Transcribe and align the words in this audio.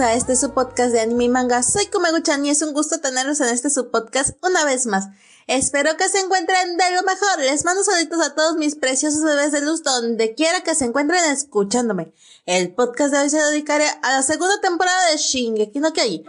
A 0.00 0.14
este 0.14 0.34
su 0.34 0.54
podcast 0.54 0.92
de 0.92 1.00
anime 1.00 1.24
y 1.24 1.28
manga. 1.28 1.62
Soy 1.62 1.84
Kumegu-chan 1.88 2.46
y 2.46 2.48
es 2.48 2.62
un 2.62 2.72
gusto 2.72 3.00
tenerlos 3.00 3.38
en 3.42 3.50
este 3.50 3.68
su 3.68 3.90
podcast 3.90 4.30
una 4.42 4.64
vez 4.64 4.86
más. 4.86 5.08
Espero 5.46 5.94
que 5.98 6.08
se 6.08 6.20
encuentren 6.20 6.78
de 6.78 6.90
lo 6.94 7.02
mejor. 7.02 7.38
Les 7.40 7.66
mando 7.66 7.84
saludos 7.84 8.26
a 8.26 8.34
todos 8.34 8.56
mis 8.56 8.76
preciosos 8.76 9.22
bebés 9.22 9.52
de 9.52 9.60
luz 9.60 9.82
donde 9.82 10.34
quiera 10.34 10.62
que 10.62 10.74
se 10.74 10.86
encuentren 10.86 11.22
escuchándome. 11.30 12.14
El 12.46 12.74
podcast 12.74 13.12
de 13.12 13.18
hoy 13.18 13.28
se 13.28 13.42
dedicará 13.42 13.90
a 14.02 14.12
la 14.12 14.22
segunda 14.22 14.58
temporada 14.62 15.10
de 15.10 15.18
Shingeki 15.18 15.80
no 15.80 15.92
Kyojin. 15.92 16.24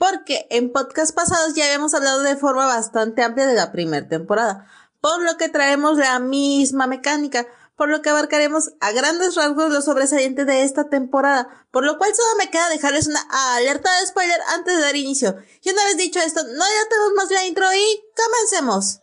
Porque 0.00 0.48
en 0.50 0.72
podcast 0.72 1.14
pasados 1.14 1.54
ya 1.54 1.66
habíamos 1.66 1.94
hablado 1.94 2.22
de 2.22 2.34
forma 2.34 2.66
bastante 2.66 3.22
amplia 3.22 3.46
de 3.46 3.54
la 3.54 3.70
primera 3.70 4.08
temporada, 4.08 4.66
por 5.00 5.22
lo 5.22 5.36
que 5.36 5.48
traemos 5.48 5.98
la 5.98 6.18
misma 6.18 6.88
mecánica 6.88 7.46
por 7.78 7.88
lo 7.88 8.02
que 8.02 8.10
abarcaremos 8.10 8.72
a 8.80 8.90
grandes 8.90 9.36
rasgos 9.36 9.70
lo 9.70 9.80
sobresaliente 9.80 10.44
de 10.44 10.64
esta 10.64 10.90
temporada, 10.90 11.64
por 11.70 11.84
lo 11.84 11.96
cual 11.96 12.12
solo 12.12 12.36
me 12.36 12.50
queda 12.50 12.68
dejarles 12.68 13.06
una 13.06 13.20
alerta 13.56 13.88
de 14.00 14.06
spoiler 14.08 14.40
antes 14.52 14.76
de 14.76 14.82
dar 14.82 14.96
inicio. 14.96 15.36
Y 15.62 15.70
una 15.70 15.84
vez 15.84 15.96
dicho 15.96 16.18
esto, 16.18 16.42
no 16.42 16.64
tenemos 16.90 17.12
más 17.16 17.30
la 17.30 17.46
intro 17.46 17.66
y 17.72 18.04
comencemos. 18.16 19.00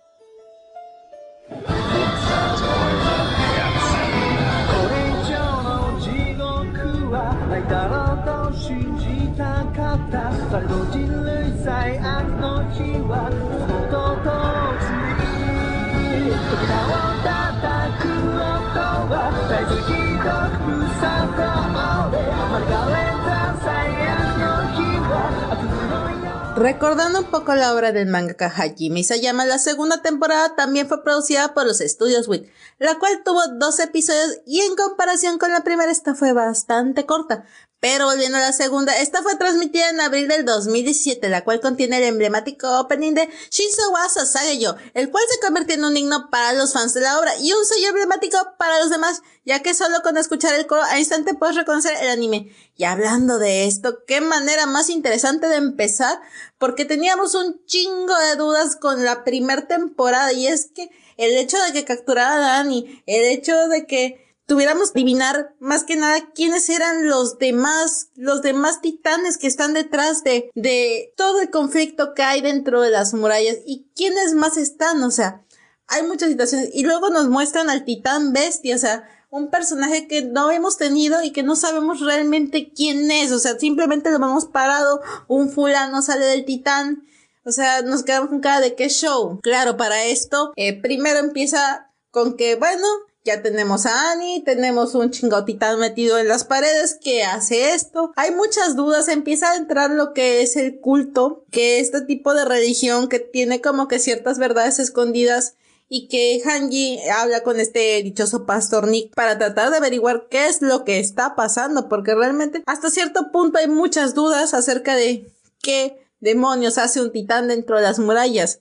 Recordando 26.55 27.19
un 27.19 27.25
poco 27.25 27.53
la 27.53 27.73
obra 27.73 27.91
del 27.91 28.07
mangaka 28.07 28.47
Hajime 28.47 29.01
Isayama, 29.01 29.43
la 29.43 29.59
segunda 29.59 30.01
temporada 30.01 30.55
también 30.55 30.87
fue 30.87 31.03
producida 31.03 31.53
por 31.53 31.65
los 31.65 31.81
estudios 31.81 32.29
WIT, 32.29 32.49
la 32.79 32.97
cual 32.97 33.23
tuvo 33.25 33.41
dos 33.59 33.79
episodios 33.79 34.39
y 34.45 34.61
en 34.61 34.75
comparación 34.77 35.37
con 35.37 35.51
la 35.51 35.65
primera 35.65 35.91
esta 35.91 36.15
fue 36.15 36.31
bastante 36.31 37.05
corta, 37.05 37.43
pero 37.85 38.07
volviendo 38.07 38.39
a 38.39 38.41
la 38.41 38.51
segunda, 38.51 38.97
esta 38.97 39.21
fue 39.21 39.35
transmitida 39.35 39.91
en 39.91 40.01
abril 40.01 40.27
del 40.27 40.43
2017, 40.43 41.29
la 41.29 41.43
cual 41.43 41.59
contiene 41.59 41.97
el 41.97 42.05
emblemático 42.05 42.79
opening 42.79 43.13
de 43.13 43.29
Shinzo 43.51 43.91
wa 43.91 44.09
Sasageyo, 44.09 44.75
el 44.95 45.11
cual 45.11 45.23
se 45.29 45.39
convirtió 45.39 45.75
en 45.75 45.85
un 45.85 45.95
himno 45.95 46.31
para 46.31 46.53
los 46.53 46.73
fans 46.73 46.95
de 46.95 47.01
la 47.01 47.19
obra 47.19 47.37
y 47.37 47.53
un 47.53 47.63
sello 47.63 47.89
emblemático 47.89 48.39
para 48.57 48.79
los 48.79 48.89
demás, 48.89 49.21
ya 49.45 49.61
que 49.61 49.75
solo 49.75 50.01
con 50.01 50.17
escuchar 50.17 50.55
el 50.55 50.65
coro 50.65 50.81
al 50.81 50.97
instante 50.97 51.35
puedes 51.35 51.57
reconocer 51.57 51.95
el 52.01 52.09
anime. 52.09 52.51
Y 52.75 52.85
hablando 52.85 53.37
de 53.37 53.67
esto, 53.67 53.99
qué 54.07 54.19
manera 54.19 54.65
más 54.65 54.89
interesante 54.89 55.47
de 55.47 55.57
empezar, 55.57 56.19
porque 56.57 56.85
teníamos 56.85 57.35
un 57.35 57.63
chingo 57.67 58.17
de 58.17 58.35
dudas 58.35 58.77
con 58.77 59.05
la 59.05 59.23
primera 59.23 59.67
temporada 59.67 60.33
y 60.33 60.47
es 60.47 60.71
que 60.73 60.89
el 61.17 61.37
hecho 61.37 61.61
de 61.61 61.71
que 61.71 61.85
capturara 61.85 62.33
a 62.33 62.39
Dani, 62.39 63.03
el 63.05 63.25
hecho 63.25 63.67
de 63.67 63.85
que 63.85 64.24
tuviéramos 64.45 64.91
adivinar 64.91 65.55
más 65.59 65.83
que 65.83 65.95
nada 65.95 66.29
quiénes 66.33 66.69
eran 66.69 67.07
los 67.07 67.37
demás, 67.39 68.09
los 68.15 68.41
demás 68.41 68.81
titanes 68.81 69.37
que 69.37 69.47
están 69.47 69.73
detrás 69.73 70.23
de, 70.23 70.49
de 70.55 71.13
todo 71.17 71.41
el 71.41 71.49
conflicto 71.49 72.13
que 72.13 72.23
hay 72.23 72.41
dentro 72.41 72.81
de 72.81 72.91
las 72.91 73.13
murallas 73.13 73.57
y 73.65 73.87
quiénes 73.95 74.33
más 74.33 74.57
están, 74.57 75.03
o 75.03 75.11
sea, 75.11 75.43
hay 75.87 76.03
muchas 76.03 76.29
situaciones 76.29 76.69
y 76.73 76.83
luego 76.83 77.09
nos 77.09 77.29
muestran 77.29 77.69
al 77.69 77.85
titán 77.85 78.33
bestia, 78.33 78.75
o 78.75 78.79
sea, 78.79 79.07
un 79.29 79.49
personaje 79.49 80.07
que 80.07 80.21
no 80.21 80.49
hemos 80.51 80.77
tenido 80.77 81.21
y 81.21 81.31
que 81.31 81.43
no 81.43 81.55
sabemos 81.55 81.99
realmente 81.99 82.71
quién 82.73 83.11
es, 83.11 83.31
o 83.31 83.39
sea, 83.39 83.59
simplemente 83.59 84.09
lo 84.09 84.17
hemos 84.17 84.45
parado, 84.45 85.01
un 85.27 85.49
fulano 85.49 86.01
sale 86.01 86.25
del 86.25 86.45
titán, 86.45 87.03
o 87.43 87.51
sea, 87.51 87.81
nos 87.81 88.03
quedamos 88.03 88.29
con 88.29 88.39
cara 88.39 88.59
de 88.59 88.75
qué 88.75 88.89
show. 88.89 89.39
Claro, 89.43 89.77
para 89.77 90.05
esto, 90.05 90.51
eh, 90.55 90.81
primero 90.81 91.19
empieza 91.19 91.91
con 92.09 92.37
que, 92.37 92.55
bueno, 92.55 92.87
ya 93.25 93.41
tenemos 93.41 93.87
a 93.87 94.11
Annie, 94.11 94.43
tenemos 94.45 94.93
un 94.93 95.09
chingotitán 95.09 95.79
metido 95.79 96.19
en 96.19 96.27
las 96.27 96.43
paredes 96.43 96.97
que 97.01 97.23
hace 97.23 97.73
esto. 97.73 98.13
Hay 98.15 98.31
muchas 98.31 98.75
dudas, 98.75 99.07
empieza 99.07 99.51
a 99.51 99.57
entrar 99.57 99.89
lo 99.89 100.13
que 100.13 100.43
es 100.43 100.55
el 100.55 100.79
culto, 100.79 101.43
que 101.49 101.79
este 101.79 102.01
tipo 102.01 102.35
de 102.35 102.45
religión 102.45 103.09
que 103.09 103.19
tiene 103.19 103.61
como 103.61 103.87
que 103.87 103.97
ciertas 103.97 104.37
verdades 104.37 104.77
escondidas 104.77 105.55
y 105.89 106.07
que 106.07 106.41
Hanji 106.45 106.99
habla 107.09 107.41
con 107.41 107.59
este 107.59 108.01
dichoso 108.03 108.45
pastor 108.45 108.87
Nick 108.87 109.13
para 109.15 109.37
tratar 109.37 109.71
de 109.71 109.77
averiguar 109.77 110.27
qué 110.29 110.47
es 110.47 110.61
lo 110.61 110.85
que 110.85 110.99
está 110.99 111.35
pasando, 111.35 111.89
porque 111.89 112.13
realmente 112.13 112.61
hasta 112.67 112.91
cierto 112.91 113.31
punto 113.31 113.57
hay 113.57 113.67
muchas 113.67 114.13
dudas 114.13 114.53
acerca 114.53 114.95
de 114.95 115.31
qué 115.61 115.97
demonios 116.19 116.77
hace 116.77 117.01
un 117.01 117.11
titán 117.11 117.47
dentro 117.47 117.77
de 117.77 117.83
las 117.83 117.97
murallas. 117.97 118.59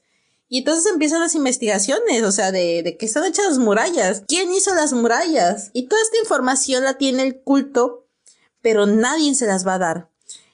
Y 0.48 0.58
entonces 0.58 0.92
empiezan 0.92 1.20
las 1.20 1.34
investigaciones, 1.34 2.22
o 2.22 2.32
sea, 2.32 2.52
de, 2.52 2.82
de 2.82 2.96
qué 2.96 3.06
están 3.06 3.24
hechas 3.24 3.46
las 3.46 3.58
murallas, 3.58 4.22
quién 4.28 4.52
hizo 4.52 4.74
las 4.74 4.92
murallas. 4.92 5.70
Y 5.72 5.88
toda 5.88 6.02
esta 6.02 6.18
información 6.18 6.84
la 6.84 6.98
tiene 6.98 7.22
el 7.22 7.40
culto, 7.40 8.06
pero 8.60 8.86
nadie 8.86 9.34
se 9.34 9.46
las 9.46 9.66
va 9.66 9.74
a 9.74 9.78
dar. 9.78 10.10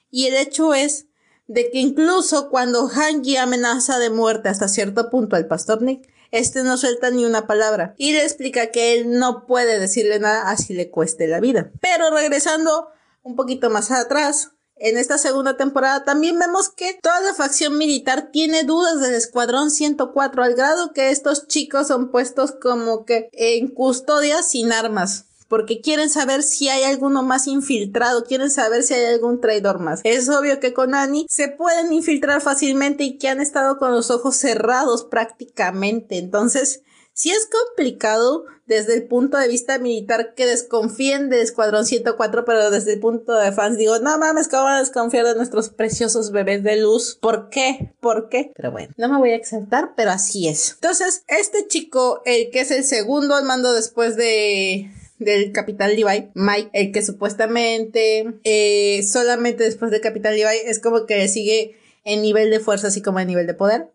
Y 0.09 0.27
el 0.27 0.35
hecho 0.35 0.73
es 0.73 1.05
de 1.47 1.69
que 1.69 1.79
incluso 1.79 2.49
cuando 2.49 2.87
Hangi 2.87 3.37
amenaza 3.37 3.99
de 3.99 4.09
muerte 4.09 4.49
hasta 4.49 4.67
cierto 4.67 5.09
punto 5.09 5.35
al 5.35 5.47
pastor 5.47 5.81
Nick, 5.81 6.09
este 6.31 6.63
no 6.63 6.77
suelta 6.77 7.11
ni 7.11 7.25
una 7.25 7.45
palabra 7.45 7.93
y 7.97 8.13
le 8.13 8.23
explica 8.23 8.67
que 8.67 8.93
él 8.93 9.19
no 9.19 9.45
puede 9.45 9.79
decirle 9.79 10.19
nada 10.19 10.49
así 10.49 10.73
le 10.73 10.89
cueste 10.89 11.27
la 11.27 11.41
vida. 11.41 11.71
Pero 11.81 12.09
regresando 12.09 12.87
un 13.21 13.35
poquito 13.35 13.69
más 13.69 13.91
atrás, 13.91 14.51
en 14.81 14.97
esta 14.97 15.17
segunda 15.17 15.57
temporada 15.57 16.03
también 16.03 16.39
vemos 16.39 16.69
que 16.69 16.97
toda 17.01 17.21
la 17.21 17.33
facción 17.33 17.77
militar 17.77 18.29
tiene 18.31 18.63
dudas 18.63 18.99
del 18.99 19.13
escuadrón 19.13 19.69
104 19.69 20.43
al 20.43 20.55
grado 20.55 20.91
que 20.93 21.11
estos 21.11 21.47
chicos 21.47 21.87
son 21.87 22.09
puestos 22.09 22.51
como 22.51 23.05
que 23.05 23.29
en 23.33 23.67
custodia 23.67 24.41
sin 24.41 24.71
armas 24.71 25.25
porque 25.47 25.81
quieren 25.81 26.09
saber 26.09 26.43
si 26.43 26.69
hay 26.69 26.83
alguno 26.83 27.23
más 27.23 27.45
infiltrado, 27.45 28.23
quieren 28.23 28.49
saber 28.49 28.83
si 28.83 28.93
hay 28.93 29.13
algún 29.13 29.41
traidor 29.41 29.79
más. 29.79 29.99
Es 30.05 30.29
obvio 30.29 30.61
que 30.61 30.71
con 30.71 30.95
Annie 30.95 31.25
se 31.27 31.49
pueden 31.49 31.91
infiltrar 31.91 32.39
fácilmente 32.39 33.03
y 33.03 33.17
que 33.17 33.27
han 33.27 33.41
estado 33.41 33.77
con 33.77 33.91
los 33.91 34.11
ojos 34.11 34.37
cerrados 34.37 35.03
prácticamente. 35.03 36.19
Entonces, 36.19 36.83
si 37.11 37.31
es 37.31 37.49
complicado 37.51 38.45
desde 38.71 38.93
el 38.93 39.03
punto 39.03 39.37
de 39.37 39.49
vista 39.49 39.77
militar 39.79 40.33
que 40.33 40.45
desconfíen 40.45 41.29
del 41.29 41.41
Escuadrón 41.41 41.85
104, 41.85 42.45
pero 42.45 42.71
desde 42.71 42.93
el 42.93 43.01
punto 43.01 43.33
de 43.33 43.51
fans 43.51 43.77
digo, 43.77 43.99
no 43.99 44.17
mames, 44.17 44.47
¿cómo 44.47 44.63
van 44.63 44.75
a 44.75 44.79
desconfiar 44.79 45.25
de 45.25 45.35
nuestros 45.35 45.67
preciosos 45.67 46.31
bebés 46.31 46.63
de 46.63 46.77
luz? 46.77 47.17
¿Por 47.19 47.49
qué? 47.49 47.91
¿Por 47.99 48.29
qué? 48.29 48.53
Pero 48.55 48.71
bueno, 48.71 48.93
no 48.95 49.09
me 49.09 49.17
voy 49.17 49.31
a 49.31 49.35
exaltar, 49.35 49.91
pero 49.97 50.11
así 50.11 50.47
es. 50.47 50.75
Entonces, 50.75 51.25
este 51.27 51.67
chico, 51.67 52.21
el 52.23 52.49
que 52.49 52.61
es 52.61 52.71
el 52.71 52.85
segundo 52.85 53.35
al 53.35 53.43
mando 53.43 53.73
después 53.73 54.15
de 54.15 54.89
del 55.19 55.51
Capital 55.51 55.93
Levi, 55.93 56.29
Mike, 56.33 56.69
el 56.71 56.93
que 56.93 57.01
supuestamente 57.01 58.39
eh, 58.45 59.03
solamente 59.03 59.65
después 59.65 59.91
del 59.91 59.99
Capital 59.99 60.37
Levi 60.37 60.55
es 60.65 60.79
como 60.79 61.05
que 61.05 61.27
sigue 61.27 61.75
en 62.05 62.21
nivel 62.21 62.49
de 62.49 62.61
fuerza 62.61 62.87
así 62.87 63.01
como 63.01 63.19
en 63.19 63.27
nivel 63.27 63.47
de 63.47 63.53
poder 63.53 63.91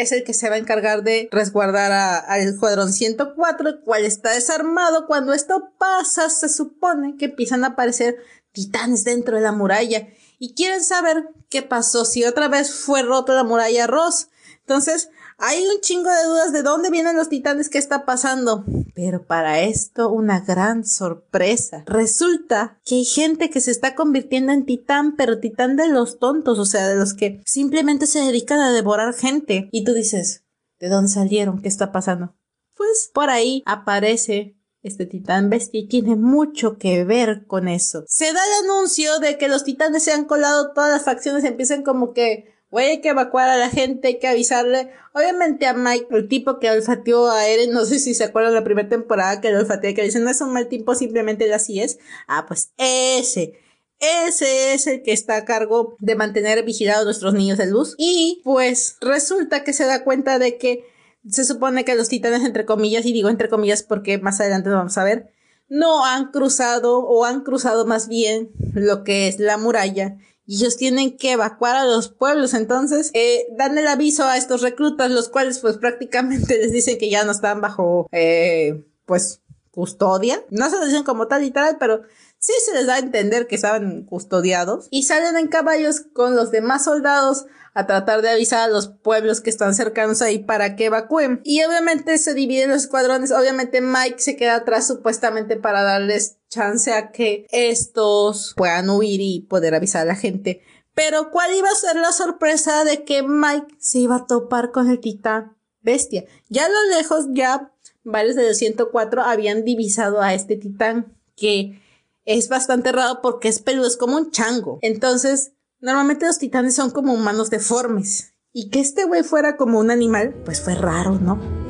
es 0.00 0.12
el 0.12 0.24
que 0.24 0.34
se 0.34 0.48
va 0.48 0.56
a 0.56 0.58
encargar 0.58 1.02
de 1.02 1.28
resguardar 1.32 1.92
al 2.26 2.40
escuadrón 2.40 2.92
104, 2.92 3.68
el 3.68 3.80
cual 3.80 4.04
está 4.04 4.32
desarmado. 4.32 5.06
Cuando 5.06 5.32
esto 5.32 5.72
pasa, 5.78 6.30
se 6.30 6.48
supone 6.48 7.16
que 7.16 7.26
empiezan 7.26 7.64
a 7.64 7.68
aparecer 7.68 8.16
titanes 8.52 9.04
dentro 9.04 9.36
de 9.36 9.42
la 9.42 9.52
muralla 9.52 10.08
y 10.38 10.54
quieren 10.54 10.82
saber 10.84 11.28
qué 11.48 11.62
pasó, 11.62 12.04
si 12.04 12.24
otra 12.24 12.48
vez 12.48 12.72
fue 12.72 13.02
rota 13.02 13.34
la 13.34 13.44
muralla 13.44 13.86
Ross. 13.86 14.28
Entonces, 14.60 15.10
hay 15.38 15.64
un 15.68 15.80
chingo 15.80 16.10
de 16.10 16.24
dudas 16.24 16.52
de 16.52 16.62
dónde 16.62 16.90
vienen 16.90 17.16
los 17.16 17.28
titanes, 17.28 17.70
qué 17.70 17.78
está 17.78 18.04
pasando. 18.04 18.64
Pero 18.94 19.24
para 19.24 19.60
esto, 19.60 20.10
una 20.10 20.40
gran 20.40 20.84
sorpresa. 20.84 21.84
Resulta 21.86 22.80
que 22.84 22.96
hay 22.96 23.04
gente 23.04 23.48
que 23.48 23.60
se 23.60 23.70
está 23.70 23.94
convirtiendo 23.94 24.52
en 24.52 24.66
titán, 24.66 25.14
pero 25.16 25.38
titán 25.38 25.76
de 25.76 25.88
los 25.88 26.18
tontos, 26.18 26.58
o 26.58 26.64
sea, 26.64 26.88
de 26.88 26.96
los 26.96 27.14
que 27.14 27.40
simplemente 27.46 28.08
se 28.08 28.18
dedican 28.18 28.58
a 28.60 28.72
devorar 28.72 29.14
gente. 29.14 29.68
Y 29.70 29.84
tú 29.84 29.94
dices, 29.94 30.44
¿de 30.80 30.88
dónde 30.88 31.10
salieron? 31.10 31.62
¿Qué 31.62 31.68
está 31.68 31.92
pasando? 31.92 32.34
Pues 32.74 33.08
por 33.14 33.30
ahí 33.30 33.62
aparece 33.64 34.56
este 34.82 35.06
titán 35.06 35.50
bestia 35.50 35.80
y 35.80 35.88
tiene 35.88 36.16
mucho 36.16 36.78
que 36.78 37.04
ver 37.04 37.46
con 37.46 37.68
eso. 37.68 38.04
Se 38.08 38.32
da 38.32 38.40
el 38.40 38.64
anuncio 38.64 39.20
de 39.20 39.38
que 39.38 39.48
los 39.48 39.62
titanes 39.62 40.02
se 40.02 40.12
han 40.12 40.24
colado, 40.24 40.72
todas 40.72 40.90
las 40.90 41.04
facciones 41.04 41.44
empiezan 41.44 41.82
como 41.82 42.12
que 42.12 42.57
Güey, 42.70 42.90
hay 42.90 43.00
que 43.00 43.08
evacuar 43.08 43.48
a 43.48 43.56
la 43.56 43.70
gente, 43.70 44.08
hay 44.08 44.18
que 44.18 44.28
avisarle. 44.28 44.90
Obviamente 45.14 45.66
a 45.66 45.72
Mike, 45.72 46.08
el 46.10 46.28
tipo 46.28 46.58
que 46.58 46.70
olfateó 46.70 47.30
a 47.30 47.46
Eren, 47.48 47.72
no 47.72 47.86
sé 47.86 47.98
si 47.98 48.14
se 48.14 48.24
acuerdan 48.24 48.54
la 48.54 48.64
primera 48.64 48.88
temporada 48.88 49.40
que 49.40 49.50
lo 49.50 49.60
olfateó, 49.60 49.94
que 49.94 50.02
dicen, 50.02 50.24
no 50.24 50.30
es 50.30 50.40
un 50.40 50.52
mal 50.52 50.68
tipo, 50.68 50.94
simplemente 50.94 51.52
así 51.52 51.80
es. 51.80 51.98
Ah, 52.26 52.44
pues 52.46 52.72
ese. 52.76 53.58
Ese 54.00 54.74
es 54.74 54.86
el 54.86 55.02
que 55.02 55.12
está 55.12 55.36
a 55.36 55.44
cargo 55.44 55.96
de 55.98 56.14
mantener 56.14 56.62
vigilados 56.64 57.04
nuestros 57.04 57.34
niños 57.34 57.58
de 57.58 57.66
luz. 57.66 57.94
Y 57.98 58.42
pues 58.44 58.96
resulta 59.00 59.64
que 59.64 59.72
se 59.72 59.86
da 59.86 60.04
cuenta 60.04 60.38
de 60.38 60.58
que 60.58 60.84
se 61.28 61.44
supone 61.44 61.84
que 61.84 61.96
los 61.96 62.08
titanes, 62.08 62.44
entre 62.44 62.64
comillas, 62.64 63.04
y 63.06 63.12
digo 63.12 63.28
entre 63.28 63.48
comillas 63.48 63.82
porque 63.82 64.18
más 64.18 64.40
adelante 64.40 64.68
lo 64.68 64.76
vamos 64.76 64.98
a 64.98 65.04
ver, 65.04 65.32
no 65.68 66.04
han 66.04 66.30
cruzado 66.30 67.00
o 67.00 67.24
han 67.24 67.42
cruzado 67.42 67.86
más 67.86 68.08
bien 68.08 68.50
lo 68.74 69.04
que 69.04 69.28
es 69.28 69.38
la 69.38 69.58
muralla 69.58 70.16
y 70.48 70.56
ellos 70.56 70.78
tienen 70.78 71.18
que 71.18 71.32
evacuar 71.32 71.76
a 71.76 71.84
los 71.84 72.08
pueblos. 72.08 72.54
Entonces, 72.54 73.10
eh, 73.12 73.46
dan 73.58 73.76
el 73.76 73.86
aviso 73.86 74.24
a 74.24 74.38
estos 74.38 74.62
reclutas, 74.62 75.10
los 75.10 75.28
cuales 75.28 75.58
pues 75.58 75.76
prácticamente 75.76 76.56
les 76.58 76.72
dicen 76.72 76.96
que 76.96 77.10
ya 77.10 77.22
no 77.22 77.32
están 77.32 77.60
bajo, 77.60 78.08
eh, 78.12 78.82
pues, 79.04 79.42
custodia. 79.70 80.42
No 80.48 80.70
se 80.70 80.78
lo 80.78 80.86
dicen 80.86 81.04
como 81.04 81.28
tal 81.28 81.42
literal, 81.42 81.76
pero 81.78 82.00
sí 82.38 82.54
se 82.64 82.72
les 82.72 82.86
da 82.86 82.94
a 82.94 82.98
entender 82.98 83.46
que 83.46 83.56
estaban 83.56 84.04
custodiados. 84.04 84.88
Y 84.90 85.02
salen 85.02 85.36
en 85.36 85.48
caballos 85.48 86.00
con 86.14 86.34
los 86.34 86.50
demás 86.50 86.84
soldados 86.84 87.44
a 87.78 87.86
tratar 87.86 88.22
de 88.22 88.30
avisar 88.30 88.68
a 88.68 88.72
los 88.72 88.88
pueblos 88.88 89.40
que 89.40 89.50
están 89.50 89.72
cercanos 89.72 90.20
ahí 90.20 90.40
para 90.40 90.74
que 90.74 90.86
evacúen. 90.86 91.40
Y 91.44 91.62
obviamente 91.62 92.18
se 92.18 92.34
dividen 92.34 92.70
los 92.70 92.82
escuadrones. 92.82 93.30
Obviamente 93.30 93.80
Mike 93.80 94.18
se 94.18 94.34
queda 94.34 94.56
atrás 94.56 94.88
supuestamente 94.88 95.56
para 95.56 95.84
darles 95.84 96.38
chance 96.48 96.92
a 96.92 97.12
que 97.12 97.46
estos 97.52 98.54
puedan 98.56 98.90
huir 98.90 99.20
y 99.20 99.46
poder 99.48 99.76
avisar 99.76 100.02
a 100.02 100.06
la 100.06 100.16
gente. 100.16 100.60
Pero 100.92 101.30
¿cuál 101.30 101.54
iba 101.54 101.70
a 101.70 101.76
ser 101.76 101.94
la 101.94 102.10
sorpresa 102.10 102.82
de 102.82 103.04
que 103.04 103.22
Mike 103.22 103.76
se 103.78 104.00
iba 104.00 104.16
a 104.16 104.26
topar 104.26 104.72
con 104.72 104.90
el 104.90 104.98
titán 104.98 105.56
bestia? 105.80 106.24
Ya 106.48 106.66
a 106.66 106.68
lo 106.68 106.96
lejos, 106.96 107.26
ya 107.30 107.72
varios 108.02 108.34
de 108.34 108.48
los 108.48 108.56
104 108.56 109.22
habían 109.22 109.64
divisado 109.64 110.20
a 110.20 110.34
este 110.34 110.56
titán 110.56 111.16
que 111.36 111.80
es 112.24 112.48
bastante 112.48 112.90
raro 112.90 113.20
porque 113.22 113.46
es 113.46 113.60
peludo, 113.60 113.86
es 113.86 113.96
como 113.96 114.16
un 114.16 114.32
chango. 114.32 114.80
Entonces, 114.82 115.52
Normalmente 115.80 116.26
los 116.26 116.38
titanes 116.38 116.74
son 116.74 116.90
como 116.90 117.14
humanos 117.14 117.50
deformes. 117.50 118.34
Y 118.52 118.70
que 118.70 118.80
este 118.80 119.04
güey 119.04 119.22
fuera 119.22 119.56
como 119.56 119.78
un 119.78 119.90
animal, 119.90 120.34
pues 120.44 120.60
fue 120.60 120.74
raro, 120.74 121.18
¿no? 121.20 121.67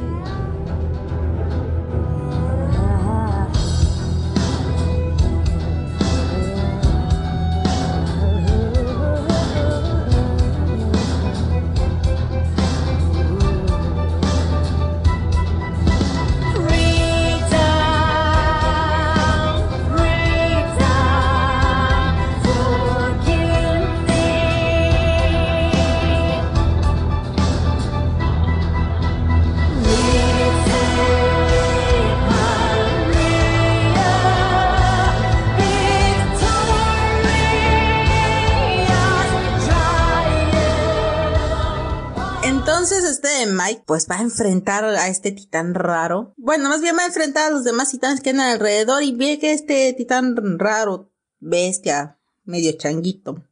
Pues 43.86 44.06
va 44.10 44.19
a 44.19 44.22
enfrentar 44.22 44.84
a 44.84 45.08
este 45.08 45.32
titán 45.32 45.75
raro. 45.75 46.34
Bueno, 46.36 46.69
más 46.69 46.80
bien 46.80 46.96
va 46.96 47.02
a 47.02 47.06
enfrentar 47.06 47.46
a 47.46 47.50
los 47.50 47.64
demás 47.64 47.90
titanes 47.90 48.20
que 48.20 48.30
andan 48.30 48.50
alrededor 48.50 49.02
y 49.02 49.14
ve 49.14 49.38
que 49.38 49.52
este 49.52 49.92
titán 49.92 50.36
raro, 50.58 51.10
bestia, 51.40 52.19
medio 52.44 52.72
changuito, 52.72 53.44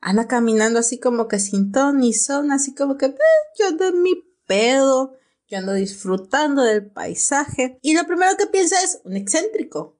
anda 0.00 0.28
caminando 0.28 0.78
así 0.78 0.98
como 0.98 1.28
que 1.28 1.38
sin 1.38 1.72
ton 1.72 1.98
ni 1.98 2.12
son, 2.12 2.52
así 2.52 2.74
como 2.74 2.98
que 2.98 3.14
yo 3.58 3.68
ando 3.68 3.88
en 3.88 4.02
mi 4.02 4.22
pedo, 4.46 5.16
yo 5.48 5.58
ando 5.58 5.72
disfrutando 5.72 6.62
del 6.62 6.86
paisaje. 6.90 7.78
Y 7.80 7.94
lo 7.94 8.06
primero 8.06 8.36
que 8.36 8.46
piensa 8.46 8.76
es 8.82 9.00
un 9.04 9.16
excéntrico. 9.16 9.96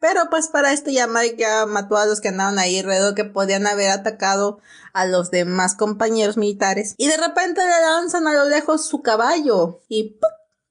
Pero 0.00 0.22
pues 0.30 0.48
para 0.48 0.72
esto 0.72 0.90
ya 0.90 1.06
ya 1.36 1.66
mató 1.66 1.96
a 1.98 2.06
los 2.06 2.20
que 2.20 2.28
andaban 2.28 2.58
ahí 2.58 2.78
alrededor 2.78 3.14
que 3.14 3.24
podían 3.24 3.66
haber 3.66 3.90
atacado 3.90 4.58
a 4.94 5.06
los 5.06 5.30
demás 5.30 5.74
compañeros 5.74 6.38
militares. 6.38 6.94
Y 6.96 7.06
de 7.06 7.18
repente 7.18 7.60
le 7.60 7.80
lanzan 7.82 8.26
a 8.26 8.32
lo 8.32 8.48
lejos 8.48 8.86
su 8.86 9.02
caballo 9.02 9.82
y 9.88 10.18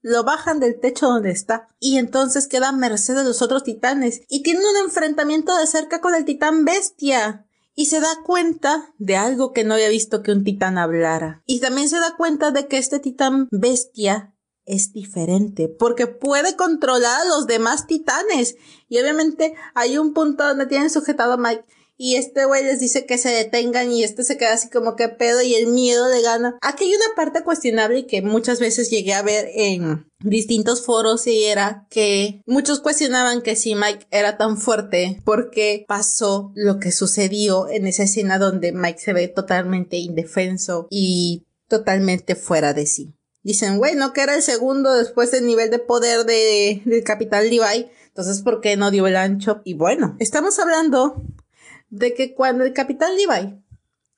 lo 0.02 0.24
bajan 0.24 0.58
del 0.58 0.80
techo 0.80 1.06
donde 1.06 1.30
está. 1.30 1.68
Y 1.78 1.98
entonces 1.98 2.48
queda 2.48 2.70
a 2.70 2.72
merced 2.72 3.14
de 3.14 3.24
los 3.24 3.40
otros 3.40 3.62
titanes. 3.62 4.22
Y 4.28 4.42
tiene 4.42 4.60
un 4.60 4.84
enfrentamiento 4.84 5.56
de 5.56 5.66
cerca 5.66 6.00
con 6.00 6.14
el 6.14 6.24
titán 6.24 6.64
bestia. 6.64 7.46
Y 7.76 7.86
se 7.86 8.00
da 8.00 8.08
cuenta 8.24 8.92
de 8.98 9.16
algo 9.16 9.52
que 9.52 9.62
no 9.64 9.74
había 9.74 9.88
visto 9.88 10.22
que 10.22 10.32
un 10.32 10.42
titán 10.42 10.76
hablara. 10.76 11.42
Y 11.46 11.60
también 11.60 11.88
se 11.88 12.00
da 12.00 12.16
cuenta 12.16 12.50
de 12.50 12.66
que 12.66 12.78
este 12.78 12.98
titán 12.98 13.48
bestia 13.52 14.34
es 14.70 14.92
diferente 14.92 15.68
porque 15.68 16.06
puede 16.06 16.56
controlar 16.56 17.22
a 17.22 17.24
los 17.24 17.46
demás 17.46 17.86
titanes. 17.86 18.56
Y 18.88 18.98
obviamente 18.98 19.54
hay 19.74 19.98
un 19.98 20.14
punto 20.14 20.46
donde 20.46 20.66
tienen 20.66 20.90
sujetado 20.90 21.34
a 21.34 21.36
Mike 21.36 21.64
y 22.02 22.16
este 22.16 22.46
güey 22.46 22.64
les 22.64 22.80
dice 22.80 23.04
que 23.04 23.18
se 23.18 23.28
detengan 23.28 23.92
y 23.92 24.04
este 24.04 24.24
se 24.24 24.38
queda 24.38 24.54
así 24.54 24.70
como 24.70 24.96
que 24.96 25.08
pedo 25.08 25.42
y 25.42 25.54
el 25.54 25.66
miedo 25.66 26.08
le 26.08 26.22
gana. 26.22 26.56
Aquí 26.62 26.84
hay 26.84 26.94
una 26.94 27.14
parte 27.14 27.42
cuestionable 27.44 28.06
que 28.06 28.22
muchas 28.22 28.58
veces 28.58 28.88
llegué 28.88 29.12
a 29.12 29.20
ver 29.20 29.50
en 29.54 30.06
distintos 30.20 30.82
foros 30.82 31.26
y 31.26 31.44
era 31.44 31.86
que 31.90 32.40
muchos 32.46 32.80
cuestionaban 32.80 33.42
que 33.42 33.54
si 33.54 33.74
Mike 33.74 34.06
era 34.10 34.38
tan 34.38 34.56
fuerte 34.56 35.20
porque 35.26 35.84
pasó 35.86 36.52
lo 36.54 36.78
que 36.78 36.90
sucedió 36.90 37.68
en 37.68 37.86
esa 37.86 38.04
escena 38.04 38.38
donde 38.38 38.72
Mike 38.72 38.98
se 38.98 39.12
ve 39.12 39.28
totalmente 39.28 39.98
indefenso 39.98 40.86
y 40.88 41.44
totalmente 41.68 42.34
fuera 42.34 42.72
de 42.72 42.86
sí. 42.86 43.12
Dicen, 43.42 43.78
güey, 43.78 43.94
no 43.94 44.12
que 44.12 44.22
era 44.22 44.34
el 44.34 44.42
segundo 44.42 44.92
después 44.94 45.30
del 45.30 45.46
nivel 45.46 45.70
de 45.70 45.78
poder 45.78 46.26
de, 46.26 46.82
del 46.84 47.04
Capital 47.04 47.48
Levi. 47.48 47.90
Entonces, 48.08 48.42
¿por 48.42 48.60
qué 48.60 48.76
no 48.76 48.90
dio 48.90 49.06
el 49.06 49.16
ancho? 49.16 49.62
Y 49.64 49.74
bueno, 49.74 50.16
estamos 50.18 50.58
hablando 50.58 51.22
de 51.88 52.14
que 52.14 52.34
cuando 52.34 52.64
el 52.64 52.72
Capitán 52.72 53.12
Levi 53.16 53.62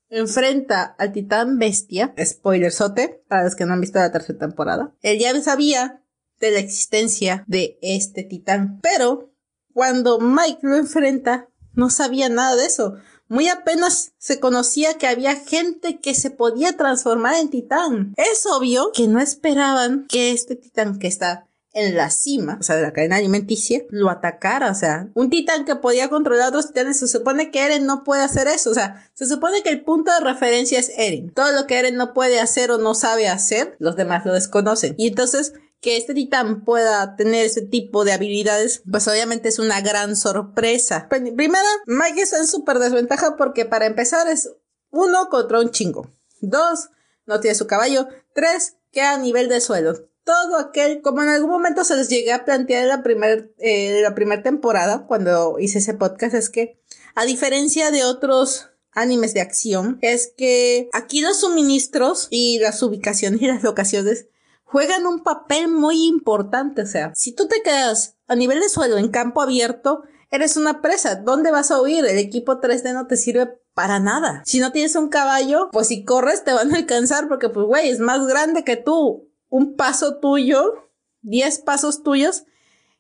enfrenta 0.09 0.83
al 0.99 1.13
Titán 1.13 1.59
Bestia, 1.59 2.15
spoiler 2.23 2.73
sote, 2.73 3.23
para 3.29 3.45
los 3.45 3.55
que 3.55 3.65
no 3.65 3.73
han 3.73 3.81
visto 3.81 3.99
la 3.99 4.13
tercera 4.13 4.39
temporada, 4.39 4.95
él 5.03 5.19
ya 5.19 5.41
sabía 5.41 6.03
de 6.41 6.51
la 6.51 6.59
existencia 6.59 7.45
de 7.47 7.79
este 7.81 8.25
Titán. 8.25 8.81
Pero 8.83 9.33
cuando 9.73 10.19
Mike 10.19 10.59
lo 10.63 10.77
enfrenta, 10.77 11.49
no 11.75 11.89
sabía 11.89 12.29
nada 12.29 12.57
de 12.57 12.67
eso. 12.67 12.97
Muy 13.29 13.49
apenas 13.49 14.13
se 14.19 14.41
conocía 14.41 14.99
que 14.99 15.07
había 15.07 15.37
gente 15.37 16.01
que 16.01 16.15
se 16.15 16.31
podía 16.31 16.77
transformar 16.77 17.35
en 17.37 17.51
titán. 17.51 18.15
Es 18.17 18.47
obvio 18.47 18.91
que 18.93 19.09
no 19.09 19.21
esperaban 19.21 20.07
que 20.09 20.33
este 20.33 20.57
titán 20.57 20.99
que 20.99 21.07
está 21.07 21.49
en 21.75 21.97
la 21.97 22.11
cima, 22.11 22.59
o 22.61 22.63
sea, 22.63 22.77
de 22.77 22.83
la 22.83 22.93
cadena 22.93 23.17
alimenticia, 23.17 23.83
lo 23.91 24.11
atacara. 24.11 24.71
O 24.71 24.75
sea, 24.75 25.09
un 25.15 25.31
titán 25.31 25.65
que 25.65 25.77
podía 25.77 26.09
controlar 26.09 26.47
a 26.47 26.49
otros 26.49 26.69
titanes, 26.69 26.99
se 26.99 27.09
supone 27.09 27.51
que 27.51 27.65
Eren 27.65 27.87
no 27.87 28.05
puede 28.05 28.23
hacer 28.23 28.47
eso. 28.47 28.71
O 28.71 28.75
sea, 28.75 29.11
se 29.15 29.27
supone 29.27 29.63
que 29.63 29.71
el 29.71 29.83
punto 29.83 30.13
de 30.13 30.21
referencia 30.21 30.79
es 30.79 30.93
Eren. 30.97 31.33
Todo 31.33 31.53
lo 31.53 31.67
que 31.67 31.79
Eren 31.79 31.97
no 31.97 32.13
puede 32.13 32.41
hacer 32.41 32.71
o 32.71 32.79
no 32.79 32.95
sabe 32.95 33.29
hacer, 33.29 33.77
los 33.79 33.97
demás 33.97 34.25
lo 34.27 34.33
desconocen. 34.33 34.95
Y 34.99 35.09
entonces, 35.09 35.55
que 35.83 35.97
este 35.97 36.15
titán 36.15 36.65
pueda 36.65 37.17
tener 37.17 37.45
ese 37.45 37.61
tipo 37.61 38.05
de 38.05 38.13
habilidades, 38.13 38.83
pues 38.89 39.09
obviamente 39.09 39.49
es 39.49 39.59
una 39.59 39.81
gran 39.81 40.15
sorpresa. 40.15 41.09
Primera, 41.11 41.69
Mike 41.87 42.23
está 42.23 42.39
en 42.39 42.47
súper 42.47 42.79
desventaja 42.79 43.37
porque 43.37 43.65
para 43.65 43.87
empezar 43.87 44.29
es 44.29 44.49
uno 44.91 45.29
contra 45.29 45.59
un 45.59 45.71
chingo. 45.73 46.09
Dos, 46.41 46.91
no 47.27 47.41
tiene 47.41 47.57
su 47.57 47.67
caballo. 47.67 48.07
Tres, 48.33 48.77
queda 48.93 49.15
a 49.15 49.19
nivel 49.19 49.49
de 49.49 49.61
suelo. 49.61 50.09
Todo 50.23 50.57
aquel, 50.57 51.03
como 51.03 51.21
en 51.23 51.31
algún 51.31 51.51
momento 51.51 51.83
se 51.83 51.97
les 51.97 52.09
llegué 52.09 52.33
a 52.33 52.45
plantear 52.45 52.85
en 52.85 52.89
la 52.89 53.03
primera 53.03 53.45
eh, 53.59 54.03
la 54.03 54.15
primera 54.15 54.41
temporada, 54.41 55.07
cuando 55.09 55.59
hice 55.59 55.79
ese 55.79 55.95
podcast, 55.95 56.37
es 56.37 56.49
que, 56.49 56.81
a 57.17 57.25
diferencia 57.25 57.91
de 57.91 58.05
otros 58.05 58.69
animes 58.93 59.35
de 59.35 59.41
acción, 59.41 59.99
es 60.01 60.33
que 60.37 60.89
aquí 60.93 61.23
los 61.23 61.41
suministros 61.41 62.29
y 62.31 62.61
las 62.61 62.81
ubicaciones 62.85 63.43
y 63.43 63.49
las 63.49 63.65
locaciones 63.65 64.29
juegan 64.73 65.07
un 65.07 65.23
papel 65.23 65.69
muy 65.69 66.07
importante. 66.07 66.83
O 66.83 66.87
sea, 66.87 67.13
si 67.15 67.35
tú 67.35 67.47
te 67.47 67.63
quedas 67.63 68.17
a 68.27 68.35
nivel 68.35 68.59
de 68.61 68.71
suelo 68.71 68.97
en 68.97 69.11
campo 69.11 69.43
abierto, 69.43 70.05
eres 70.31 70.57
una 70.57 70.81
presa. 70.81 71.17
¿Dónde 71.17 71.51
vas 71.51 71.71
a 71.71 71.81
huir? 71.81 72.07
El 72.07 72.19
equipo 72.19 72.59
3D 72.61 72.95
no 72.95 73.07
te 73.07 73.19
sirve 73.19 73.61
para 73.75 74.01
nada. 74.01 74.43
Si 74.47 74.61
no 74.61 74.73
tienes 74.73 74.97
un 74.97 75.11
caballo, 75.11 75.69
pues 75.73 75.89
si 75.89 76.05
corres 76.05 76.43
te 76.43 76.55
van 76.55 76.73
a 76.73 76.79
alcanzar 76.79 77.29
porque 77.29 77.51
pues 77.51 77.67
güey, 77.67 77.91
es 77.91 78.01
más 78.01 78.27
grande 78.27 78.65
que 78.65 78.77
tú. 78.77 79.31
Un 79.51 79.77
paso 79.77 80.19
tuyo, 80.19 80.89
10 81.21 81.59
pasos 81.61 82.03
tuyos, 82.03 82.45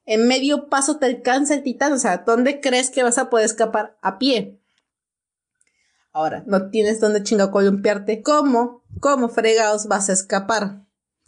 en 0.04 0.28
medio 0.28 0.68
paso 0.68 0.98
te 0.98 1.06
alcanza 1.06 1.54
el 1.54 1.62
titán. 1.62 1.94
O 1.94 1.98
sea, 1.98 2.18
¿dónde 2.18 2.60
crees 2.60 2.90
que 2.90 3.02
vas 3.02 3.16
a 3.16 3.30
poder 3.30 3.46
escapar 3.46 3.96
a 4.02 4.18
pie? 4.18 4.60
Ahora, 6.12 6.44
no 6.46 6.68
tienes 6.68 7.00
dónde 7.00 7.22
chingo 7.22 7.50
columpiarte. 7.50 8.20
¿Cómo? 8.22 8.82
¿Cómo 9.00 9.30
fregados 9.30 9.86
vas 9.86 10.10
a 10.10 10.12
escapar? 10.12 10.82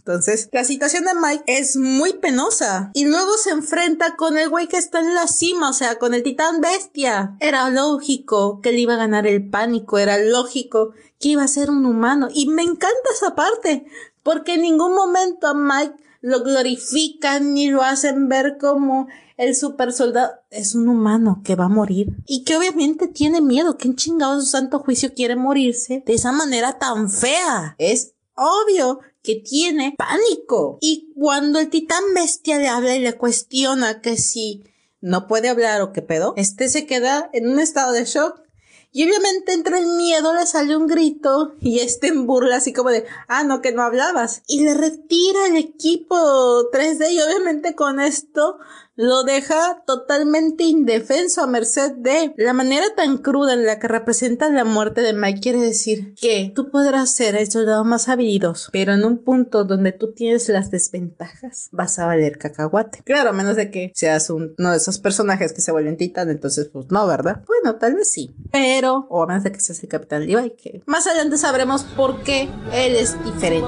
Entonces, 0.06 0.50
la 0.52 0.64
situación 0.64 1.04
de 1.04 1.14
Mike 1.14 1.44
es 1.46 1.76
muy 1.76 2.12
penosa. 2.12 2.90
Y 2.92 3.06
luego 3.06 3.38
se 3.38 3.50
enfrenta 3.50 4.16
con 4.16 4.36
el 4.36 4.50
güey 4.50 4.68
que 4.68 4.76
está 4.76 5.00
en 5.00 5.14
la 5.14 5.26
cima, 5.26 5.70
o 5.70 5.72
sea, 5.72 5.98
con 5.98 6.12
el 6.12 6.22
titán 6.22 6.60
bestia. 6.60 7.36
Era 7.40 7.70
lógico 7.70 8.60
que 8.60 8.72
le 8.72 8.80
iba 8.80 8.94
a 8.94 8.98
ganar 8.98 9.26
el 9.26 9.48
pánico, 9.48 9.96
era 9.96 10.18
lógico 10.18 10.92
que 11.18 11.30
iba 11.30 11.42
a 11.42 11.48
ser 11.48 11.70
un 11.70 11.86
humano. 11.86 12.28
Y 12.34 12.48
me 12.48 12.62
encanta 12.62 13.08
esa 13.14 13.34
parte, 13.34 13.86
porque 14.22 14.54
en 14.54 14.60
ningún 14.60 14.94
momento 14.94 15.46
a 15.46 15.54
Mike 15.54 15.94
lo 16.20 16.42
glorifican 16.42 17.56
y 17.56 17.70
lo 17.70 17.82
hacen 17.82 18.28
ver 18.28 18.58
como 18.60 19.08
el 19.38 19.56
super 19.56 19.90
soldado. 19.90 20.32
Es 20.50 20.74
un 20.74 20.88
humano 20.88 21.40
que 21.42 21.56
va 21.56 21.64
a 21.64 21.70
morir 21.70 22.14
y 22.26 22.44
que 22.44 22.58
obviamente 22.58 23.08
tiene 23.08 23.40
miedo. 23.40 23.78
¿Quién 23.78 23.96
chingado 23.96 24.38
su 24.40 24.46
santo 24.48 24.80
juicio 24.80 25.14
quiere 25.14 25.34
morirse 25.34 26.02
de 26.04 26.12
esa 26.12 26.30
manera 26.30 26.78
tan 26.78 27.10
fea? 27.10 27.74
Es 27.78 28.12
obvio 28.34 29.00
que 29.24 29.34
tiene 29.36 29.96
pánico. 29.98 30.78
Y 30.80 31.12
cuando 31.16 31.58
el 31.58 31.70
titán 31.70 32.04
bestia 32.14 32.58
le 32.58 32.68
habla 32.68 32.94
y 32.94 33.00
le 33.00 33.14
cuestiona 33.14 34.00
que 34.00 34.16
si 34.16 34.62
no 35.00 35.26
puede 35.26 35.48
hablar 35.48 35.80
o 35.80 35.92
qué 35.92 36.02
pedo, 36.02 36.34
este 36.36 36.68
se 36.68 36.86
queda 36.86 37.30
en 37.32 37.48
un 37.48 37.58
estado 37.58 37.92
de 37.92 38.04
shock 38.04 38.44
y 38.96 39.02
obviamente 39.02 39.52
entre 39.52 39.80
el 39.80 39.86
miedo 39.88 40.32
le 40.34 40.46
sale 40.46 40.76
un 40.76 40.86
grito 40.86 41.56
y 41.60 41.80
este 41.80 42.06
en 42.06 42.28
burla 42.28 42.58
así 42.58 42.72
como 42.72 42.90
de, 42.90 43.04
ah, 43.26 43.42
no, 43.42 43.60
que 43.60 43.72
no 43.72 43.82
hablabas. 43.82 44.42
Y 44.46 44.62
le 44.62 44.72
retira 44.72 45.48
el 45.48 45.56
equipo 45.56 46.14
3D 46.70 47.10
y 47.10 47.20
obviamente 47.20 47.74
con 47.74 47.98
esto 47.98 48.58
lo 48.96 49.24
deja 49.24 49.82
totalmente 49.86 50.64
indefenso 50.64 51.42
a 51.42 51.46
merced 51.46 51.92
de 51.96 52.32
la 52.36 52.52
manera 52.52 52.86
tan 52.96 53.18
cruda 53.18 53.54
en 53.54 53.66
la 53.66 53.78
que 53.78 53.88
representa 53.88 54.48
la 54.50 54.64
muerte 54.64 55.00
de 55.00 55.12
Mike 55.12 55.40
quiere 55.40 55.60
decir 55.60 56.14
que 56.14 56.52
tú 56.54 56.70
podrás 56.70 57.10
ser 57.10 57.34
el 57.34 57.50
soldado 57.50 57.84
más 57.84 58.08
habilidoso, 58.08 58.70
pero 58.72 58.92
en 58.92 59.04
un 59.04 59.18
punto 59.18 59.64
donde 59.64 59.92
tú 59.92 60.12
tienes 60.12 60.48
las 60.48 60.70
desventajas 60.70 61.68
vas 61.72 61.98
a 61.98 62.06
valer 62.06 62.38
cacahuate. 62.38 63.02
Claro, 63.04 63.30
a 63.30 63.32
menos 63.32 63.56
de 63.56 63.70
que 63.70 63.92
seas 63.94 64.30
uno 64.30 64.70
de 64.70 64.76
esos 64.76 64.98
personajes 64.98 65.52
que 65.52 65.60
se 65.60 65.72
vuelven 65.72 65.96
titán, 65.96 66.30
entonces 66.30 66.68
pues 66.72 66.86
no, 66.90 67.06
¿verdad? 67.06 67.42
Bueno, 67.46 67.76
tal 67.78 67.94
vez 67.94 68.10
sí, 68.10 68.34
pero 68.52 69.06
o 69.10 69.22
a 69.22 69.26
menos 69.26 69.42
de 69.42 69.52
que 69.52 69.60
seas 69.60 69.82
el 69.82 69.88
capitán 69.88 70.26
Levi, 70.26 70.50
que 70.50 70.82
más 70.86 71.06
adelante 71.06 71.36
sabremos 71.36 71.82
por 71.82 72.22
qué 72.22 72.48
él 72.72 72.94
es 72.94 73.22
diferente. 73.24 73.66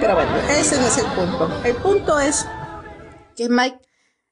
Pero 0.00 0.16
bueno, 0.16 0.36
ese 0.50 0.76
no 0.76 0.86
es 0.86 0.98
el 0.98 1.06
punto. 1.06 1.60
El 1.64 1.76
punto 1.76 2.20
es 2.20 2.46
que 3.36 3.48
Mike 3.48 3.78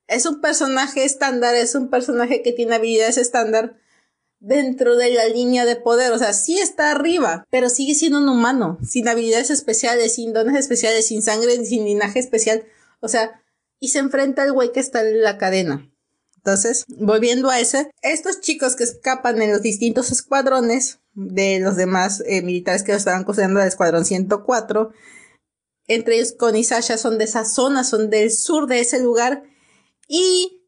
es 0.07 0.27
un 0.27 0.41
personaje 0.41 1.05
estándar, 1.05 1.55
es 1.55 1.75
un 1.75 1.89
personaje 1.89 2.43
que 2.43 2.53
tiene 2.53 2.75
habilidades 2.75 3.17
estándar 3.17 3.77
dentro 4.43 4.97
de 4.97 5.11
la 5.11 5.27
línea 5.29 5.65
de 5.65 5.77
poder. 5.77 6.13
O 6.13 6.19
sea, 6.19 6.33
sí 6.33 6.59
está 6.59 6.91
arriba, 6.91 7.47
pero 7.51 7.71
sigue 7.71 7.95
siendo 7.95 8.19
un 8.19 8.29
humano, 8.29 8.79
sin 8.87 9.09
habilidades 9.09 9.51
especiales, 9.51 10.17
sin 10.17 10.33
dones 10.33 10.57
especiales, 10.57 11.07
sin 11.07 11.23
sangre, 11.23 11.65
sin 11.65 11.85
linaje 11.85 12.19
especial. 12.19 12.65
O 13.01 13.09
sea, 13.09 13.41
y 13.79 13.89
se 13.89 14.01
enfrenta 14.01 14.43
al 14.43 14.53
güey 14.53 14.73
que 14.73 14.81
está 14.81 15.01
en 15.01 15.23
la 15.23 15.39
cadena. 15.39 15.89
Entonces, 16.37 16.85
volviendo 16.89 17.51
a 17.51 17.61
ese, 17.61 17.91
estos 18.03 18.41
chicos 18.41 18.75
que 18.75 18.85
escapan 18.85 19.41
en 19.41 19.53
los 19.53 19.63
distintos 19.63 20.11
escuadrones 20.11 20.99
de 21.15 21.61
los 21.61 21.77
demás 21.77 22.23
eh, 22.27 22.43
militares 22.43 22.83
que 22.83 22.93
estaban 22.93 23.23
construyendo 23.23 23.61
el 23.61 23.69
escuadrón 23.69 24.05
104, 24.05 24.93
entre 25.87 26.17
ellos 26.17 26.33
Connie 26.33 26.63
y 26.63 26.65
son 26.65 27.19
de 27.19 27.25
esa 27.25 27.45
zona, 27.45 27.85
son 27.85 28.11
del 28.11 28.33
sur 28.33 28.67
de 28.67 28.81
ese 28.81 29.01
lugar 29.01 29.45
y 30.09 30.62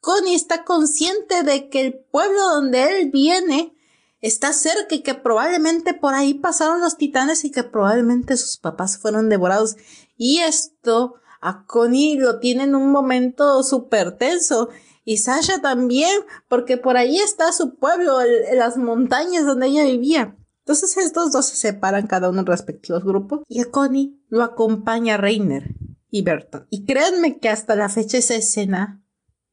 Connie 0.00 0.34
está 0.34 0.64
consciente 0.64 1.42
de 1.42 1.68
que 1.68 1.80
el 1.80 1.94
pueblo 1.94 2.40
donde 2.54 3.00
él 3.00 3.10
viene 3.10 3.74
está 4.20 4.52
cerca 4.52 4.94
y 4.94 5.02
que 5.02 5.14
probablemente 5.14 5.94
por 5.94 6.14
ahí 6.14 6.34
pasaron 6.34 6.80
los 6.80 6.96
titanes 6.96 7.44
y 7.44 7.50
que 7.50 7.62
probablemente 7.62 8.36
sus 8.36 8.58
papás 8.58 8.98
fueron 8.98 9.28
devorados. 9.28 9.76
Y 10.16 10.38
esto 10.38 11.14
a 11.40 11.64
Connie 11.66 12.18
lo 12.18 12.38
tiene 12.38 12.64
en 12.64 12.74
un 12.74 12.90
momento 12.90 13.62
súper 13.62 14.16
tenso. 14.16 14.68
Y 15.04 15.18
Sasha 15.18 15.60
también, 15.62 16.20
porque 16.48 16.76
por 16.76 16.96
ahí 16.96 17.18
está 17.18 17.52
su 17.52 17.76
pueblo, 17.76 18.18
las 18.54 18.76
montañas 18.76 19.46
donde 19.46 19.68
ella 19.68 19.84
vivía. 19.84 20.36
Entonces 20.60 20.98
estos 20.98 21.32
dos 21.32 21.46
se 21.46 21.56
separan 21.56 22.06
cada 22.06 22.28
uno 22.28 22.40
en 22.40 22.46
respectivos 22.46 23.02
grupos 23.02 23.40
y 23.48 23.62
a 23.62 23.70
Connie 23.70 24.22
lo 24.28 24.42
acompaña 24.42 25.16
Reiner 25.16 25.74
y 26.10 26.20
Berton. 26.20 26.66
Y 26.68 26.84
créanme 26.84 27.38
que 27.38 27.48
hasta 27.48 27.74
la 27.74 27.88
fecha 27.88 28.18
esa 28.18 28.34
escena 28.34 29.02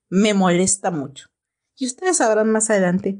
me 0.10 0.34
molesta 0.34 0.92
mucho. 0.92 1.30
Y 1.78 1.86
ustedes 1.86 2.18
sabrán 2.18 2.50
más 2.50 2.70
adelante 2.70 3.20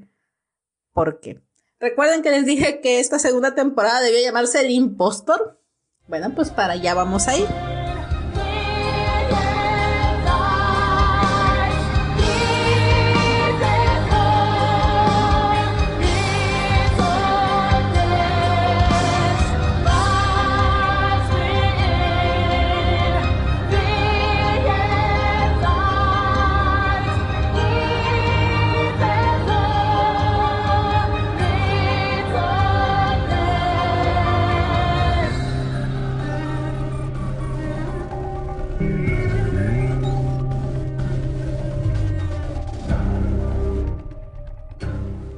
por 0.94 1.20
qué. 1.20 1.42
Recuerden 1.80 2.22
que 2.22 2.32
les 2.32 2.46
dije 2.46 2.80
que 2.82 3.00
esta 3.00 3.20
segunda 3.20 3.54
temporada 3.54 4.02
debía 4.02 4.22
llamarse 4.22 4.62
El 4.62 4.72
Impostor. 4.72 5.62
Bueno, 6.08 6.34
pues 6.34 6.52
para 6.52 6.74
allá 6.74 6.94
vamos 6.94 7.28
a 7.28 7.38
ir. 7.38 7.75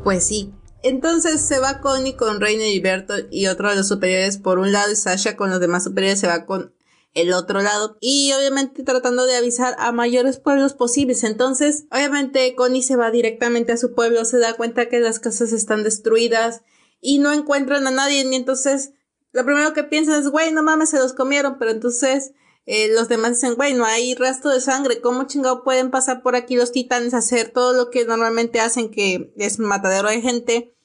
Pues 0.08 0.24
sí. 0.24 0.54
Entonces 0.84 1.42
se 1.42 1.60
va 1.60 1.82
Connie 1.82 2.16
con 2.16 2.40
Reina 2.40 2.66
y 2.66 2.80
Berto 2.80 3.16
y 3.30 3.48
otro 3.48 3.70
de 3.70 3.76
los 3.76 3.90
superiores 3.90 4.38
por 4.38 4.58
un 4.58 4.72
lado 4.72 4.90
y 4.90 4.96
Sasha 4.96 5.36
con 5.36 5.50
los 5.50 5.60
demás 5.60 5.84
superiores 5.84 6.22
se 6.22 6.28
va 6.28 6.46
con 6.46 6.74
el 7.14 7.34
otro 7.34 7.60
lado 7.62 7.98
y 8.00 8.32
obviamente 8.32 8.84
tratando 8.84 9.26
de 9.26 9.36
avisar 9.36 9.76
a 9.80 9.92
mayores 9.92 10.40
pueblos 10.40 10.74
posibles. 10.74 11.26
Entonces, 11.26 11.88
obviamente 11.92 12.56
Connie 12.56 12.84
se 12.84 12.96
va 12.96 13.12
directamente 13.12 13.74
a 13.74 13.78
su 13.78 13.96
pueblo, 13.96 14.24
se 14.24 14.40
da 14.40 14.54
cuenta 14.54 14.88
que 14.88 15.02
las 15.02 15.20
casas 15.20 15.52
están 15.52 15.84
destruidas 15.84 16.62
y 17.02 17.20
no 17.20 17.34
encuentran 17.34 17.86
a 17.86 17.92
nadie 17.92 18.24
y 18.24 18.34
entonces 18.34 18.94
lo 19.34 19.44
primero 19.44 19.74
que 19.74 19.84
piensan 19.84 20.22
es, 20.22 20.30
güey, 20.30 20.54
no 20.54 20.64
mames, 20.64 20.92
se 20.92 21.00
los 21.00 21.12
comieron, 21.12 21.58
pero 21.60 21.72
entonces 21.72 22.32
eh, 22.68 22.90
los 22.94 23.08
demás 23.08 23.32
dicen, 23.32 23.56
güey, 23.56 23.74
no 23.74 23.86
hay 23.86 24.14
rastro 24.14 24.52
de 24.52 24.60
sangre, 24.60 25.00
¿cómo 25.00 25.24
chingado 25.26 25.64
pueden 25.64 25.90
pasar 25.90 26.22
por 26.22 26.36
aquí 26.36 26.58
los 26.58 26.74
titanes 26.74 27.14
a 27.14 27.20
hacer 27.20 27.50
todo 27.50 27.72
lo 27.72 27.90
que 27.90 28.04
normalmente 28.04 28.60
hacen, 28.60 28.92
que 28.92 29.34
es 29.38 29.58
matadero 29.58 30.10
de 30.10 30.20
gente, 30.20 30.76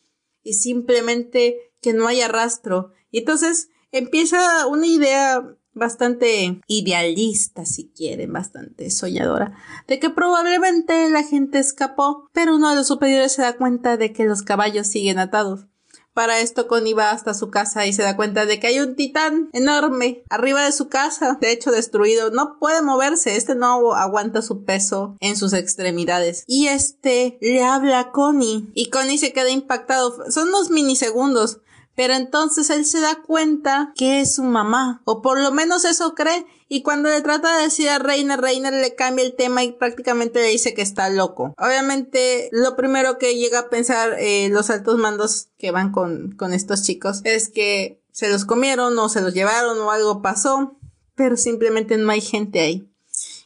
y 0.44 0.54
simplemente 0.54 1.72
que 1.80 1.92
no 1.92 2.06
haya 2.06 2.28
rastro? 2.28 2.92
Y 3.10 3.18
entonces 3.18 3.68
empieza 3.90 4.68
una 4.68 4.86
idea 4.86 5.56
bastante 5.74 6.60
idealista, 6.68 7.66
si 7.66 7.90
quieren, 7.90 8.32
bastante 8.32 8.88
soñadora, 8.90 9.58
de 9.88 9.98
que 9.98 10.08
probablemente 10.08 11.10
la 11.10 11.24
gente 11.24 11.58
escapó, 11.58 12.28
pero 12.32 12.54
uno 12.54 12.70
de 12.70 12.76
los 12.76 12.86
superiores 12.86 13.32
se 13.32 13.42
da 13.42 13.56
cuenta 13.56 13.96
de 13.96 14.12
que 14.12 14.24
los 14.24 14.42
caballos 14.42 14.86
siguen 14.86 15.18
atados. 15.18 15.66
Para 16.14 16.40
esto 16.40 16.68
Connie 16.68 16.92
va 16.92 17.10
hasta 17.10 17.32
su 17.32 17.50
casa 17.50 17.86
y 17.86 17.92
se 17.92 18.02
da 18.02 18.16
cuenta 18.16 18.44
de 18.44 18.60
que 18.60 18.66
hay 18.66 18.80
un 18.80 18.96
titán 18.96 19.48
enorme 19.52 20.22
arriba 20.28 20.64
de 20.64 20.72
su 20.72 20.88
casa, 20.88 21.38
de 21.40 21.52
hecho 21.52 21.70
destruido, 21.70 22.30
no 22.30 22.58
puede 22.58 22.82
moverse, 22.82 23.36
este 23.36 23.54
no 23.54 23.94
aguanta 23.94 24.42
su 24.42 24.64
peso 24.64 25.16
en 25.20 25.36
sus 25.36 25.54
extremidades. 25.54 26.44
Y 26.46 26.66
este 26.66 27.38
le 27.40 27.64
habla 27.64 28.00
a 28.00 28.10
Connie 28.10 28.70
y 28.74 28.90
Connie 28.90 29.16
se 29.16 29.32
queda 29.32 29.50
impactado, 29.50 30.30
son 30.30 30.48
unos 30.48 30.70
minisegundos, 30.70 31.60
pero 31.94 32.14
entonces 32.14 32.70
él 32.70 32.84
se 32.84 33.00
da 33.00 33.16
cuenta 33.16 33.92
que 33.96 34.20
es 34.20 34.34
su 34.34 34.42
mamá, 34.42 35.02
o 35.04 35.22
por 35.22 35.40
lo 35.40 35.50
menos 35.52 35.84
eso 35.84 36.14
cree, 36.14 36.46
y 36.68 36.82
cuando 36.82 37.10
le 37.10 37.20
trata 37.20 37.56
de 37.56 37.64
decir 37.64 37.88
a 37.88 37.98
Reiner, 37.98 38.40
Reiner 38.40 38.72
le 38.72 38.94
cambia 38.94 39.24
el 39.24 39.34
tema 39.34 39.62
y 39.62 39.72
prácticamente 39.72 40.40
le 40.40 40.48
dice 40.48 40.72
que 40.72 40.82
está 40.82 41.10
loco. 41.10 41.54
Obviamente, 41.58 42.48
lo 42.52 42.76
primero 42.76 43.18
que 43.18 43.36
llega 43.36 43.58
a 43.58 43.68
pensar 43.68 44.16
eh, 44.18 44.48
los 44.50 44.70
altos 44.70 44.96
mandos 44.96 45.48
que 45.58 45.70
van 45.70 45.92
con, 45.92 46.32
con 46.32 46.54
estos 46.54 46.82
chicos 46.82 47.20
es 47.24 47.50
que 47.50 48.00
se 48.10 48.30
los 48.30 48.44
comieron 48.44 48.98
o 48.98 49.08
se 49.08 49.20
los 49.20 49.34
llevaron 49.34 49.78
o 49.80 49.90
algo 49.90 50.22
pasó, 50.22 50.78
pero 51.14 51.36
simplemente 51.36 51.98
no 51.98 52.10
hay 52.10 52.20
gente 52.20 52.60
ahí 52.60 52.88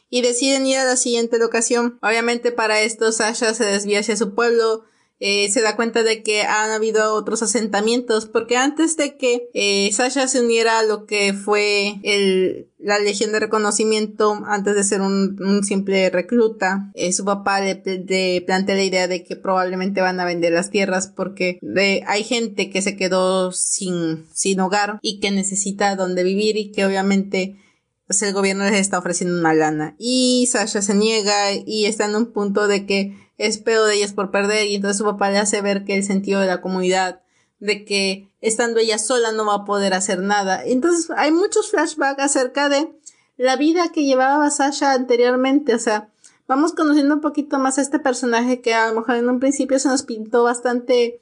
y 0.09 0.21
deciden 0.21 0.65
ir 0.65 0.77
a 0.77 0.85
la 0.85 0.95
siguiente 0.95 1.37
locación. 1.37 1.99
Obviamente 2.01 2.51
para 2.51 2.81
esto 2.81 3.11
Sasha 3.11 3.53
se 3.53 3.65
desvía 3.65 3.99
hacia 3.99 4.15
su 4.15 4.33
pueblo 4.33 4.85
eh, 5.19 5.49
se 5.49 5.61
da 5.61 5.75
cuenta 5.75 6.03
de 6.03 6.21
que 6.21 6.43
han 6.43 6.69
habido 6.69 7.15
otros 7.15 7.41
asentamientos, 7.41 8.27
porque 8.27 8.55
antes 8.55 8.97
de 8.97 9.17
que 9.17 9.49
eh, 9.53 9.89
Sasha 9.91 10.27
se 10.27 10.41
uniera 10.41 10.77
a 10.77 10.83
lo 10.83 11.07
que 11.07 11.33
fue 11.33 11.99
el, 12.03 12.69
la 12.77 12.99
Legión 12.99 13.31
de 13.31 13.39
Reconocimiento, 13.39 14.39
antes 14.45 14.75
de 14.75 14.83
ser 14.83 15.01
un, 15.01 15.63
simple 15.63 16.11
recluta, 16.11 16.91
eh, 16.93 17.11
su 17.13 17.25
papá 17.25 17.61
le, 17.61 18.43
plantea 18.45 18.75
la 18.75 18.83
idea 18.83 19.07
de 19.07 19.23
que 19.23 19.35
probablemente 19.35 20.01
van 20.01 20.19
a 20.19 20.25
vender 20.25 20.53
las 20.53 20.69
tierras 20.69 21.07
porque 21.07 21.59
hay 22.05 22.23
gente 22.23 22.69
que 22.69 22.83
se 22.83 22.95
quedó 22.95 23.51
sin, 23.51 24.25
sin 24.33 24.59
hogar 24.59 24.99
y 25.01 25.19
que 25.19 25.31
necesita 25.31 25.95
donde 25.95 26.23
vivir 26.23 26.57
y 26.57 26.71
que 26.71 26.85
obviamente 26.85 27.57
pues 28.05 28.21
el 28.21 28.33
gobierno 28.33 28.63
les 28.63 28.75
está 28.75 28.99
ofreciendo 28.99 29.37
una 29.37 29.53
lana. 29.53 29.95
Y 29.99 30.47
Sasha 30.49 30.81
se 30.81 30.93
niega 30.93 31.53
y 31.65 31.85
está 31.85 32.05
en 32.05 32.15
un 32.15 32.31
punto 32.31 32.67
de 32.67 32.85
que 32.85 33.26
es 33.37 33.57
pedo 33.57 33.85
de 33.85 33.95
ellas 33.95 34.13
por 34.13 34.31
perder 34.31 34.67
y 34.67 34.75
entonces 34.75 34.97
su 34.97 35.05
papá 35.05 35.29
le 35.29 35.37
hace 35.37 35.61
ver 35.61 35.85
que 35.85 35.95
el 35.95 36.03
sentido 36.03 36.39
de 36.39 36.47
la 36.47 36.61
comunidad, 36.61 37.21
de 37.59 37.85
que 37.85 38.29
estando 38.41 38.79
ella 38.79 38.97
sola 38.97 39.31
no 39.31 39.45
va 39.45 39.55
a 39.55 39.65
poder 39.65 39.93
hacer 39.93 40.19
nada. 40.19 40.63
Entonces 40.63 41.09
hay 41.15 41.31
muchos 41.31 41.69
flashbacks 41.71 42.21
acerca 42.21 42.69
de 42.69 42.91
la 43.37 43.55
vida 43.55 43.91
que 43.93 44.03
llevaba 44.03 44.49
Sasha 44.49 44.93
anteriormente, 44.93 45.75
o 45.75 45.79
sea, 45.79 46.09
vamos 46.47 46.73
conociendo 46.73 47.15
un 47.15 47.21
poquito 47.21 47.59
más 47.59 47.77
a 47.77 47.81
este 47.81 47.99
personaje 47.99 48.61
que 48.61 48.73
a 48.73 48.89
lo 48.89 48.99
mejor 48.99 49.15
en 49.15 49.29
un 49.29 49.39
principio 49.39 49.79
se 49.79 49.89
nos 49.89 50.03
pintó 50.03 50.43
bastante 50.43 51.21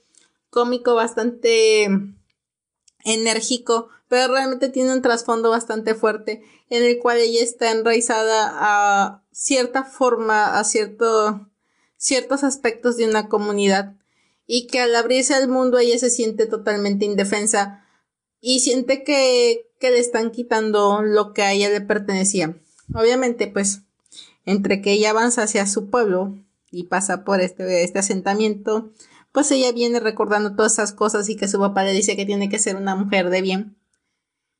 cómico, 0.50 0.96
bastante 0.96 1.90
enérgico, 3.04 3.90
pero 4.08 4.34
realmente 4.34 4.70
tiene 4.70 4.94
un 4.94 5.02
trasfondo 5.02 5.50
bastante 5.50 5.96
fuerte 5.96 6.44
en 6.70 6.84
el 6.84 7.00
cual 7.00 7.18
ella 7.18 7.44
está 7.44 7.72
enraizada 7.72 8.52
a 8.54 9.24
cierta 9.32 9.84
forma, 9.84 10.58
a 10.58 10.64
cierto, 10.64 11.48
ciertos 12.06 12.44
aspectos 12.44 12.98
de 12.98 13.10
una 13.10 13.30
comunidad 13.30 13.96
y 14.46 14.68
que 14.68 14.80
al 14.80 14.96
abrirse 14.96 15.34
al 15.34 15.48
mundo 15.48 15.80
ella 15.80 15.98
se 15.98 16.12
siente 16.12 16.46
totalmente 16.46 17.04
indefensa 17.04 17.84
y 18.40 18.60
siente 18.60 19.04
que, 19.04 19.72
que 19.80 19.90
le 19.90 19.98
están 19.98 20.30
quitando 20.30 21.02
lo 21.02 21.34
que 21.34 21.42
a 21.42 21.52
ella 21.52 21.68
le 21.70 21.82
pertenecía. 21.82 22.62
Obviamente, 22.94 23.48
pues, 23.48 23.82
entre 24.46 24.84
que 24.84 24.92
ella 24.92 25.10
avanza 25.10 25.42
hacia 25.42 25.66
su 25.66 25.90
pueblo 25.90 26.38
y 26.70 26.84
pasa 26.84 27.24
por 27.24 27.42
este, 27.42 27.84
este 27.84 27.98
asentamiento, 27.98 28.92
pues 29.32 29.50
ella 29.50 29.72
viene 29.72 30.00
recordando 30.00 30.56
todas 30.56 30.74
esas 30.74 30.94
cosas 30.94 31.28
y 31.28 31.36
que 31.36 31.48
su 31.48 31.58
papá 31.58 31.84
le 31.84 31.94
dice 31.94 32.16
que 32.16 32.28
tiene 32.28 32.50
que 32.50 32.60
ser 32.60 32.76
una 32.76 32.96
mujer 32.96 33.32
de 33.32 33.42
bien. 33.42 33.78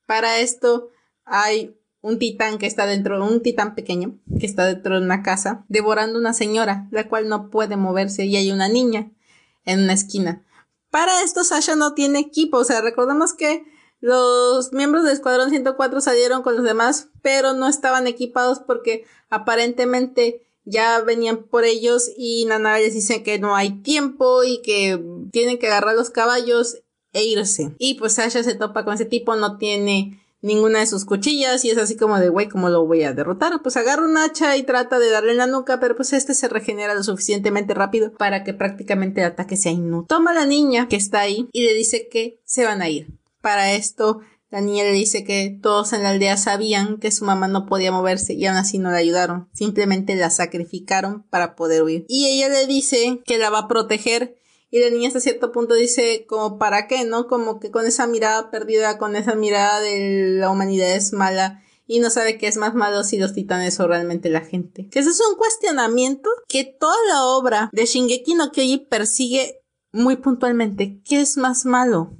Para 0.08 0.40
esto 0.40 0.90
hay 1.26 1.78
un 2.06 2.20
titán 2.20 2.60
que 2.60 2.68
está 2.68 2.86
dentro, 2.86 3.26
un 3.26 3.42
titán 3.42 3.74
pequeño 3.74 4.20
que 4.40 4.46
está 4.46 4.68
dentro 4.68 5.00
de 5.00 5.04
una 5.04 5.24
casa, 5.24 5.66
devorando 5.70 6.20
una 6.20 6.34
señora, 6.34 6.88
la 6.92 7.10
cual 7.10 7.28
no 7.28 7.50
puede 7.50 7.78
moverse 7.78 8.26
y 8.26 8.36
hay 8.36 8.52
una 8.52 8.70
niña 8.70 9.12
en 9.66 9.80
una 9.80 9.94
esquina. 9.94 10.44
Para 10.92 11.24
esto 11.24 11.44
Sasha 11.44 11.76
no 11.76 11.96
tiene 11.96 12.20
equipo, 12.20 12.60
o 12.60 12.64
sea, 12.64 12.82
recordemos 12.82 13.34
que 13.34 13.66
los 14.02 14.72
miembros 14.72 15.04
del 15.04 15.14
Escuadrón 15.14 15.50
104 15.50 16.00
salieron 16.00 16.44
con 16.44 16.56
los 16.56 16.64
demás, 16.64 17.08
pero 17.24 17.54
no 17.54 17.68
estaban 17.68 18.06
equipados 18.06 18.60
porque 18.60 19.06
aparentemente 19.32 20.46
ya 20.64 21.02
venían 21.02 21.38
por 21.38 21.64
ellos 21.64 22.12
y 22.16 22.46
Nana 22.46 22.78
les 22.78 22.94
dice 22.94 23.24
que 23.24 23.40
no 23.40 23.56
hay 23.56 23.82
tiempo 23.82 24.44
y 24.44 24.62
que 24.62 25.04
tienen 25.32 25.58
que 25.58 25.66
agarrar 25.66 25.96
los 25.96 26.12
caballos 26.12 26.78
e 27.14 27.24
irse. 27.24 27.74
Y 27.80 27.96
pues 27.96 28.14
Sasha 28.14 28.44
se 28.44 28.54
topa 28.54 28.86
con 28.86 28.94
ese 28.94 29.06
tipo, 29.06 29.36
no 29.36 29.58
tiene 29.58 30.22
ninguna 30.46 30.80
de 30.80 30.88
sus 30.88 31.06
cuchillas 31.06 31.66
y 31.66 31.72
es 31.72 31.78
así 31.78 31.98
como 31.98 32.20
de, 32.20 32.30
güey, 32.30 32.48
¿cómo 32.48 32.70
lo 32.70 32.86
voy 32.86 33.04
a 33.04 33.14
derrotar? 33.14 33.62
Pues 33.62 33.78
agarra 33.78 34.06
un 34.06 34.18
hacha 34.18 34.56
y 34.56 34.64
trata 34.64 35.00
de 35.00 35.10
darle 35.10 35.32
en 35.32 35.38
la 35.38 35.48
nuca, 35.48 35.80
pero 35.80 35.96
pues 35.96 36.14
este 36.14 36.34
se 36.34 36.48
regenera 36.48 36.94
lo 36.94 37.04
suficientemente 37.04 37.74
rápido 37.74 38.12
para 38.14 38.44
que 38.44 38.54
prácticamente 38.54 39.22
el 39.22 39.28
ataque 39.28 39.58
sea 39.58 39.72
inútil. 39.72 40.08
Toma 40.08 40.32
a 40.32 40.36
la 40.36 40.46
niña 40.46 40.88
que 40.88 40.96
está 40.96 41.22
ahí 41.22 41.50
y 41.52 41.66
le 41.66 41.74
dice 41.74 42.08
que 42.10 42.40
se 42.46 42.64
van 42.64 42.82
a 42.82 42.90
ir. 42.90 43.08
Para 43.42 43.74
esto 43.74 44.22
la 44.52 44.62
niña 44.62 44.84
le 44.84 44.94
dice 44.94 45.24
que 45.24 45.58
todos 45.62 45.92
en 45.92 46.04
la 46.04 46.12
aldea 46.12 46.38
sabían 46.38 46.98
que 46.98 47.12
su 47.12 47.26
mamá 47.26 47.48
no 47.48 47.66
podía 47.66 47.92
moverse 47.92 48.34
y 48.34 48.46
aún 48.46 48.58
así 48.58 48.78
no 48.78 48.92
la 48.92 48.98
ayudaron. 48.98 49.50
Simplemente 49.52 50.16
la 50.16 50.30
sacrificaron 50.30 51.24
para 51.24 51.56
poder 51.56 51.84
huir. 51.84 52.06
Y 52.08 52.28
ella 52.28 52.48
le 52.50 52.66
dice 52.68 53.22
que 53.26 53.38
la 53.38 53.50
va 53.50 53.60
a 53.60 53.68
proteger 53.68 54.38
y 54.70 54.80
la 54.80 54.90
niña 54.90 55.08
hasta 55.08 55.20
cierto 55.20 55.52
punto 55.52 55.74
dice 55.76 56.26
como 56.28 56.58
para 56.58 56.88
qué, 56.88 57.06
¿no? 57.06 57.28
Como 57.28 57.60
que 57.60 57.72
con 57.72 57.86
esa 57.86 58.08
mirada 58.08 58.52
perdida, 58.52 58.98
con 58.98 59.16
esa 59.16 59.36
mirada 59.36 59.80
de 59.80 60.38
la 60.40 60.50
humanidad 60.50 60.96
es 60.96 61.14
mala 61.14 61.62
y 61.88 62.00
no 62.00 62.10
sabe 62.10 62.38
qué 62.38 62.48
es 62.48 62.58
más 62.58 62.74
malo 62.74 63.04
si 63.04 63.18
los 63.18 63.34
titanes 63.34 63.80
o 63.80 63.88
realmente 63.88 64.30
la 64.30 64.42
gente. 64.42 64.88
Que 64.90 65.00
ese 65.00 65.12
es 65.12 65.22
un 65.22 65.38
cuestionamiento 65.38 66.30
que 66.48 66.64
toda 66.64 66.98
la 67.08 67.26
obra 67.26 67.70
de 67.72 67.86
Shingeki 67.86 68.34
no 68.34 68.52
Kyoji 68.52 68.88
persigue 68.90 69.62
muy 69.92 70.18
puntualmente. 70.18 71.00
¿Qué 71.06 71.22
es 71.22 71.38
más 71.38 71.66
malo? 71.66 72.18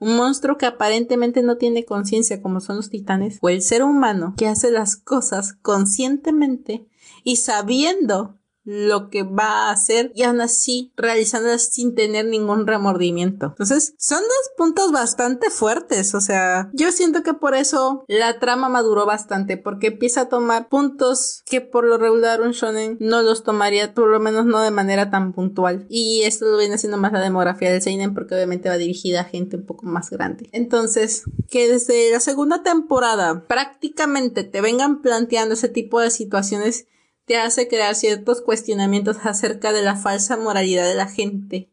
un 0.00 0.16
monstruo 0.16 0.56
que 0.56 0.66
aparentemente 0.66 1.42
no 1.42 1.58
tiene 1.58 1.84
conciencia 1.84 2.42
como 2.42 2.60
son 2.60 2.76
los 2.76 2.90
titanes, 2.90 3.38
o 3.42 3.48
el 3.48 3.62
ser 3.62 3.84
humano 3.84 4.34
que 4.36 4.48
hace 4.48 4.70
las 4.70 4.96
cosas 4.96 5.52
conscientemente 5.52 6.88
y 7.22 7.36
sabiendo 7.36 8.39
lo 8.70 9.10
que 9.10 9.24
va 9.24 9.68
a 9.68 9.72
hacer 9.72 10.12
y 10.14 10.22
aún 10.22 10.40
así 10.40 10.92
realizándolas 10.96 11.64
sin 11.72 11.96
tener 11.96 12.26
ningún 12.26 12.68
remordimiento. 12.68 13.46
Entonces, 13.46 13.94
son 13.98 14.20
dos 14.20 14.50
puntos 14.56 14.92
bastante 14.92 15.50
fuertes, 15.50 16.14
o 16.14 16.20
sea, 16.20 16.70
yo 16.72 16.92
siento 16.92 17.24
que 17.24 17.34
por 17.34 17.54
eso 17.54 18.04
la 18.06 18.38
trama 18.38 18.68
maduró 18.68 19.06
bastante, 19.06 19.56
porque 19.56 19.88
empieza 19.88 20.22
a 20.22 20.28
tomar 20.28 20.68
puntos 20.68 21.42
que 21.46 21.60
por 21.60 21.84
lo 21.84 21.98
regular 21.98 22.42
un 22.42 22.52
shonen 22.52 22.96
no 23.00 23.22
los 23.22 23.42
tomaría, 23.42 23.92
por 23.92 24.08
lo 24.08 24.20
menos 24.20 24.46
no 24.46 24.60
de 24.60 24.70
manera 24.70 25.10
tan 25.10 25.32
puntual. 25.32 25.86
Y 25.88 26.22
esto 26.22 26.46
lo 26.46 26.58
viene 26.58 26.76
haciendo 26.76 26.96
más 26.96 27.12
la 27.12 27.20
demografía 27.20 27.72
del 27.72 27.82
seinen 27.82 28.14
porque 28.14 28.34
obviamente 28.34 28.68
va 28.68 28.76
dirigida 28.76 29.22
a 29.22 29.24
gente 29.24 29.56
un 29.56 29.66
poco 29.66 29.86
más 29.86 30.10
grande. 30.10 30.48
Entonces, 30.52 31.24
que 31.48 31.68
desde 31.68 32.12
la 32.12 32.20
segunda 32.20 32.62
temporada 32.62 33.44
prácticamente 33.46 34.44
te 34.44 34.60
vengan 34.60 35.02
planteando 35.02 35.54
ese 35.54 35.68
tipo 35.68 36.00
de 36.00 36.10
situaciones 36.10 36.86
te 37.30 37.36
hace 37.36 37.68
crear 37.68 37.94
ciertos 37.94 38.40
cuestionamientos 38.40 39.18
acerca 39.22 39.72
de 39.72 39.82
la 39.82 39.94
falsa 39.94 40.36
moralidad 40.36 40.88
de 40.88 40.96
la 40.96 41.06
gente 41.06 41.70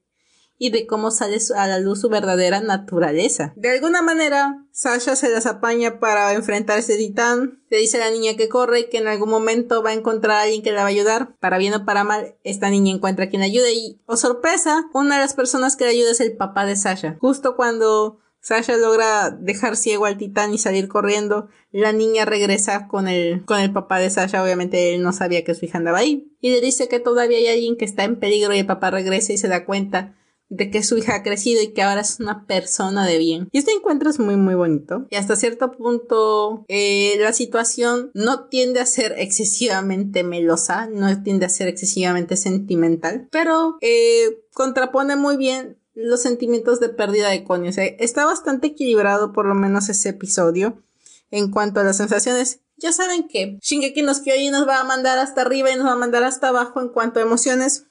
y 0.60 0.70
de 0.70 0.86
cómo 0.86 1.10
sale 1.10 1.40
a 1.56 1.66
la 1.66 1.80
luz 1.80 2.02
su 2.02 2.10
verdadera 2.10 2.62
naturaleza. 2.62 3.54
De 3.56 3.72
alguna 3.72 4.04
manera, 4.04 4.64
Sasha 4.72 5.16
se 5.16 5.30
las 5.30 5.48
apaña 5.48 6.00
para 6.00 6.34
enfrentar 6.34 6.76
a 6.76 6.80
ese 6.82 6.96
titán. 6.96 7.64
Le 7.72 7.80
dice 7.80 7.98
a 7.98 8.06
la 8.06 8.12
niña 8.12 8.38
que 8.38 8.50
corre 8.50 8.82
y 8.82 8.90
que 8.90 9.00
en 9.00 9.08
algún 9.08 9.32
momento 9.32 9.82
va 9.82 9.90
a 9.90 9.94
encontrar 9.94 10.38
a 10.38 10.42
alguien 10.44 10.62
que 10.62 10.74
la 10.74 10.82
va 10.82 10.90
a 10.90 10.92
ayudar. 10.92 11.36
Para 11.40 11.58
bien 11.58 11.74
o 11.74 11.86
para 11.86 12.04
mal, 12.04 12.36
esta 12.44 12.70
niña 12.70 12.94
encuentra 12.94 13.26
a 13.26 13.30
quien 13.30 13.40
la 13.40 13.48
ayude 13.48 13.74
y, 13.74 14.00
oh 14.06 14.16
sorpresa, 14.16 14.88
una 14.94 15.16
de 15.16 15.22
las 15.22 15.34
personas 15.34 15.76
que 15.76 15.86
la 15.86 15.90
ayuda 15.90 16.12
es 16.12 16.22
el 16.22 16.38
papá 16.38 16.68
de 16.68 16.76
Sasha. 16.76 17.18
Justo 17.20 17.56
cuando 17.56 18.20
Sasha 18.48 18.78
logra 18.78 19.30
dejar 19.30 19.76
ciego 19.76 20.06
al 20.06 20.18
titán 20.18 20.54
y 20.54 20.58
salir 20.58 20.88
corriendo. 20.88 21.50
La 21.74 21.92
niña 21.92 22.24
regresa 22.24 22.88
con 22.88 23.10
el, 23.10 23.44
con 23.44 23.60
el 23.60 23.74
papá 23.74 24.00
de 24.00 24.10
Sasha. 24.10 24.42
Obviamente 24.42 24.96
él 24.96 25.04
no 25.04 25.12
sabía 25.12 25.44
que 25.44 25.54
su 25.54 25.66
hija 25.66 25.80
andaba 25.80 25.98
ahí. 25.98 26.32
Y 26.40 26.52
le 26.52 26.62
dice 26.62 26.88
que 26.88 27.02
todavía 27.02 27.40
hay 27.40 27.48
alguien 27.48 27.76
que 27.76 27.84
está 27.84 28.06
en 28.06 28.22
peligro 28.22 28.54
y 28.56 28.60
el 28.60 28.66
papá 28.66 28.90
regresa 28.90 29.34
y 29.34 29.38
se 29.38 29.50
da 29.50 29.66
cuenta 29.66 30.16
de 30.48 30.72
que 30.72 30.82
su 30.82 30.98
hija 30.98 31.16
ha 31.16 31.24
crecido 31.24 31.62
y 31.62 31.74
que 31.74 31.82
ahora 31.82 32.00
es 32.00 32.22
una 32.22 32.46
persona 32.46 33.06
de 33.06 33.18
bien. 33.18 33.50
Y 33.52 33.58
este 33.58 33.72
encuentro 33.74 34.10
es 34.10 34.18
muy 34.18 34.38
muy 34.38 34.56
bonito. 34.56 35.08
Y 35.10 35.18
hasta 35.18 35.36
cierto 35.36 35.74
punto 35.74 36.64
eh, 36.70 37.18
la 37.20 37.34
situación 37.34 38.12
no 38.14 38.48
tiende 38.48 38.80
a 38.80 38.86
ser 38.86 39.14
excesivamente 39.18 40.24
melosa, 40.24 40.88
no 40.88 41.22
tiende 41.22 41.48
a 41.48 41.50
ser 41.50 41.68
excesivamente 41.68 42.38
sentimental, 42.38 43.28
pero 43.30 43.78
eh, 43.82 44.40
contrapone 44.54 45.18
muy 45.18 45.36
bien 45.36 45.80
los 45.98 46.22
sentimientos 46.22 46.80
de 46.80 46.90
pérdida 46.90 47.30
de 47.30 47.44
Connie. 47.44 47.70
O 47.70 47.74
sea, 47.74 47.86
está 47.86 48.26
bastante 48.26 48.68
equilibrado 48.68 49.34
por 49.34 49.48
lo 49.48 49.56
menos 49.56 49.90
ese 49.90 50.10
episodio 50.10 50.84
en 51.32 51.52
cuanto 51.52 51.80
a 51.80 51.84
las 51.84 51.98
sensaciones. 51.98 52.62
Ya 52.78 52.92
saben 52.92 53.28
que 53.28 53.58
Shingeki 53.62 54.04
nos 54.04 54.20
Kyojin 54.20 54.52
nos 54.52 54.68
va 54.68 54.80
a 54.80 54.84
mandar 54.84 55.18
hasta 55.18 55.42
arriba 55.42 55.72
y 55.72 55.76
nos 55.76 55.88
va 55.88 55.94
a 55.94 55.98
mandar 55.98 56.24
hasta 56.24 56.50
abajo 56.50 56.82
en 56.82 56.90
cuanto 56.90 57.20
a 57.20 57.24
emociones, 57.24 57.88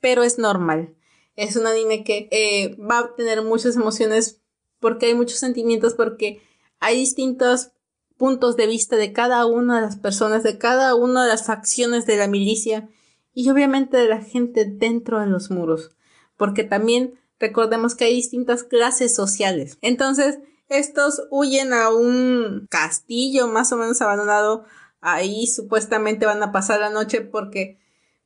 pero 0.00 0.22
es 0.22 0.38
normal. 0.38 0.94
Es 1.34 1.56
un 1.56 1.66
anime 1.66 2.04
que 2.04 2.28
eh, 2.30 2.76
va 2.76 2.98
a 3.00 3.14
tener 3.16 3.42
muchas 3.42 3.74
emociones 3.74 4.40
porque 4.78 5.06
hay 5.06 5.14
muchos 5.14 5.38
sentimientos, 5.38 5.94
porque 5.94 6.40
hay 6.78 6.96
distintos 6.98 7.72
puntos 8.16 8.56
de 8.56 8.68
vista 8.68 8.94
de 8.94 9.12
cada 9.12 9.44
una 9.46 9.76
de 9.76 9.82
las 9.82 9.96
personas, 9.96 10.44
de 10.44 10.56
cada 10.56 10.94
una 10.94 11.24
de 11.24 11.30
las 11.30 11.44
facciones 11.44 12.06
de 12.06 12.16
la 12.16 12.28
milicia 12.28 12.88
y 13.32 13.50
obviamente 13.50 13.96
de 13.96 14.08
la 14.08 14.22
gente 14.22 14.64
dentro 14.64 15.18
de 15.18 15.26
los 15.26 15.50
muros, 15.50 15.90
porque 16.36 16.62
también 16.62 17.18
Recordemos 17.38 17.94
que 17.94 18.04
hay 18.04 18.14
distintas 18.14 18.62
clases 18.62 19.14
sociales. 19.14 19.78
Entonces, 19.82 20.38
estos 20.68 21.22
huyen 21.30 21.72
a 21.72 21.90
un 21.90 22.66
castillo 22.70 23.48
más 23.48 23.72
o 23.72 23.76
menos 23.76 24.00
abandonado. 24.00 24.64
Ahí 25.00 25.46
supuestamente 25.46 26.26
van 26.26 26.42
a 26.42 26.52
pasar 26.52 26.80
la 26.80 26.90
noche 26.90 27.20
porque 27.20 27.78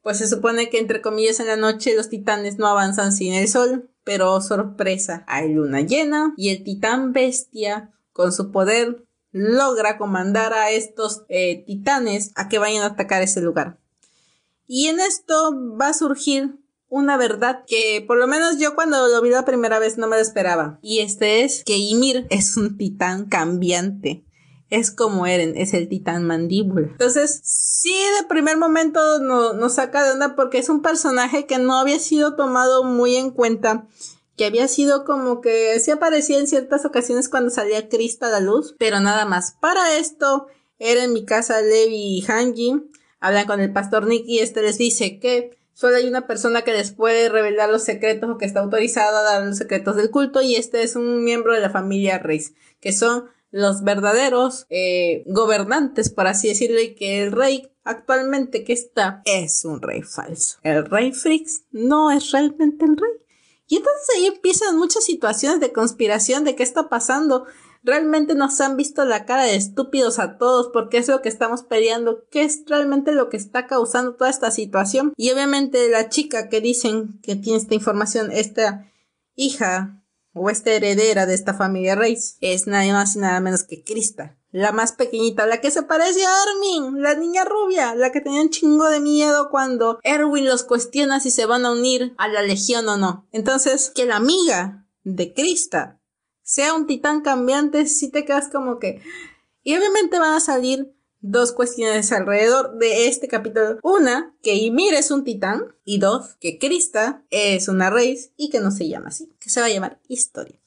pues 0.03 0.19
se 0.19 0.29
supone 0.29 0.71
que 0.71 0.79
entre 0.79 1.03
comillas 1.03 1.41
en 1.41 1.49
la 1.49 1.57
noche 1.57 1.97
los 1.97 2.09
titanes 2.09 2.59
no 2.59 2.67
avanzan 2.69 3.13
sin 3.13 3.35
el 3.35 3.49
sol, 3.49 3.91
pero 4.05 4.41
sorpresa, 4.41 5.25
hay 5.27 5.53
luna 5.53 5.81
llena 5.81 6.33
y 6.37 6.51
el 6.51 6.65
titán 6.65 7.13
bestia 7.13 7.93
con 8.13 8.33
su 8.33 8.51
poder 8.51 9.05
logra 9.33 9.99
comandar 9.99 10.55
a 10.55 10.71
estos 10.71 11.25
eh, 11.29 11.65
titanes 11.67 12.33
a 12.37 12.49
que 12.49 12.59
vayan 12.59 12.83
a 12.83 12.87
atacar 12.87 13.23
ese 13.23 13.41
lugar. 13.41 13.79
Y 14.67 14.87
en 14.87 15.01
esto 15.01 15.53
va 15.77 15.89
a 15.89 15.95
surgir 15.95 16.59
una 16.89 17.17
verdad 17.17 17.65
que 17.67 18.05
por 18.07 18.19
lo 18.19 18.27
menos 18.27 18.59
yo 18.59 18.75
cuando 18.75 19.09
lo 19.09 19.21
vi 19.23 19.31
la 19.31 19.45
primera 19.45 19.79
vez 19.79 19.99
no 19.99 20.09
me 20.09 20.17
lo 20.17 20.23
esperaba. 20.23 20.79
Y 20.83 21.01
este 21.01 21.45
es 21.45 21.65
que 21.65 21.77
Ymir 21.77 22.27
es 22.31 22.57
un 22.57 22.77
titán 22.77 23.27
cambiante 23.27 24.25
es 24.71 24.91
como 24.91 25.27
Eren, 25.27 25.57
es 25.57 25.73
el 25.73 25.89
titán 25.89 26.27
mandíbula. 26.27 26.89
Entonces, 26.89 27.41
sí, 27.43 27.95
de 28.21 28.27
primer 28.27 28.59
momento 28.59 29.19
no, 29.19 29.55
nos 29.55 29.75
saca 29.75 30.05
de 30.05 30.13
onda 30.13 30.37
porque 30.37 30.59
es 30.59 30.69
un 30.69 30.83
personaje 30.83 31.47
que 31.47 31.59
no 31.59 31.79
había 31.79 31.99
sido 31.99 32.37
tomado 32.37 32.85
muy 32.85 33.17
en 33.17 33.31
cuenta. 33.31 33.87
Que 34.37 34.45
había 34.45 34.69
sido 34.69 35.05
como 35.05 35.41
que 35.41 35.81
sí 35.81 35.91
aparecía 35.91 36.39
en 36.39 36.47
ciertas 36.47 36.85
ocasiones 36.85 37.29
cuando 37.29 37.51
salía 37.51 37.89
Krista 37.89 38.29
a 38.29 38.31
la 38.31 38.41
luz, 38.41 38.77
pero 38.79 39.01
nada 39.01 39.25
más. 39.25 39.57
Para 39.61 39.97
esto, 39.97 40.47
Eren, 40.79 41.13
mi 41.13 41.25
casa, 41.25 41.61
Levi 41.61 42.19
y 42.19 42.25
Hanji 42.29 42.85
hablan 43.21 43.47
con 43.47 43.61
el 43.61 43.73
pastor 43.73 44.07
Nick 44.07 44.25
y 44.29 44.39
este 44.39 44.63
les 44.63 44.79
dice 44.79 45.19
que 45.19 45.58
solo 45.79 45.97
hay 45.97 46.09
una 46.09 46.27
persona 46.27 46.63
que 46.63 46.73
les 46.73 46.91
puede 46.91 47.29
revelar 47.29 47.71
los 47.71 47.85
secretos 47.85 48.29
o 48.29 48.37
que 48.37 48.47
está 48.47 48.59
autorizada 48.59 49.21
a 49.21 49.23
dar 49.23 49.47
los 49.47 49.59
secretos 49.59 49.95
del 49.95 50.11
culto 50.11 50.43
y 50.43 50.57
este 50.57 50.83
es 50.83 50.97
un 50.97 51.23
miembro 51.23 51.55
de 51.55 51.61
la 51.61 51.71
familia 51.71 52.19
Reis, 52.19 52.55
que 52.81 52.93
son 52.93 53.27
los 53.53 53.85
verdaderos 53.85 54.67
eh, 54.71 55.23
gobernantes, 55.29 56.11
por 56.11 56.27
así 56.27 56.49
decirlo, 56.49 56.81
y 56.81 56.97
que 56.97 57.23
el 57.23 57.31
rey 57.31 57.71
actualmente 57.85 58.65
que 58.65 58.73
está 58.73 59.23
es 59.25 59.65
un 59.65 59.81
rey 59.81 60.03
falso. 60.03 60.59
El 60.65 60.85
rey 60.85 61.13
Frix 61.13 61.63
no 61.71 62.11
es 62.11 62.33
realmente 62.33 62.85
el 62.85 62.97
rey. 62.97 63.13
Y 63.69 63.77
entonces 63.77 64.09
ahí 64.17 64.27
empiezan 64.27 64.77
muchas 64.79 65.05
situaciones 65.05 65.61
de 65.61 65.73
conspiración 65.73 66.43
de 66.43 66.57
qué 66.57 66.65
está 66.65 66.89
pasando. 66.89 67.47
Realmente 67.83 68.35
nos 68.35 68.61
han 68.61 68.77
visto 68.77 69.05
la 69.05 69.25
cara 69.25 69.45
de 69.45 69.57
estúpidos 69.57 70.19
a 70.19 70.39
todos 70.39 70.71
porque 70.73 70.99
es 70.99 71.09
lo 71.09 71.23
que 71.23 71.29
estamos 71.29 71.63
peleando, 71.63 72.25
qué 72.31 72.43
es 72.43 72.65
realmente 72.67 73.13
lo 73.13 73.29
que 73.29 73.37
está 73.37 73.67
causando 73.67 74.15
toda 74.15 74.31
esta 74.31 74.51
situación. 74.51 75.13
Y 75.17 75.31
obviamente 75.31 75.89
la 75.89 76.09
chica 76.09 76.49
que 76.49 76.61
dicen 76.61 77.21
que 77.23 77.37
tiene 77.37 77.59
esta 77.59 77.75
información, 77.75 78.31
esta 78.33 78.91
hija 79.35 80.03
o 80.33 80.51
esta 80.51 80.71
heredera 80.71 81.27
de 81.27 81.35
esta 81.35 81.55
familia 81.55 81.95
Reis, 81.95 82.37
es 82.41 82.67
nada 82.67 82.93
más 82.93 83.17
y 83.17 83.21
nada 83.21 83.41
menos 83.41 83.65
que 83.65 83.83
Krista, 83.83 84.37
la 84.51 84.73
más 84.73 84.93
pequeñita, 84.93 85.47
la 85.47 85.61
que 85.61 85.71
se 85.71 85.83
parece 85.83 86.25
a 86.25 86.43
Armin, 86.43 87.03
la 87.03 87.15
niña 87.15 87.45
rubia, 87.45 87.95
la 87.95 88.13
que 88.13 88.21
tenía 88.21 88.43
un 88.43 88.51
chingo 88.51 88.89
de 88.89 89.01
miedo 89.01 89.51
cuando 89.51 89.99
Erwin 90.03 90.47
los 90.47 90.65
cuestiona 90.65 91.21
si 91.21 91.31
se 91.31 91.47
van 91.47 91.67
a 91.67 91.73
unir 91.73 92.15
a 92.19 92.29
la 92.29 92.43
legión 92.43 92.89
o 92.89 92.97
no. 92.97 93.27
Entonces, 93.33 93.91
que 93.95 94.07
la 94.07 94.17
amiga 94.17 94.87
de 95.05 95.33
Krista 95.33 95.98
sea 96.49 96.73
un 96.73 96.87
titán 96.87 97.21
cambiante, 97.21 97.85
si 97.85 98.11
te 98.11 98.25
quedas 98.25 98.49
como 98.49 98.79
que... 98.79 99.03
Y 99.63 99.77
obviamente 99.77 100.19
van 100.19 100.33
a 100.33 100.41
salir 100.41 100.95
dos 101.21 101.53
cuestiones 101.53 102.11
alrededor 102.11 102.79
de 102.79 103.07
este 103.07 103.29
capítulo. 103.29 103.79
Una, 103.83 104.35
que 104.43 104.55
Ymir 104.55 104.95
es 104.95 105.11
un 105.11 105.25
titán. 105.25 105.77
Y 105.85 105.99
dos, 105.99 106.37
que 106.41 106.59
Krista 106.59 107.23
es 107.29 107.69
una 107.69 107.91
raíz 107.91 108.33
y 108.39 108.49
que 108.49 108.61
no 108.61 108.71
se 108.71 108.89
llama 108.89 109.09
así, 109.09 109.31
que 109.39 109.51
se 109.51 109.61
va 109.61 109.67
a 109.67 109.69
llamar 109.69 110.01
historia. 110.09 110.59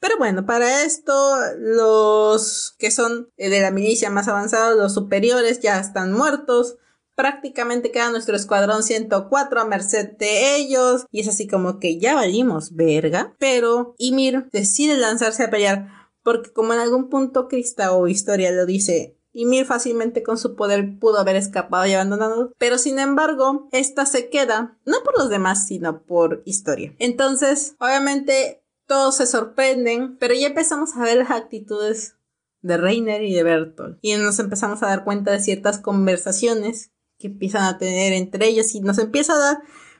Pero 0.00 0.18
bueno, 0.18 0.46
para 0.46 0.82
esto 0.82 1.36
los 1.58 2.74
que 2.80 2.90
son 2.90 3.30
de 3.36 3.60
la 3.60 3.70
milicia 3.70 4.10
más 4.10 4.26
avanzados, 4.26 4.76
los 4.76 4.94
superiores, 4.94 5.60
ya 5.60 5.78
están 5.78 6.12
muertos. 6.12 6.76
Prácticamente 7.14 7.90
queda 7.90 8.10
nuestro 8.10 8.36
escuadrón 8.36 8.82
104 8.82 9.60
a 9.60 9.64
merced 9.64 10.16
de 10.18 10.56
ellos. 10.56 11.06
Y 11.10 11.20
es 11.20 11.28
así 11.28 11.46
como 11.46 11.78
que 11.78 11.98
ya 11.98 12.14
valimos, 12.14 12.74
verga. 12.74 13.34
Pero 13.38 13.94
Ymir 13.98 14.48
decide 14.52 14.96
lanzarse 14.96 15.44
a 15.44 15.50
pelear. 15.50 15.88
Porque 16.22 16.52
como 16.52 16.72
en 16.72 16.80
algún 16.80 17.08
punto 17.08 17.48
Krista 17.48 17.92
o 17.92 18.08
Historia 18.08 18.50
lo 18.50 18.66
dice, 18.66 19.18
y 19.34 19.46
Mir 19.46 19.66
fácilmente 19.66 20.22
con 20.22 20.38
su 20.38 20.54
poder 20.54 20.98
pudo 20.98 21.18
haber 21.18 21.36
escapado 21.36 21.84
y 21.86 21.92
abandonado, 21.92 22.52
pero 22.56 22.78
sin 22.78 23.00
embargo, 23.00 23.68
esta 23.72 24.06
se 24.06 24.30
queda, 24.30 24.78
no 24.86 25.02
por 25.04 25.18
los 25.18 25.28
demás, 25.28 25.66
sino 25.66 26.04
por 26.04 26.42
historia. 26.46 26.94
Entonces, 27.00 27.74
obviamente, 27.80 28.64
todos 28.86 29.16
se 29.16 29.26
sorprenden, 29.26 30.16
pero 30.18 30.34
ya 30.34 30.46
empezamos 30.46 30.96
a 30.96 31.02
ver 31.02 31.18
las 31.18 31.32
actitudes 31.32 32.16
de 32.62 32.76
Reiner 32.76 33.22
y 33.24 33.34
de 33.34 33.42
Bertolt. 33.42 33.98
Y 34.00 34.14
nos 34.14 34.38
empezamos 34.38 34.82
a 34.82 34.86
dar 34.86 35.04
cuenta 35.04 35.32
de 35.32 35.40
ciertas 35.40 35.78
conversaciones 35.78 36.92
que 37.18 37.28
empiezan 37.28 37.64
a 37.64 37.78
tener 37.78 38.12
entre 38.12 38.46
ellos 38.46 38.74
y 38.74 38.80
nos 38.80 38.98
empieza 38.98 39.34
a 39.34 39.38
dar 39.38 39.58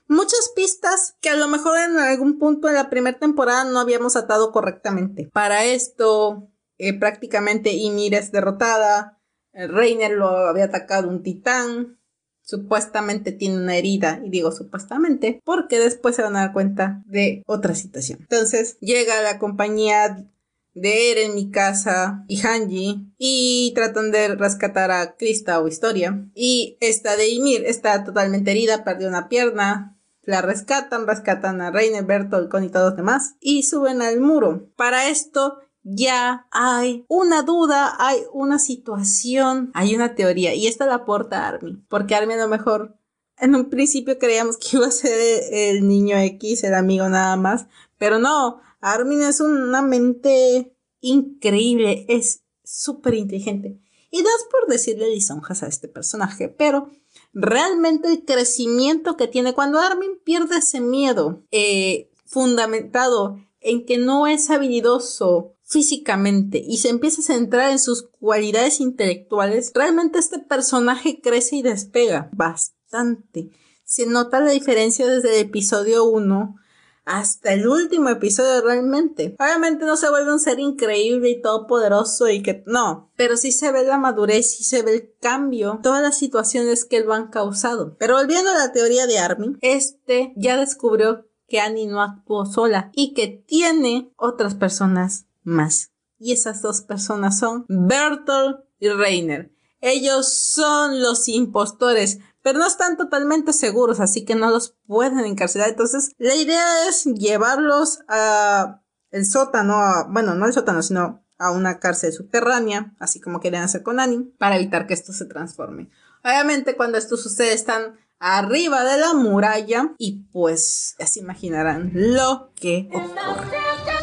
muchas 0.08 0.52
pistas 0.54 1.16
que 1.20 1.30
a 1.30 1.36
lo 1.36 1.48
mejor 1.48 1.78
en 1.78 1.98
algún 1.98 2.38
punto 2.38 2.68
de 2.68 2.74
la 2.74 2.90
primera 2.90 3.18
temporada 3.18 3.64
no 3.64 3.80
habíamos 3.80 4.16
atado 4.16 4.52
correctamente. 4.52 5.30
Para 5.32 5.64
esto, 5.64 6.50
eh, 6.78 6.98
prácticamente 6.98 7.72
Ymir 7.72 8.14
es 8.14 8.32
derrotada, 8.32 9.20
Reiner 9.54 10.12
lo 10.12 10.28
había 10.28 10.64
atacado 10.64 11.08
un 11.08 11.22
titán. 11.22 11.98
Supuestamente 12.42 13.32
tiene 13.32 13.56
una 13.56 13.76
herida, 13.76 14.20
y 14.22 14.28
digo 14.28 14.52
supuestamente, 14.52 15.40
porque 15.44 15.78
después 15.78 16.14
se 16.14 16.22
van 16.22 16.36
a 16.36 16.40
dar 16.40 16.52
cuenta 16.52 17.02
de 17.06 17.42
otra 17.46 17.74
situación. 17.74 18.18
Entonces 18.20 18.76
llega 18.80 19.22
la 19.22 19.38
compañía 19.38 20.28
de 20.74 21.12
Eren, 21.12 21.34
Mikasa 21.34 22.24
y 22.28 22.40
Hanji 22.40 23.14
y 23.16 23.72
tratan 23.74 24.10
de 24.10 24.34
rescatar 24.34 24.90
a 24.90 25.16
Krista 25.16 25.60
o 25.60 25.68
Historia. 25.68 26.28
Y 26.34 26.76
esta 26.80 27.16
de 27.16 27.30
Ymir 27.30 27.64
está 27.64 28.04
totalmente 28.04 28.50
herida, 28.50 28.84
perdió 28.84 29.08
una 29.08 29.28
pierna, 29.28 29.96
la 30.22 30.42
rescatan, 30.42 31.06
rescatan 31.06 31.60
a 31.60 31.70
Reiner, 31.70 32.04
Bertolt, 32.04 32.50
Con 32.50 32.64
y 32.64 32.70
todos 32.70 32.90
los 32.90 32.96
demás 32.96 33.36
y 33.40 33.62
suben 33.62 34.02
al 34.02 34.20
muro. 34.20 34.70
Para 34.76 35.08
esto 35.08 35.58
ya 35.82 36.46
hay 36.50 37.04
una 37.08 37.42
duda, 37.42 37.94
hay 37.98 38.20
una 38.32 38.58
situación, 38.58 39.70
hay 39.74 39.94
una 39.94 40.14
teoría 40.14 40.54
y 40.54 40.66
esta 40.66 40.86
la 40.86 40.94
aporta 40.94 41.46
Armin, 41.46 41.84
porque 41.88 42.14
Armin 42.14 42.38
a 42.38 42.44
lo 42.44 42.48
mejor 42.48 42.96
en 43.38 43.54
un 43.54 43.68
principio 43.68 44.18
creíamos 44.18 44.56
que 44.56 44.76
iba 44.76 44.86
a 44.86 44.90
ser 44.90 45.12
el 45.52 45.86
niño 45.86 46.16
X, 46.18 46.64
el 46.64 46.74
amigo 46.74 47.08
nada 47.08 47.36
más, 47.36 47.66
pero 47.98 48.18
no, 48.18 48.60
Armin 48.84 49.22
es 49.22 49.40
una 49.40 49.80
mente 49.80 50.76
increíble, 51.00 52.04
es 52.08 52.42
súper 52.62 53.14
inteligente. 53.14 53.80
Y 54.10 54.22
das 54.22 54.46
por 54.50 54.70
decirle 54.70 55.10
lisonjas 55.10 55.62
a 55.62 55.68
este 55.68 55.88
personaje, 55.88 56.50
pero 56.50 56.90
realmente 57.32 58.08
el 58.08 58.26
crecimiento 58.26 59.16
que 59.16 59.26
tiene 59.26 59.54
cuando 59.54 59.80
Armin 59.80 60.20
pierde 60.22 60.58
ese 60.58 60.82
miedo 60.82 61.42
eh, 61.50 62.10
fundamentado 62.26 63.38
en 63.60 63.86
que 63.86 63.96
no 63.96 64.26
es 64.26 64.50
habilidoso 64.50 65.56
físicamente 65.62 66.62
y 66.62 66.76
se 66.76 66.90
empieza 66.90 67.22
a 67.22 67.36
centrar 67.36 67.70
en 67.70 67.78
sus 67.78 68.02
cualidades 68.02 68.80
intelectuales, 68.80 69.72
realmente 69.74 70.18
este 70.18 70.40
personaje 70.40 71.22
crece 71.22 71.56
y 71.56 71.62
despega 71.62 72.28
bastante. 72.34 73.48
Se 73.84 74.04
nota 74.04 74.40
la 74.40 74.50
diferencia 74.50 75.06
desde 75.06 75.40
el 75.40 75.46
episodio 75.46 76.04
1 76.04 76.56
hasta 77.04 77.52
el 77.52 77.68
último 77.68 78.08
episodio 78.08 78.62
realmente. 78.62 79.36
Obviamente 79.38 79.84
no 79.84 79.96
se 79.96 80.10
vuelve 80.10 80.32
un 80.32 80.40
ser 80.40 80.58
increíble 80.58 81.30
y 81.30 81.42
todopoderoso 81.42 82.28
y 82.28 82.42
que 82.42 82.62
no, 82.66 83.12
pero 83.16 83.36
sí 83.36 83.52
se 83.52 83.72
ve 83.72 83.84
la 83.84 83.98
madurez 83.98 84.60
y 84.60 84.64
se 84.64 84.82
ve 84.82 84.94
el 84.94 85.12
cambio, 85.20 85.80
todas 85.82 86.02
las 86.02 86.18
situaciones 86.18 86.84
que 86.84 87.00
lo 87.00 87.12
han 87.14 87.28
causado. 87.28 87.96
Pero 87.98 88.16
volviendo 88.16 88.50
a 88.50 88.58
la 88.58 88.72
teoría 88.72 89.06
de 89.06 89.18
Armin, 89.18 89.58
este 89.60 90.32
ya 90.36 90.56
descubrió 90.56 91.26
que 91.48 91.60
Annie 91.60 91.86
no 91.86 92.02
actuó 92.02 92.46
sola 92.46 92.90
y 92.94 93.12
que 93.14 93.28
tiene 93.28 94.12
otras 94.16 94.54
personas 94.54 95.26
más. 95.42 95.90
Y 96.18 96.32
esas 96.32 96.62
dos 96.62 96.80
personas 96.80 97.38
son 97.38 97.66
Bertolt 97.68 98.60
y 98.78 98.88
Reiner. 98.88 99.52
Ellos 99.80 100.32
son 100.32 101.02
los 101.02 101.28
impostores, 101.28 102.20
pero 102.44 102.58
no 102.58 102.66
están 102.66 102.98
totalmente 102.98 103.54
seguros, 103.54 104.00
así 104.00 104.26
que 104.26 104.34
no 104.34 104.50
los 104.50 104.76
pueden 104.86 105.18
encarcelar. 105.20 105.70
Entonces, 105.70 106.10
la 106.18 106.34
idea 106.34 106.86
es 106.86 107.06
llevarlos 107.06 108.00
a 108.06 108.82
el 109.10 109.24
sótano, 109.24 110.06
bueno, 110.10 110.34
no 110.34 110.44
el 110.44 110.52
sótano, 110.52 110.82
sino 110.82 111.24
a 111.38 111.50
una 111.52 111.78
cárcel 111.78 112.12
subterránea, 112.12 112.94
así 113.00 113.18
como 113.18 113.40
quieren 113.40 113.62
hacer 113.62 113.82
con 113.82 113.98
Annie, 113.98 114.30
para 114.38 114.56
evitar 114.56 114.86
que 114.86 114.92
esto 114.92 115.14
se 115.14 115.24
transforme. 115.24 115.88
Obviamente, 116.22 116.76
cuando 116.76 116.98
esto 116.98 117.16
sucede, 117.16 117.54
están 117.54 117.98
arriba 118.18 118.84
de 118.84 118.98
la 118.98 119.14
muralla 119.14 119.94
y 119.96 120.24
pues 120.30 120.96
ya 120.98 121.06
se 121.06 121.20
imaginarán 121.20 121.92
lo 121.94 122.52
que 122.56 122.90
ocurre. 122.92 123.93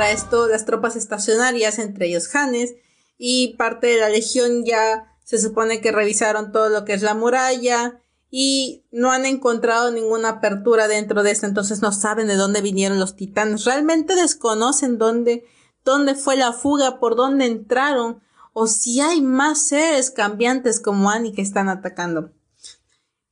Para 0.00 0.12
esto, 0.12 0.46
las 0.46 0.64
tropas 0.64 0.96
estacionarias, 0.96 1.78
entre 1.78 2.06
ellos 2.06 2.34
Hannes, 2.34 2.74
y 3.18 3.48
parte 3.58 3.88
de 3.88 4.00
la 4.00 4.08
legión 4.08 4.64
ya 4.64 5.14
se 5.24 5.38
supone 5.38 5.82
que 5.82 5.92
revisaron 5.92 6.52
todo 6.52 6.70
lo 6.70 6.86
que 6.86 6.94
es 6.94 7.02
la 7.02 7.12
muralla 7.12 8.00
y 8.30 8.82
no 8.92 9.12
han 9.12 9.26
encontrado 9.26 9.90
ninguna 9.90 10.30
apertura 10.30 10.88
dentro 10.88 11.22
de 11.22 11.32
esto, 11.32 11.44
entonces 11.44 11.82
no 11.82 11.92
saben 11.92 12.28
de 12.28 12.36
dónde 12.36 12.62
vinieron 12.62 12.98
los 12.98 13.14
titanes. 13.14 13.66
Realmente 13.66 14.14
desconocen 14.14 14.96
dónde, 14.96 15.44
dónde 15.84 16.14
fue 16.14 16.34
la 16.34 16.54
fuga, 16.54 16.98
por 16.98 17.14
dónde 17.14 17.44
entraron, 17.44 18.22
o 18.54 18.68
si 18.68 19.02
hay 19.02 19.20
más 19.20 19.68
seres 19.68 20.10
cambiantes 20.10 20.80
como 20.80 21.10
Annie 21.10 21.34
que 21.34 21.42
están 21.42 21.68
atacando. 21.68 22.32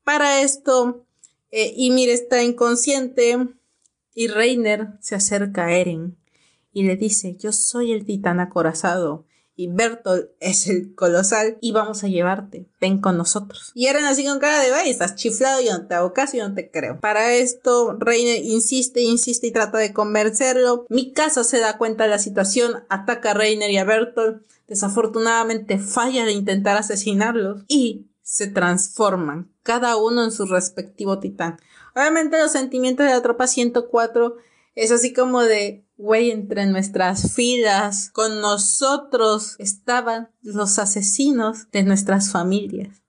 Para 0.05 0.43
esto, 0.43 1.07
eh, 1.51 1.73
Ymir 1.79 2.11
está 2.11 2.43
inconsciente 2.43 3.39
y 4.15 4.27
Reiner 4.27 4.99
se 5.01 5.15
acerca 5.15 5.65
a 5.65 5.73
Eren 5.73 6.19
y 6.79 6.85
le 6.85 6.97
dice, 6.97 7.37
yo 7.41 7.51
soy 7.51 7.91
el 7.91 8.05
titán 8.05 8.39
acorazado 8.39 9.27
y 9.57 9.67
Bertolt 9.67 10.31
es 10.39 10.69
el 10.69 10.95
colosal 10.95 11.59
y 11.61 11.73
vamos 11.73 12.05
a 12.05 12.07
llevarte, 12.07 12.69
ven 12.81 13.01
con 13.01 13.17
nosotros. 13.19 13.73
Y 13.75 13.87
Eren 13.87 14.05
así 14.05 14.25
con 14.25 14.39
cara 14.39 14.61
de, 14.61 14.71
vaya, 14.71 14.89
estás 14.89 15.17
chiflado, 15.17 15.61
yo 15.61 15.77
no 15.77 15.89
te 15.89 15.97
hago 15.97 16.13
caso, 16.13 16.37
yo 16.37 16.49
no 16.49 16.55
te 16.55 16.71
creo. 16.71 17.01
Para 17.01 17.35
esto, 17.35 17.97
Reiner 17.99 18.45
insiste, 18.45 19.01
insiste 19.01 19.49
y 19.49 19.51
trata 19.51 19.79
de 19.79 19.93
convencerlo. 19.93 20.87
Mikasa 20.89 21.43
se 21.43 21.59
da 21.59 21.77
cuenta 21.77 22.05
de 22.05 22.11
la 22.11 22.21
situación, 22.21 22.85
ataca 22.89 23.33
a 23.33 23.35
Reiner 23.35 23.73
y 23.73 23.79
a 23.79 23.85
Bertolt. 23.85 24.45
Desafortunadamente 24.69 25.79
falla 25.79 26.25
de 26.25 26.33
intentar 26.33 26.77
asesinarlos 26.77 27.65
y 27.67 28.07
se 28.23 28.47
transforman, 28.47 29.51
cada 29.65 29.97
uno 29.97 30.23
en 30.23 30.31
su 30.31 30.47
respectivo 30.47 31.19
titán. 31.19 31.59
Obviamente 31.97 32.39
los 32.39 32.53
sentimientos 32.53 33.07
de 33.07 33.13
la 33.13 33.23
tropa 33.23 33.49
104 33.49 34.37
es 34.79 34.93
así 34.93 35.13
como 35.13 35.43
de, 35.43 35.85
güey, 35.97 36.31
entre 36.31 36.65
nuestras 36.67 37.35
filas, 37.35 38.11
con 38.13 38.41
nosotros 38.41 39.57
estaban 39.59 40.31
los 40.41 40.79
asesinos 40.79 41.69
de 41.73 41.83
nuestras 41.83 42.31
familias, 42.31 43.03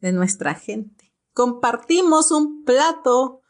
de 0.00 0.10
nuestra 0.10 0.54
gente. 0.54 1.14
Compartimos 1.32 2.32
un 2.32 2.64
plato, 2.64 3.42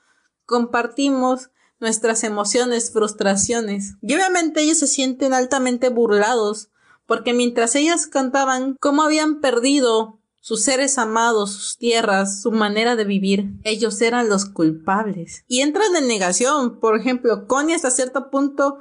compartimos 0.45 1.49
nuestras 1.81 2.23
emociones, 2.23 2.93
frustraciones. 2.93 3.95
Y 4.03 4.15
obviamente 4.15 4.61
ellos 4.61 4.81
se 4.81 4.87
sienten 4.87 5.33
altamente 5.33 5.89
burlados, 5.89 6.69
porque 7.07 7.33
mientras 7.33 7.75
ellas 7.77 8.07
cantaban 8.07 8.77
cómo 8.79 9.05
habían 9.05 9.41
perdido 9.41 10.18
sus 10.41 10.63
seres 10.63 10.99
amados, 10.99 11.53
sus 11.53 11.79
tierras, 11.79 12.41
su 12.43 12.53
manera 12.53 12.97
de 12.97 13.05
vivir. 13.05 13.51
Ellos 13.65 14.01
eran 14.01 14.29
los 14.29 14.47
culpables. 14.47 15.45
Y 15.47 15.61
entran 15.61 15.95
en 15.97 16.09
negación. 16.09 16.81
Por 16.81 16.97
ejemplo, 16.97 17.47
Connie 17.47 17.75
hasta 17.75 17.91
cierto 17.91 18.31
punto 18.31 18.79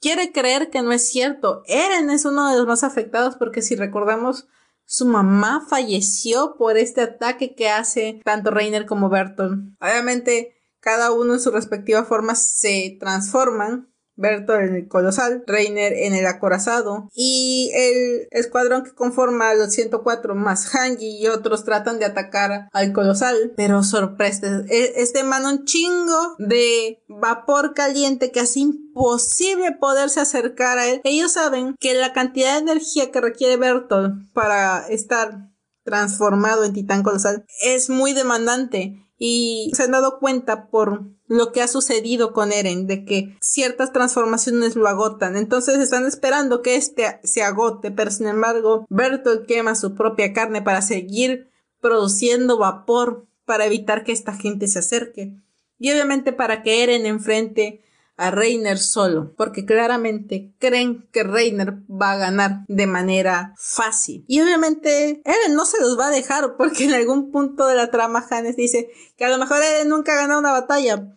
quiere 0.00 0.32
creer 0.32 0.70
que 0.70 0.82
no 0.82 0.92
es 0.92 1.08
cierto. 1.08 1.62
Eren 1.66 2.10
es 2.10 2.24
uno 2.24 2.48
de 2.48 2.56
los 2.56 2.66
más 2.66 2.84
afectados 2.84 3.36
porque 3.36 3.62
si 3.62 3.76
recordamos, 3.76 4.46
su 4.86 5.06
mamá 5.06 5.66
falleció 5.68 6.56
por 6.56 6.76
este 6.76 7.02
ataque 7.02 7.54
que 7.54 7.68
hace 7.68 8.20
tanto 8.24 8.50
Reiner 8.50 8.86
como 8.86 9.08
Bertolt. 9.08 9.76
Obviamente, 9.80 10.56
cada 10.80 11.12
uno 11.12 11.34
en 11.34 11.40
su 11.40 11.50
respectiva 11.50 12.04
forma 12.04 12.34
se 12.34 12.96
transforman 12.98 13.89
Bertolt 14.20 14.62
en 14.62 14.74
el 14.76 14.88
colosal, 14.88 15.42
Reiner 15.46 15.92
en 15.92 16.14
el 16.14 16.26
acorazado 16.26 17.08
y 17.14 17.70
el 17.74 18.28
escuadrón 18.30 18.84
que 18.84 18.92
conforma 18.92 19.54
los 19.54 19.72
104 19.72 20.34
más 20.34 20.74
Hanji 20.74 21.18
y 21.18 21.26
otros 21.26 21.64
tratan 21.64 21.98
de 21.98 22.04
atacar 22.04 22.68
al 22.72 22.92
colosal, 22.92 23.52
pero 23.56 23.82
sorpresa, 23.82 24.62
e, 24.68 24.92
este 24.96 25.24
mano 25.24 25.50
un 25.50 25.64
chingo 25.64 26.36
de 26.38 27.02
vapor 27.08 27.74
caliente 27.74 28.30
que 28.30 28.40
hace 28.40 28.60
imposible 28.60 29.72
poderse 29.72 30.20
acercar 30.20 30.78
a 30.78 30.86
él. 30.86 31.00
Ellos 31.04 31.32
saben 31.32 31.74
que 31.80 31.94
la 31.94 32.12
cantidad 32.12 32.54
de 32.54 32.70
energía 32.70 33.10
que 33.10 33.20
requiere 33.20 33.56
Bertolt 33.56 34.30
para 34.32 34.86
estar 34.88 35.50
transformado 35.84 36.64
en 36.64 36.72
titán 36.72 37.02
colosal 37.02 37.44
es 37.62 37.90
muy 37.90 38.12
demandante 38.12 39.06
y 39.18 39.70
se 39.74 39.82
han 39.82 39.90
dado 39.90 40.18
cuenta 40.18 40.68
por 40.68 41.04
lo 41.30 41.52
que 41.52 41.62
ha 41.62 41.68
sucedido 41.68 42.32
con 42.32 42.50
Eren, 42.50 42.88
de 42.88 43.04
que 43.04 43.36
ciertas 43.40 43.92
transformaciones 43.92 44.74
lo 44.74 44.88
agotan. 44.88 45.36
Entonces 45.36 45.78
están 45.78 46.04
esperando 46.04 46.60
que 46.60 46.74
este 46.74 47.20
se 47.22 47.44
agote, 47.44 47.92
pero 47.92 48.10
sin 48.10 48.26
embargo, 48.26 48.84
Bertolt 48.90 49.46
quema 49.46 49.76
su 49.76 49.94
propia 49.94 50.32
carne 50.32 50.60
para 50.60 50.82
seguir 50.82 51.48
produciendo 51.80 52.58
vapor 52.58 53.28
para 53.44 53.64
evitar 53.64 54.02
que 54.02 54.10
esta 54.10 54.34
gente 54.34 54.66
se 54.66 54.80
acerque. 54.80 55.36
Y 55.78 55.92
obviamente 55.92 56.32
para 56.32 56.64
que 56.64 56.82
Eren 56.82 57.06
enfrente 57.06 57.80
a 58.16 58.32
Reiner 58.32 58.78
solo, 58.78 59.32
porque 59.36 59.64
claramente 59.64 60.52
creen 60.58 61.08
que 61.12 61.22
Reiner 61.22 61.74
va 61.88 62.10
a 62.10 62.18
ganar 62.18 62.64
de 62.66 62.88
manera 62.88 63.54
fácil. 63.56 64.24
Y 64.26 64.40
obviamente 64.40 65.22
Eren 65.24 65.54
no 65.54 65.64
se 65.64 65.80
los 65.80 65.96
va 65.96 66.08
a 66.08 66.10
dejar, 66.10 66.56
porque 66.56 66.84
en 66.84 66.92
algún 66.92 67.30
punto 67.30 67.68
de 67.68 67.76
la 67.76 67.92
trama 67.92 68.26
Hannes 68.28 68.56
dice 68.56 68.90
que 69.16 69.24
a 69.24 69.28
lo 69.28 69.38
mejor 69.38 69.62
Eren 69.62 69.88
nunca 69.88 70.12
ha 70.12 70.16
ganado 70.16 70.40
una 70.40 70.50
batalla, 70.50 71.16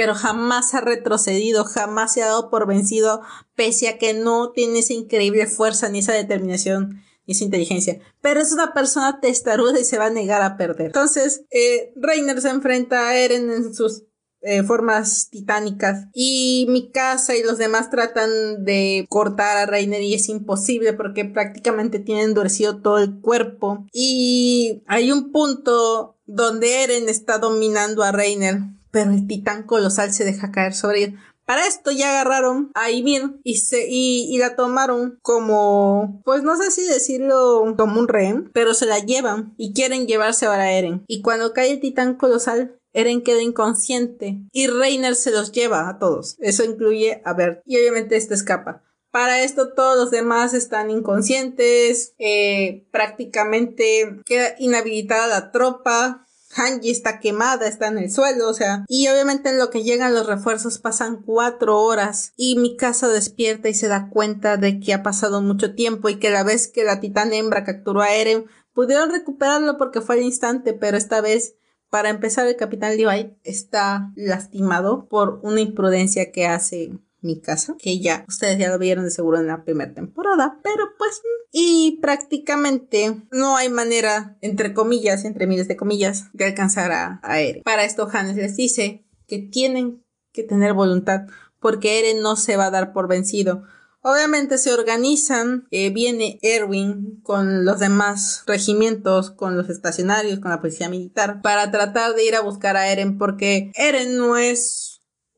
pero 0.00 0.14
jamás 0.14 0.72
ha 0.72 0.80
retrocedido, 0.80 1.66
jamás 1.66 2.14
se 2.14 2.22
ha 2.22 2.28
dado 2.28 2.48
por 2.48 2.66
vencido, 2.66 3.20
pese 3.54 3.86
a 3.86 3.98
que 3.98 4.14
no 4.14 4.50
tiene 4.50 4.78
esa 4.78 4.94
increíble 4.94 5.46
fuerza 5.46 5.90
ni 5.90 5.98
esa 5.98 6.14
determinación 6.14 7.02
ni 7.26 7.34
esa 7.34 7.44
inteligencia. 7.44 8.00
Pero 8.22 8.40
es 8.40 8.50
una 8.50 8.72
persona 8.72 9.20
testaruda 9.20 9.78
y 9.78 9.84
se 9.84 9.98
va 9.98 10.06
a 10.06 10.10
negar 10.10 10.40
a 10.40 10.56
perder. 10.56 10.86
Entonces, 10.86 11.44
eh, 11.50 11.92
Reiner 11.96 12.40
se 12.40 12.48
enfrenta 12.48 13.08
a 13.08 13.18
Eren 13.18 13.50
en 13.50 13.74
sus 13.74 14.04
eh, 14.40 14.62
formas 14.62 15.28
titánicas 15.28 16.06
y 16.14 16.64
mi 16.70 16.90
casa 16.90 17.36
y 17.36 17.42
los 17.42 17.58
demás 17.58 17.90
tratan 17.90 18.64
de 18.64 19.04
cortar 19.10 19.58
a 19.58 19.66
Reiner 19.66 20.00
y 20.00 20.14
es 20.14 20.30
imposible 20.30 20.94
porque 20.94 21.26
prácticamente 21.26 21.98
tiene 21.98 22.22
endurecido 22.22 22.80
todo 22.80 23.00
el 23.00 23.20
cuerpo 23.20 23.84
y 23.92 24.82
hay 24.86 25.12
un 25.12 25.30
punto 25.30 26.16
donde 26.24 26.84
Eren 26.84 27.10
está 27.10 27.36
dominando 27.36 28.02
a 28.02 28.12
Reiner 28.12 28.60
pero 28.90 29.10
el 29.10 29.26
titán 29.26 29.64
colosal 29.64 30.12
se 30.12 30.24
deja 30.24 30.52
caer 30.52 30.74
sobre 30.74 31.04
él. 31.04 31.18
Para 31.50 31.66
esto 31.66 31.90
ya 31.90 32.10
agarraron 32.10 32.70
a 32.74 32.92
Ymir 32.92 33.40
y, 33.42 33.56
se, 33.56 33.86
y, 33.88 34.38
la 34.38 34.54
tomaron 34.54 35.18
como, 35.20 36.22
pues 36.24 36.44
no 36.44 36.56
sé 36.56 36.70
si 36.70 36.84
decirlo 36.84 37.74
como 37.76 37.98
un 37.98 38.06
rehén, 38.06 38.50
pero 38.54 38.72
se 38.72 38.86
la 38.86 39.00
llevan 39.00 39.52
y 39.56 39.72
quieren 39.72 40.06
llevarse 40.06 40.46
ahora 40.46 40.62
a 40.62 40.72
Eren. 40.72 41.02
Y 41.08 41.22
cuando 41.22 41.52
cae 41.52 41.72
el 41.72 41.80
titán 41.80 42.14
colosal, 42.14 42.78
Eren 42.92 43.22
queda 43.22 43.42
inconsciente 43.42 44.38
y 44.52 44.68
Reiner 44.68 45.16
se 45.16 45.32
los 45.32 45.50
lleva 45.50 45.88
a 45.88 45.98
todos. 45.98 46.36
Eso 46.38 46.62
incluye 46.62 47.20
a 47.24 47.34
Bert. 47.34 47.62
Y 47.66 47.76
obviamente 47.78 48.16
esto 48.16 48.34
escapa. 48.34 48.84
Para 49.10 49.42
esto 49.42 49.72
todos 49.72 49.96
los 49.96 50.12
demás 50.12 50.54
están 50.54 50.88
inconscientes, 50.88 52.14
eh, 52.18 52.86
prácticamente 52.92 54.20
queda 54.24 54.54
inhabilitada 54.60 55.26
la 55.26 55.50
tropa, 55.50 56.28
Hanji 56.54 56.90
está 56.90 57.20
quemada, 57.20 57.68
está 57.68 57.88
en 57.88 57.98
el 57.98 58.10
suelo, 58.10 58.48
o 58.48 58.54
sea, 58.54 58.84
y 58.88 59.08
obviamente 59.08 59.50
en 59.50 59.58
lo 59.58 59.70
que 59.70 59.84
llegan 59.84 60.14
los 60.14 60.26
refuerzos 60.26 60.78
pasan 60.78 61.22
cuatro 61.22 61.80
horas 61.80 62.32
y 62.36 62.56
mi 62.56 62.76
casa 62.76 63.08
despierta 63.08 63.68
y 63.68 63.74
se 63.74 63.88
da 63.88 64.08
cuenta 64.10 64.56
de 64.56 64.80
que 64.80 64.92
ha 64.92 65.02
pasado 65.02 65.42
mucho 65.42 65.74
tiempo 65.74 66.08
y 66.08 66.16
que 66.16 66.30
la 66.30 66.42
vez 66.42 66.66
que 66.66 66.84
la 66.84 67.00
titán 67.00 67.32
hembra 67.32 67.64
capturó 67.64 68.02
a 68.02 68.12
Eren 68.12 68.46
pudieron 68.72 69.10
recuperarlo 69.10 69.78
porque 69.78 70.00
fue 70.00 70.16
al 70.16 70.22
instante, 70.22 70.72
pero 70.72 70.96
esta 70.96 71.20
vez 71.20 71.54
para 71.88 72.08
empezar 72.08 72.46
el 72.46 72.56
capitán 72.56 72.96
Levi 72.96 73.36
está 73.42 74.12
lastimado 74.14 75.08
por 75.08 75.40
una 75.42 75.60
imprudencia 75.60 76.32
que 76.32 76.46
hace 76.46 76.92
mi 77.22 77.40
casa, 77.40 77.76
que 77.78 78.00
ya 78.00 78.24
ustedes 78.28 78.58
ya 78.58 78.68
lo 78.68 78.78
vieron 78.78 79.04
de 79.04 79.10
seguro 79.10 79.38
en 79.38 79.46
la 79.46 79.64
primera 79.64 79.92
temporada, 79.92 80.58
pero 80.62 80.84
pues 80.98 81.20
y 81.52 81.98
prácticamente 82.00 83.22
no 83.32 83.56
hay 83.56 83.68
manera, 83.68 84.36
entre 84.40 84.72
comillas, 84.72 85.24
entre 85.24 85.46
miles 85.46 85.68
de 85.68 85.76
comillas, 85.76 86.26
de 86.32 86.44
alcanzar 86.44 86.92
a, 86.92 87.40
Eren. 87.40 87.62
Para 87.62 87.84
esto 87.84 88.08
Hannes 88.10 88.36
les 88.36 88.56
dice 88.56 89.04
que 89.26 89.38
tienen 89.38 90.04
que 90.32 90.44
tener 90.44 90.74
voluntad 90.74 91.22
porque 91.58 91.98
Eren 91.98 92.22
no 92.22 92.36
se 92.36 92.56
va 92.56 92.66
a 92.66 92.70
dar 92.70 92.92
por 92.92 93.08
vencido. 93.08 93.64
Obviamente 94.02 94.56
se 94.56 94.72
organizan, 94.72 95.66
eh, 95.70 95.90
viene 95.90 96.38
Erwin 96.40 97.20
con 97.22 97.66
los 97.66 97.80
demás 97.80 98.44
regimientos, 98.46 99.30
con 99.30 99.58
los 99.58 99.68
estacionarios, 99.68 100.38
con 100.38 100.50
la 100.50 100.60
policía 100.60 100.88
militar, 100.88 101.42
para 101.42 101.70
tratar 101.70 102.14
de 102.14 102.24
ir 102.24 102.34
a 102.34 102.40
buscar 102.40 102.78
a 102.78 102.90
Eren 102.90 103.18
porque 103.18 103.72
Eren 103.74 104.16
no 104.16 104.38
es 104.38 104.89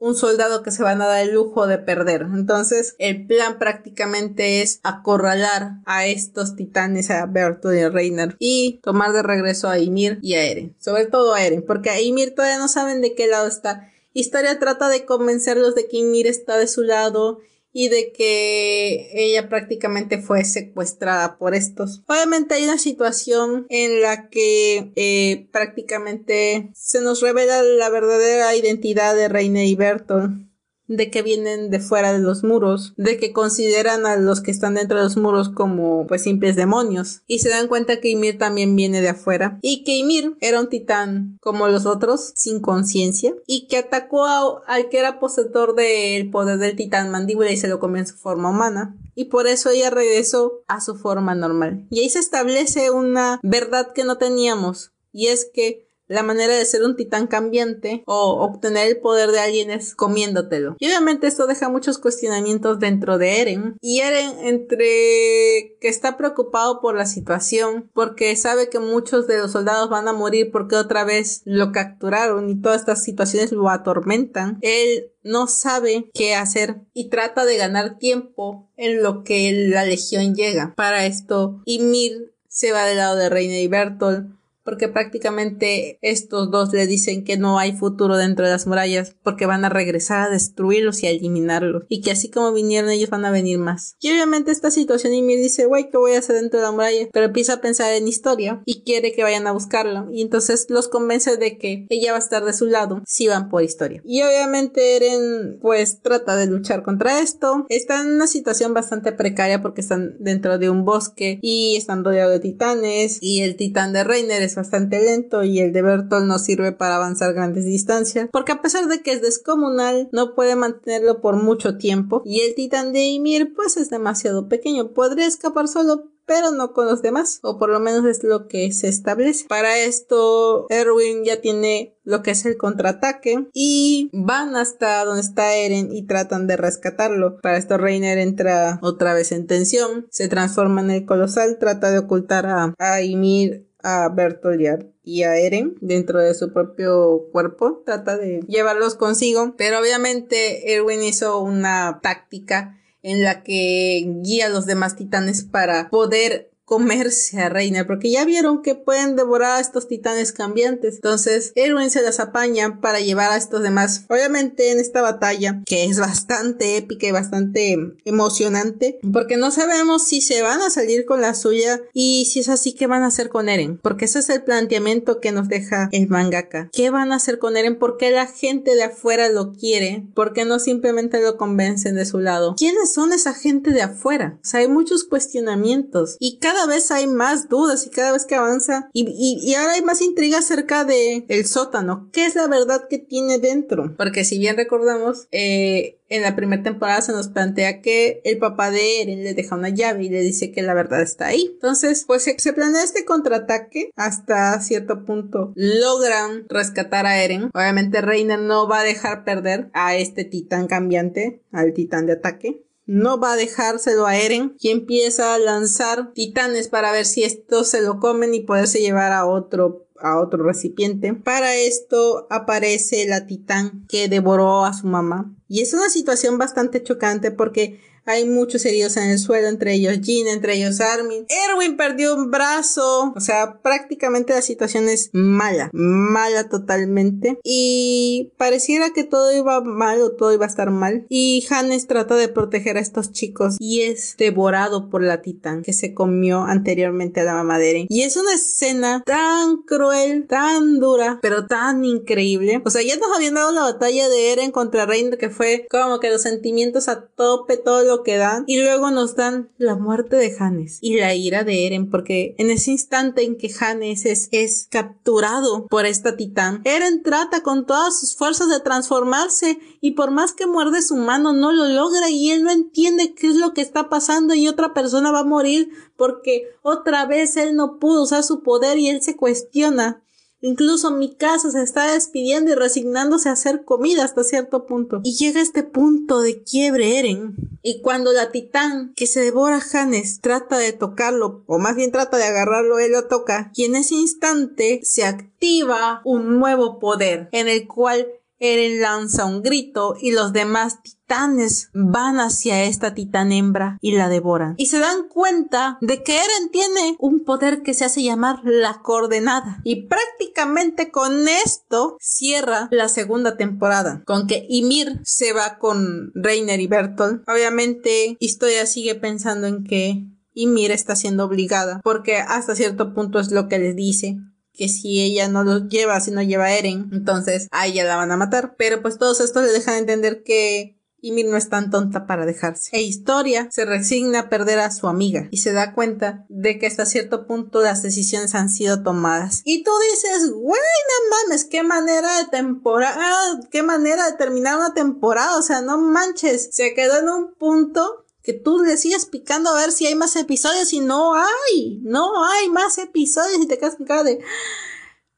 un 0.03 0.17
soldado 0.17 0.65
que 0.65 0.73
se 0.73 0.83
van 0.83 1.01
a 1.01 1.07
dar 1.07 1.21
el 1.21 1.33
lujo 1.33 1.69
de 1.69 1.79
perder. 1.79 2.23
Entonces, 2.23 2.97
el 2.99 3.25
plan 3.25 3.61
prácticamente 3.61 4.61
es 4.61 4.81
acorralar 4.83 5.75
a 5.87 6.07
estos 6.07 6.57
titanes, 6.57 7.09
a 7.13 7.25
Bertolt 7.27 7.79
y 7.79 7.83
a 7.83 7.89
Reiner, 7.89 8.35
y 8.41 8.81
tomar 8.83 9.13
de 9.13 9.23
regreso 9.23 9.69
a 9.69 9.79
Ymir 9.79 10.19
y 10.21 10.35
a 10.35 10.45
Eren. 10.45 10.75
Sobre 10.81 11.07
todo 11.07 11.35
a 11.35 11.45
Eren, 11.45 11.65
porque 11.65 11.91
a 11.91 12.01
Ymir 12.01 12.35
todavía 12.35 12.59
no 12.59 12.67
saben 12.67 13.01
de 13.01 13.15
qué 13.15 13.29
lado 13.29 13.47
está. 13.47 13.93
Historia 14.13 14.59
trata 14.59 14.89
de 14.89 15.05
convencerlos 15.05 15.77
de 15.77 15.87
que 15.87 15.99
Ymir 15.99 16.27
está 16.27 16.57
de 16.57 16.67
su 16.67 16.83
lado 16.83 17.39
y 17.73 17.89
de 17.89 18.13
que 18.13 19.11
ella 19.15 19.49
prácticamente 19.49 20.19
fue 20.19 20.45
secuestrada 20.45 21.39
por 21.39 21.55
estos. 21.55 22.03
Obviamente 22.07 22.55
hay 22.55 22.65
una 22.65 22.79
situación 22.79 23.67
en 23.71 24.03
la 24.03 24.29
que 24.29 24.93
eh, 24.97 25.49
prácticamente 25.53 26.71
se 26.75 27.01
nos 27.01 27.21
revela 27.21 27.63
la 27.63 27.89
verdadera 27.89 28.55
identidad 28.55 29.15
de 29.15 29.29
Reina 29.29 29.65
y 29.65 29.75
Bertolt 29.75 30.52
de 30.87 31.11
que 31.11 31.23
vienen 31.23 31.71
de 31.71 31.81
fuera 31.81 32.13
de 32.13 32.19
los 32.19 32.45
muros, 32.45 32.95
de 32.97 33.17
que 33.17 33.33
consideran 33.33 34.07
a 34.07 34.17
los 34.17 34.41
que 34.41 34.51
están 34.51 34.75
dentro 34.75 34.99
de 34.99 35.05
los 35.05 35.17
muros 35.17 35.49
como 35.49 36.07
pues 36.07 36.23
simples 36.23 36.57
demonios. 36.57 37.23
Y 37.27 37.39
se 37.39 37.49
dan 37.49 37.69
cuenta 37.69 38.01
que 38.01 38.11
Ymir 38.11 38.39
también 38.39 38.77
viene 38.77 39.01
de 39.01 39.11
afuera 39.11 39.59
y 39.63 39.85
que 39.85 39.97
Ymir 39.97 40.37
era 40.41 40.61
un 40.61 40.69
titán 40.69 41.39
como 41.41 41.69
los 41.69 41.87
otros 41.87 42.33
sin 42.35 42.61
conciencia 42.61 43.35
y 43.47 43.67
que 43.67 43.79
atacó 43.79 44.27
al 44.67 44.89
que 44.89 44.99
era 44.99 45.21
poseedor 45.21 45.75
del 45.75 46.31
poder 46.31 46.59
del 46.59 46.77
titán 46.77 47.11
mandíbula 47.11 47.51
y 47.51 47.57
se 47.57 47.69
lo 47.69 47.81
comió 47.81 48.01
en 48.01 48.07
su 48.07 48.17
forma 48.17 48.51
humana. 48.51 48.97
Y 49.15 49.27
por 49.27 49.47
eso 49.47 49.71
ella 49.71 49.91
regresó 49.91 50.63
a 50.69 50.81
su 50.81 50.95
forma 50.97 51.35
normal. 51.35 51.87
Y 51.91 52.01
ahí 52.01 52.09
se 52.09 52.19
establece 52.19 52.91
una 52.91 53.41
verdad 53.43 53.93
que 53.93 54.05
no 54.05 54.17
teníamos 54.17 54.93
y 55.13 55.27
es 55.29 55.49
que 55.53 55.92
la 56.13 56.23
manera 56.23 56.57
de 56.57 56.65
ser 56.65 56.83
un 56.83 56.97
titán 56.97 57.27
cambiante 57.27 58.03
o 58.07 58.43
obtener 58.43 58.89
el 58.89 58.99
poder 58.99 59.31
de 59.31 59.41
alguien 59.41 59.71
es 59.71 59.95
comiéndotelo. 59.95 60.77
Y 60.79 60.87
obviamente 60.87 61.27
esto 61.27 61.47
deja 61.47 61.69
muchos 61.69 61.99
cuestionamientos 61.99 62.79
dentro 62.79 63.19
de 63.19 63.41
Eren. 63.41 63.77
Y 63.81 64.01
Eren 64.01 64.33
entre 64.41 65.77
que 65.81 65.89
está 65.89 66.17
preocupado 66.17 66.81
por 66.81 66.97
la 66.97 67.07
situación 67.07 67.91
porque 67.95 68.37
sabe 68.37 68.69
que 68.69 68.79
muchos 68.79 69.27
de 69.27 69.39
los 69.39 69.53
soldados 69.53 69.89
van 69.89 70.09
a 70.09 70.13
morir 70.13 70.51
porque 70.53 70.77
otra 70.77 71.05
vez 71.05 71.43
lo 71.45 71.73
capturaron 71.73 72.49
y 72.49 72.61
todas 72.61 72.81
estas 72.81 73.03
situaciones 73.03 73.53
lo 73.53 73.69
atormentan. 73.71 74.59
Él 74.61 75.11
no 75.23 75.47
sabe 75.47 76.11
qué 76.15 76.35
hacer 76.35 76.81
y 76.93 77.09
trata 77.09 77.45
de 77.45 77.57
ganar 77.57 77.99
tiempo 77.99 78.69
en 78.77 79.03
lo 79.03 79.25
que 79.25 79.69
la 79.69 79.85
legión 79.85 80.35
llega. 80.35 80.75
Para 80.77 81.07
esto, 81.07 81.63
Ymir 81.65 82.33
se 82.49 82.73
va 82.73 82.85
del 82.85 82.99
lado 82.99 83.17
de 83.17 83.31
Reina 83.31 83.59
y 83.59 83.67
Bertolt 83.67 84.27
porque 84.65 84.89
prácticamente 84.89 85.99
estos 86.03 86.51
dos 86.51 86.73
le 86.73 86.87
dicen 86.87 87.25
que 87.25 87.37
no 87.37 87.59
hay 87.59 87.73
futuro 87.73 88.17
dentro 88.17 88.45
de 88.45 88.53
las 88.53 88.67
murallas 88.67 89.15
porque 89.23 89.47
van 89.47 89.65
a 89.65 89.69
regresar 89.69 90.27
a 90.27 90.31
destruirlos 90.31 91.03
y 91.03 91.07
a 91.07 91.11
eliminarlos 91.11 91.85
y 91.89 92.01
que 92.01 92.11
así 92.11 92.31
como 92.31 92.53
vinieron 92.53 92.91
ellos 92.91 93.11
van 93.11 93.25
a 93.25 93.31
venir 93.31 93.59
más. 93.59 93.97
Y 94.01 94.11
obviamente 94.11 94.51
esta 94.51 94.71
situación 94.71 95.15
y 95.15 95.23
me 95.23 95.37
dice, 95.37 95.67
güey, 95.67 95.91
¿qué 95.91 95.97
voy 95.97 96.13
a 96.13 96.19
hacer 96.19 96.37
dentro 96.37 96.61
de 96.61 96.67
la 96.67 96.73
muralla? 96.73 97.09
Pero 97.13 97.27
empieza 97.27 97.55
a 97.55 97.61
pensar 97.61 97.93
en 97.93 98.09
historia 98.09 98.63
y 98.65 98.83
quiere 98.83 99.13
que 99.13 99.23
vayan 99.23 99.47
a 99.47 99.53
buscarlo 99.53 100.09
y 100.13 100.23
entonces 100.23 100.67
los 100.69 100.89
convence 100.89 101.37
de 101.37 101.59
que 101.59 101.87
ella 101.89 102.13
va 102.13 102.19
a 102.19 102.21
estar 102.21 102.45
de 102.45 102.53
su 102.53 102.67
lado 102.67 103.03
si 103.07 103.29
van 103.29 103.49
por 103.49 103.63
historia. 103.63 104.03
Y 104.05 104.23
obviamente 104.23 104.97
Eren 104.97 105.59
pues 105.61 106.01
trata 106.01 106.37
de 106.37 106.47
luchar 106.47 106.83
contra 106.83 107.21
esto. 107.21 107.67
Está 107.69 108.01
en 108.01 108.13
una 108.13 108.27
situación 108.27 108.75
bastante 108.75 109.13
precaria 109.13 109.63
porque 109.63 109.81
están 109.81 110.17
dentro 110.19 110.59
de 110.59 110.71
un 110.71 110.85
bosque 110.85 111.39
y 111.43 111.77
están 111.77 112.05
rodeados 112.05 112.33
de 112.33 112.41
titanes 112.41 113.19
y 113.21 113.41
el 113.41 113.57
titán 113.57 113.93
de 113.93 114.05
Reiner 114.05 114.43
es 114.43 114.52
bastante 114.55 115.03
lento 115.03 115.45
y 115.45 115.61
el 115.61 115.73
de 115.73 115.83
Bertolt 115.83 116.27
no 116.27 116.39
sirve 116.39 116.73
para 116.73 116.97
avanzar 116.97 117.33
grandes 117.35 117.65
distancias, 117.65 118.29
porque 118.33 118.53
a 118.53 118.63
pesar 118.63 118.87
de 118.89 119.03
que 119.03 119.13
es 119.13 119.23
descomunal, 119.23 120.09
no 120.13 120.35
puede 120.35 120.57
mantenerlo 120.57 121.21
por 121.21 121.37
mucho 121.37 121.79
tiempo, 121.79 122.23
y 122.25 122.41
el 122.41 122.55
titán 122.55 122.93
de 122.93 123.05
Ymir 123.05 123.55
pues 123.55 123.77
es 123.77 123.91
demasiado 123.91 124.49
pequeño, 124.49 124.93
podría 124.93 125.27
escapar 125.27 125.69
solo, 125.69 126.13
pero 126.27 126.51
no 126.51 126.73
con 126.73 126.87
los 126.87 127.03
demás, 127.03 127.41
o 127.43 127.59
por 127.59 127.69
lo 127.69 127.81
menos 127.81 128.05
es 128.07 128.23
lo 128.25 128.49
que 128.49 128.73
se 128.73 128.89
establece. 128.89 129.47
Para 129.49 129.79
esto, 129.79 130.67
Erwin 130.71 131.25
ya 131.25 131.41
tiene 131.41 131.97
lo 132.05 132.23
que 132.23 132.33
es 132.33 132.45
el 132.47 132.57
contraataque 132.57 133.49
y 133.53 134.11
van 134.13 134.57
hasta 134.57 135.05
donde 135.05 135.21
está 135.21 135.55
Eren 135.55 135.95
y 135.95 136.07
tratan 136.07 136.47
de 136.47 136.57
rescatarlo. 136.57 137.39
Para 137.41 137.59
esto 137.59 137.77
Reiner 137.77 138.19
entra 138.19 138.79
otra 138.83 139.15
vez 139.15 139.33
en 139.33 139.47
tensión, 139.47 140.07
se 140.11 140.29
transforma 140.29 140.81
en 140.81 140.91
el 140.91 141.07
colosal, 141.07 141.59
trata 141.59 141.91
de 141.91 141.99
ocultar 141.99 142.47
a, 142.47 142.75
a 142.79 143.03
Ymir 143.03 143.69
a 143.83 144.09
Bertolt 144.09 144.87
y 145.05 145.23
a 145.25 145.37
Eren 145.37 145.77
dentro 145.81 146.21
de 146.21 146.35
su 146.35 146.53
propio 146.53 147.29
cuerpo, 147.33 147.83
trata 147.85 148.17
de 148.17 148.41
llevarlos 148.47 148.95
consigo, 148.95 149.55
pero 149.57 149.81
obviamente 149.81 150.75
Erwin 150.75 151.03
hizo 151.03 151.41
una 151.41 152.01
táctica 152.03 152.79
en 153.03 153.23
la 153.23 153.43
que 153.43 154.05
guía 154.23 154.47
a 154.47 154.51
los 154.51 154.67
demás 154.67 154.97
titanes 154.97 155.43
para 155.43 155.91
poder 155.91 156.52
comerse 156.73 157.39
a 157.39 157.51
Reina, 157.51 157.87
porque 157.87 158.11
ya 158.11 158.25
vieron 158.25 158.63
que 158.63 158.75
pueden 158.75 159.15
devorar 159.15 159.59
a 159.59 159.61
estos 159.61 159.89
titanes 159.89 160.33
cambiantes. 160.33 160.95
Entonces, 160.95 161.53
Erwin 161.55 161.91
se 161.91 162.01
las 162.01 162.19
apaña 162.19 162.81
para 162.81 163.01
llevar 163.01 163.31
a 163.31 163.37
estos 163.37 163.63
demás. 163.63 164.07
Obviamente, 164.09 164.73
en 164.73 164.81
esta 164.81 165.03
batalla, 165.03 165.61
que 165.67 165.85
es 165.85 165.99
bastante 165.99 166.79
épica 166.79 167.07
y 167.07 167.11
bastante 167.11 167.77
emocionante, 168.07 168.99
porque 169.13 169.37
no 169.37 169.51
sabemos 169.51 170.05
si 170.05 170.23
se 170.23 170.41
van 170.41 170.63
a 170.63 170.71
salir 170.71 171.05
con 171.05 171.21
la 171.21 171.35
suya 171.35 171.83
y 171.93 172.25
si 172.25 172.41
es 172.41 172.49
así, 172.49 172.73
¿qué 172.73 172.87
van 172.87 173.03
a 173.03 173.09
hacer 173.09 173.29
con 173.29 173.51
Eren? 173.51 173.79
Porque 173.83 174.07
ese 174.07 174.21
es 174.21 174.31
el 174.31 174.43
planteamiento 174.43 175.21
que 175.21 175.31
nos 175.31 175.49
deja 175.49 175.91
el 175.93 176.09
mangaka. 176.09 176.71
¿Qué 176.73 176.89
van 176.89 177.13
a 177.13 177.17
hacer 177.17 177.39
con 177.39 177.59
Eren? 177.59 177.79
¿Por 177.79 177.99
qué 177.99 178.11
la 178.13 178.27
gente 178.27 178.75
de 178.77 178.85
afuera 178.85 179.29
lo 179.29 179.53
quiere? 179.53 180.07
¿Por 180.15 180.33
qué 180.33 180.47
no 180.47 180.59
simplemente 180.59 181.21
lo 181.21 181.37
convencen 181.37 181.97
de 181.97 182.07
su 182.07 182.19
lado? 182.19 182.55
¿Quiénes 182.57 182.95
son 182.95 183.13
esa 183.13 183.35
gente 183.35 183.73
de 183.73 183.83
afuera? 183.83 184.39
O 184.41 184.45
sea, 184.47 184.61
hay 184.61 184.69
muchos 184.69 185.05
cuestionamientos 185.05 186.17
y 186.19 186.39
cada 186.39 186.62
vez 186.67 186.91
hay 186.91 187.07
más 187.07 187.49
dudas 187.49 187.87
y 187.87 187.91
cada 187.91 188.13
vez 188.13 188.27
que 188.27 188.35
avanza 188.35 188.89
y, 188.93 189.55
ahora 189.55 189.75
hay 189.75 189.83
más 189.83 190.01
intriga 190.01 190.39
acerca 190.39 190.85
de 190.85 191.25
el 191.29 191.47
sótano. 191.47 192.09
¿Qué 192.13 192.27
es 192.27 192.35
la 192.35 192.47
verdad 192.49 192.89
que 192.89 192.99
tiene 192.99 193.39
dentro? 193.39 193.95
Porque 193.97 194.25
si 194.25 194.39
bien 194.39 194.57
recordamos, 194.57 195.29
eh, 195.31 195.99
en 196.09 196.23
la 196.23 196.37
primera 196.37 196.63
temporada 196.63 197.01
se 197.01 197.13
nos 197.13 197.29
plantea 197.29 197.81
que 197.81 198.21
el 198.25 198.39
papá 198.39 198.71
de 198.71 199.01
Eren 199.01 199.25
le 199.25 199.33
deja 199.33 199.57
una 199.57 199.71
llave 199.71 200.05
y 200.05 200.09
le 200.11 200.21
dice 200.21 200.53
que 200.53 200.63
la 200.63 200.75
verdad 200.75 201.01
está 201.01 201.29
ahí. 201.29 201.51
Entonces, 201.55 202.05
pues 202.07 202.25
se, 202.25 202.53
planea 202.53 202.83
este 202.83 203.05
contraataque 203.07 203.91
hasta 203.97 204.61
cierto 204.61 205.05
punto. 205.05 205.53
Logran 205.55 206.45
rescatar 206.49 207.07
a 207.07 207.23
Eren. 207.23 207.51
Obviamente 207.55 208.03
Reiner 208.03 208.39
no 208.39 208.69
va 208.69 208.81
a 208.81 208.85
dejar 208.85 209.25
perder 209.25 209.71
a 209.73 209.97
este 209.97 210.25
titán 210.25 210.67
cambiante, 210.67 211.43
al 211.51 211.73
titán 211.73 212.07
de 212.07 212.13
ataque 212.13 212.63
no 212.93 213.19
va 213.19 213.33
a 213.33 213.37
dejárselo 213.37 214.07
a 214.07 214.17
Eren, 214.17 214.55
y 214.61 214.69
empieza 214.69 215.35
a 215.35 215.39
lanzar 215.39 216.13
titanes 216.13 216.69
para 216.69 216.93
ver 216.93 217.07
si 217.07 217.25
estos 217.25 217.69
se 217.69 217.81
lo 217.81 217.99
comen 217.99 218.35
y 218.35 218.41
poderse 218.41 218.81
llevar 218.81 219.13
a 219.13 219.25
otro 219.27 219.87
a 219.99 220.19
otro 220.19 220.43
recipiente. 220.43 221.15
Para 221.15 221.55
esto 221.55 222.27
aparece 222.29 223.07
la 223.07 223.27
titán 223.27 223.87
que 223.89 224.09
devoró 224.09 224.65
a 224.65 224.75
su 224.75 224.89
mamá. 224.89 225.33
Y 225.49 225.61
es 225.61 225.73
una 225.75 225.89
situación 225.89 226.39
bastante 226.39 226.83
chocante 226.83 227.31
porque 227.31 227.81
hay 228.05 228.29
muchos 228.29 228.65
heridos 228.65 228.97
en 228.97 229.11
el 229.11 229.19
suelo, 229.19 229.49
entre 229.49 229.75
ellos 229.75 230.01
Jean, 230.01 230.27
entre 230.29 230.57
ellos 230.57 230.81
Armin. 230.81 231.27
Erwin 231.49 231.77
perdió 231.77 232.15
un 232.15 232.31
brazo. 232.31 233.13
O 233.15 233.21
sea, 233.21 233.61
prácticamente 233.63 234.33
la 234.33 234.43
situación 234.43 234.89
es 234.89 235.11
mala. 235.13 235.71
Mala 235.73 236.49
totalmente. 236.49 237.39
Y 237.45 238.33
pareciera 238.37 238.91
que 238.91 239.05
todo 239.05 239.37
iba 239.37 239.61
mal 239.61 240.01
o 240.01 240.13
todo 240.13 240.33
iba 240.33 240.47
a 240.47 240.49
estar 240.49 240.71
mal. 240.71 241.07
Y 241.09 241.47
Hannes 241.51 241.87
trata 241.87 242.17
de 242.17 242.29
proteger 242.29 242.77
a 242.77 242.81
estos 242.81 243.13
chicos 243.13 243.57
y 243.59 243.83
es 243.83 244.17
devorado 244.19 244.91
por 244.91 245.03
la 245.03 245.23
titán 245.23 245.63
que 245.63 245.73
se 245.73 245.95
comió 245.95 246.43
anteriormente 246.43 247.21
a 247.21 247.25
la 247.25 247.35
mamá 247.35 247.59
de 247.59 247.71
Eren. 247.71 247.87
Y 247.89 248.03
es 248.03 248.17
una 248.17 248.35
escena 248.35 249.03
tan 249.07 249.63
cruel, 249.63 250.27
tan 250.27 250.81
dura, 250.81 251.19
pero 251.23 251.47
tan 251.47 251.85
increíble. 251.85 252.63
O 252.65 252.71
sea, 252.71 252.83
ya 252.83 252.97
nos 252.97 253.15
habían 253.15 253.35
dado 253.35 253.53
la 253.53 253.63
batalla 253.63 254.09
de 254.09 254.33
Eren 254.33 254.51
contra 254.51 254.87
Reiner 254.87 255.19
que 255.19 255.31
fue 255.31 255.67
como 255.71 256.01
que 256.01 256.11
los 256.11 256.23
sentimientos 256.23 256.89
a 256.89 257.07
tope, 257.07 257.57
todo 257.57 257.92
que 258.03 258.17
dan. 258.17 258.45
Y 258.47 258.61
luego 258.61 258.91
nos 258.91 259.15
dan 259.15 259.51
la 259.59 259.77
muerte 259.77 260.17
de 260.17 260.35
Hannes 260.39 260.79
y 260.81 260.99
la 260.99 261.15
ira 261.15 261.45
de 261.45 261.67
Eren 261.67 261.91
porque 261.91 262.35
en 262.39 262.51
ese 262.51 262.71
instante 262.71 263.23
en 263.23 263.37
que 263.37 263.53
Hannes 263.61 264.07
es, 264.07 264.29
es 264.33 264.67
capturado 264.71 265.67
por 265.67 265.85
esta 265.85 266.17
titán, 266.17 266.63
Eren 266.65 267.03
trata 267.03 267.43
con 267.43 267.67
todas 267.67 268.01
sus 268.01 268.17
fuerzas 268.17 268.49
de 268.49 268.61
transformarse 268.61 269.59
y 269.81 269.93
por 269.93 270.11
más 270.11 270.33
que 270.33 270.47
muerde 270.47 270.81
su 270.81 270.97
mano 270.97 271.33
no 271.33 271.53
lo 271.53 271.67
logra 271.67 272.09
y 272.09 272.31
él 272.31 272.43
no 272.43 272.51
entiende 272.51 273.15
qué 273.15 273.29
es 273.29 273.37
lo 273.37 273.53
que 273.53 273.61
está 273.61 273.89
pasando 273.89 274.35
y 274.35 274.49
otra 274.49 274.73
persona 274.73 275.13
va 275.13 275.21
a 275.21 275.25
morir 275.25 275.71
porque 275.97 276.45
otra 276.63 277.07
vez 277.07 277.37
él 277.37 277.55
no 277.55 277.79
pudo 277.79 278.03
usar 278.03 278.23
su 278.23 278.43
poder 278.43 278.79
y 278.79 278.89
él 278.89 279.03
se 279.03 279.17
cuestiona 279.17 280.03
Incluso 280.43 280.91
mi 280.91 281.15
casa 281.15 281.53
se 281.53 281.63
está 281.63 281.93
despidiendo 281.93 282.51
y 282.51 282.55
resignándose 282.55 283.29
a 283.29 283.33
hacer 283.33 283.65
comida 283.65 284.05
hasta 284.05 284.25
cierto 284.25 284.67
punto. 284.67 285.01
Y 285.05 285.15
llega 285.15 285.41
este 285.41 285.63
punto 285.63 286.21
de 286.21 286.43
quiebre 286.43 286.99
Eren. 286.99 287.37
Y 287.63 287.81
cuando 287.81 288.13
la 288.13 288.33
titán 288.33 288.93
que 288.97 289.07
se 289.07 289.21
devora 289.21 289.59
a 289.59 289.63
Hannes 289.73 290.21
trata 290.21 290.59
de 290.59 290.73
tocarlo, 290.73 291.45
o 291.47 291.59
más 291.59 291.77
bien 291.77 291.93
trata 291.93 292.17
de 292.17 292.25
agarrarlo, 292.25 292.81
él 292.81 292.91
lo 292.91 293.07
toca. 293.07 293.53
Y 293.55 293.65
en 293.65 293.77
ese 293.77 293.95
instante 293.95 294.81
se 294.83 295.05
activa 295.05 296.03
un 296.05 296.41
nuevo 296.41 296.81
poder 296.81 297.29
en 297.31 297.47
el 297.47 297.69
cual 297.69 298.09
Eren 298.43 298.81
lanza 298.81 299.25
un 299.25 299.41
grito 299.41 299.95
y 300.01 300.11
los 300.11 300.33
demás 300.33 300.83
titanes 300.83 301.71
van 301.75 302.19
hacia 302.19 302.65
esta 302.65 302.93
titán 302.93 303.31
hembra 303.31 303.79
y 303.81 303.93
la 303.93 304.09
devoran. 304.09 304.55
Y 304.59 304.67
se 304.67 304.81
dan 304.81 305.07
cuenta 305.09 305.79
de 305.81 306.03
que 306.03 306.17
Eren 306.17 306.51
tiene 306.51 306.97
un 306.99 307.25
poder 307.25 307.63
que 307.63 307.73
se 307.73 307.85
hace 307.85 308.03
llamar 308.03 308.41
la 308.43 308.81
coordenada. 308.83 309.61
Y 309.63 309.87
prácticamente 309.87 310.91
con 310.91 311.29
esto 311.29 311.97
cierra 312.01 312.67
la 312.73 312.89
segunda 312.89 313.37
temporada. 313.37 314.03
Con 314.07 314.27
que 314.27 314.45
Ymir 314.49 315.01
se 315.05 315.33
va 315.33 315.59
con 315.59 316.11
Reiner 316.17 316.59
y 316.59 316.67
Bertolt. 316.67 317.23
Obviamente, 317.29 318.17
Historia 318.19 318.67
sigue 318.67 318.97
pensando 318.97 319.47
en 319.47 319.63
que 319.63 320.05
Ymir 320.35 320.73
está 320.73 320.97
siendo 320.97 321.27
obligada. 321.27 321.81
Porque 321.85 322.17
hasta 322.17 322.57
cierto 322.57 322.93
punto 322.93 323.21
es 323.21 323.31
lo 323.31 323.47
que 323.47 323.61
les 323.61 323.77
dice 323.77 324.19
que 324.53 324.69
si 324.69 325.01
ella 325.03 325.29
no 325.29 325.45
lo 325.45 325.69
lleva, 325.69 326.01
si 326.01 326.11
no 326.11 326.23
lleva 326.23 326.45
a 326.45 326.57
Eren, 326.57 326.91
entonces 326.93 327.49
a 327.51 327.67
ella 327.67 327.85
la 327.85 327.97
van 327.97 328.13
a 328.13 328.17
matar. 328.17 328.55
Pero 328.57 328.83
pues 328.83 328.99
todos 328.99 329.21
estos 329.21 329.45
le 329.45 329.53
dejan 329.53 329.77
entender 329.77 330.23
que 330.23 330.77
y 331.03 331.11
Mir 331.11 331.27
no 331.27 331.37
es 331.37 331.49
tan 331.49 331.71
tonta 331.71 332.07
para 332.07 332.25
dejarse. 332.25 332.71
E 332.75 332.81
Historia 332.81 333.49
se 333.51 333.65
resigna 333.65 334.21
a 334.21 334.29
perder 334.29 334.61
a 334.61 334.71
su 334.71 334.87
amiga 334.87 335.27
y 335.33 335.39
se 335.39 335.53
da 335.53 335.75
cuenta 335.75 336.25
de 336.29 336.59
que 336.59 336.67
hasta 336.69 336.87
cierto 336.87 337.27
punto 337.27 337.61
las 337.61 337.83
decisiones 337.83 338.37
han 338.37 338.49
sido 338.49 338.83
tomadas. 338.83 339.43
Y 339.45 339.65
tú 339.65 339.73
dices, 339.91 340.31
güey, 340.31 340.61
no 340.61 341.17
mames, 341.17 341.45
qué 341.45 341.65
manera 341.65 342.19
de 342.19 342.27
temporada, 342.27 343.41
qué 343.51 343.65
manera 343.65 344.09
de 344.09 344.17
terminar 344.17 344.57
una 344.57 344.75
temporada, 344.75 345.37
o 345.37 345.43
sea, 345.43 345.61
no 345.61 345.77
manches, 345.77 346.51
se 346.53 346.73
quedó 346.73 347.01
en 347.01 347.09
un 347.09 347.35
punto 347.35 348.07
que 348.23 348.33
tú 348.33 348.61
le 348.61 348.77
sigues 348.77 349.07
picando 349.07 349.51
a 349.51 349.57
ver 349.57 349.73
si 349.73 349.87
hay 349.87 349.95
más 349.95 350.15
episodios 350.17 350.73
y 350.73 350.81
no 350.81 351.15
hay, 351.15 351.81
no 351.83 352.25
hay 352.25 352.49
más 352.49 352.79
episodios 352.79 353.41
y 353.41 353.47
te 353.47 353.59
quedas 353.59 353.77
con 353.77 353.87
de, 354.05 354.25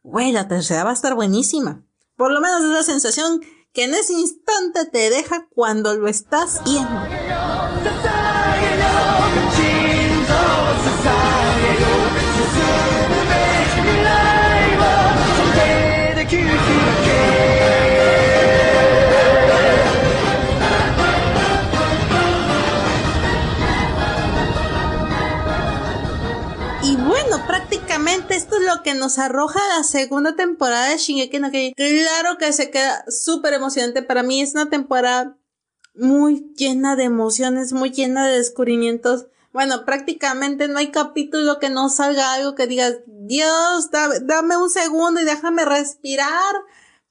güey, 0.02 0.32
la 0.32 0.48
tercera 0.48 0.84
va 0.84 0.90
a 0.90 0.94
estar 0.94 1.14
buenísima. 1.14 1.84
Por 2.16 2.30
lo 2.30 2.40
menos 2.40 2.62
es 2.62 2.68
la 2.68 2.82
sensación 2.82 3.40
que 3.72 3.84
en 3.84 3.94
ese 3.94 4.12
instante 4.14 4.86
te 4.86 5.10
deja 5.10 5.48
cuando 5.50 5.94
lo 5.94 6.08
estás 6.08 6.62
viendo. 6.64 7.23
Esto 28.34 28.56
es 28.56 28.62
lo 28.62 28.82
que 28.82 28.94
nos 28.94 29.18
arroja 29.18 29.60
la 29.76 29.84
segunda 29.84 30.34
temporada 30.34 30.88
de 30.88 30.96
Shingeki 30.96 31.38
no 31.38 31.50
Kyojin. 31.50 31.74
Claro 31.74 32.36
que 32.38 32.52
se 32.52 32.70
queda 32.70 33.04
súper 33.08 33.54
emocionante. 33.54 34.02
Para 34.02 34.22
mí 34.22 34.40
es 34.40 34.54
una 34.54 34.68
temporada 34.68 35.38
muy 35.94 36.52
llena 36.56 36.96
de 36.96 37.04
emociones, 37.04 37.72
muy 37.72 37.90
llena 37.90 38.26
de 38.26 38.38
descubrimientos. 38.38 39.26
Bueno, 39.52 39.84
prácticamente 39.84 40.66
no 40.66 40.78
hay 40.78 40.90
capítulo 40.90 41.60
que 41.60 41.70
no 41.70 41.88
salga 41.88 42.32
algo 42.32 42.56
que 42.56 42.66
digas, 42.66 42.96
Dios, 43.06 43.90
dame 43.92 44.56
un 44.56 44.68
segundo 44.68 45.20
y 45.20 45.24
déjame 45.24 45.64
respirar. 45.64 46.54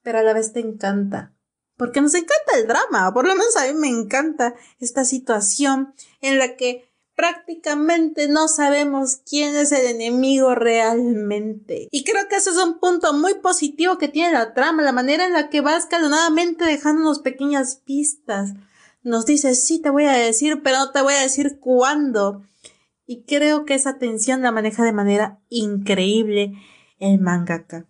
Pero 0.02 0.20
a 0.20 0.24
la 0.24 0.34
vez 0.34 0.52
te 0.52 0.60
encanta. 0.60 1.34
Porque 1.78 2.02
nos 2.02 2.14
encanta 2.14 2.58
el 2.58 2.68
drama. 2.68 3.14
Por 3.14 3.26
lo 3.26 3.34
menos 3.34 3.56
a 3.56 3.66
mí 3.66 3.74
me 3.74 3.88
encanta 3.88 4.56
esta 4.80 5.06
situación 5.06 5.94
en 6.20 6.38
la 6.38 6.58
que 6.58 6.93
prácticamente 7.16 8.28
no 8.28 8.48
sabemos 8.48 9.22
quién 9.30 9.56
es 9.56 9.72
el 9.72 9.86
enemigo 9.86 10.56
realmente. 10.56 11.88
Y 11.92 12.04
creo 12.04 12.28
que 12.30 12.38
ese 12.38 12.50
es 12.50 12.58
un 12.58 12.80
punto 12.80 13.14
muy 13.14 13.36
positivo 13.36 13.98
que 13.98 14.08
tiene 14.08 14.34
la 14.34 14.54
trama, 14.54 14.84
la 14.84 14.92
manera 14.92 15.26
en 15.26 15.34
la 15.34 15.50
que 15.50 15.62
va 15.62 15.78
escalonadamente 15.78 16.66
dejándonos 16.66 17.20
pequeñas 17.20 17.82
pistas. 17.86 18.54
Nos 19.04 19.26
dice, 19.26 19.56
sí, 19.56 19.80
te 19.82 19.90
voy 19.90 20.06
a 20.06 20.14
decir, 20.14 20.62
pero 20.64 20.78
no 20.78 20.92
te 20.92 21.02
voy 21.02 21.14
a 21.14 21.22
decir 21.22 21.60
cuándo. 21.60 22.44
Y 23.06 23.24
creo 23.24 23.66
que 23.66 23.76
esa 23.76 23.98
tensión 23.98 24.42
la 24.42 24.52
maneja 24.52 24.84
de 24.84 24.94
manera 24.94 25.40
increíble 25.50 26.54
el 27.00 27.20
mangaka. 27.20 27.86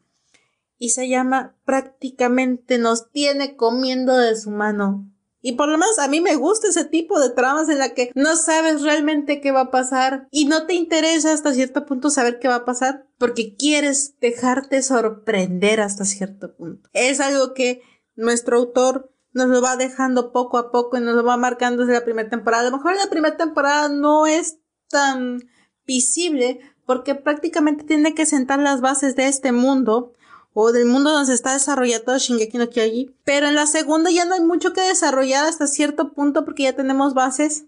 Y 0.77 0.89
se 0.89 1.07
llama 1.07 1.55
prácticamente 1.65 2.77
nos 2.77 3.09
tiene 3.11 3.55
comiendo 3.55 4.17
de 4.17 4.35
su 4.35 4.51
mano 4.51 5.12
y 5.45 5.51
por 5.51 5.67
lo 5.67 5.77
menos 5.77 5.99
a 5.99 6.07
mí 6.07 6.21
me 6.21 6.37
gusta 6.37 6.69
ese 6.69 6.85
tipo 6.85 7.19
de 7.19 7.29
tramas 7.29 7.67
en 7.67 7.77
la 7.77 7.93
que 7.93 8.11
no 8.15 8.37
sabes 8.37 8.81
realmente 8.81 9.41
qué 9.41 9.51
va 9.51 9.59
a 9.59 9.71
pasar 9.71 10.25
y 10.31 10.45
no 10.45 10.65
te 10.65 10.73
interesa 10.73 11.33
hasta 11.33 11.53
cierto 11.53 11.85
punto 11.85 12.09
saber 12.09 12.39
qué 12.39 12.47
va 12.47 12.55
a 12.55 12.65
pasar 12.65 13.05
porque 13.17 13.57
quieres 13.57 14.17
dejarte 14.21 14.81
sorprender 14.81 15.81
hasta 15.81 16.05
cierto 16.05 16.55
punto. 16.55 16.89
Es 16.93 17.19
algo 17.19 17.53
que 17.53 17.81
nuestro 18.15 18.57
autor 18.57 19.13
nos 19.33 19.49
lo 19.49 19.61
va 19.61 19.75
dejando 19.75 20.31
poco 20.31 20.57
a 20.57 20.71
poco 20.71 20.97
y 20.97 21.01
nos 21.01 21.15
lo 21.15 21.25
va 21.25 21.35
marcando 21.35 21.81
desde 21.81 21.99
la 21.99 22.05
primera 22.05 22.29
temporada. 22.29 22.67
A 22.67 22.69
lo 22.69 22.77
mejor 22.77 22.95
la 22.95 23.09
primera 23.09 23.35
temporada 23.35 23.89
no 23.89 24.25
es 24.25 24.59
tan 24.87 25.41
visible 25.85 26.61
porque 26.85 27.15
prácticamente 27.15 27.83
tiene 27.83 28.15
que 28.15 28.25
sentar 28.25 28.59
las 28.59 28.79
bases 28.79 29.17
de 29.17 29.27
este 29.27 29.51
mundo 29.51 30.13
o 30.53 30.71
del 30.71 30.85
mundo 30.85 31.11
donde 31.11 31.27
se 31.27 31.33
está 31.33 31.53
desarrollando 31.53 32.17
Shingeki 32.17 32.57
no 32.57 32.69
Kyoji. 32.69 33.15
Pero 33.23 33.47
en 33.47 33.55
la 33.55 33.67
segunda 33.67 34.11
ya 34.11 34.25
no 34.25 34.35
hay 34.35 34.41
mucho 34.41 34.73
que 34.73 34.81
desarrollar 34.81 35.45
hasta 35.45 35.67
cierto 35.67 36.13
punto 36.13 36.45
porque 36.45 36.63
ya 36.63 36.73
tenemos 36.73 37.13
bases. 37.13 37.65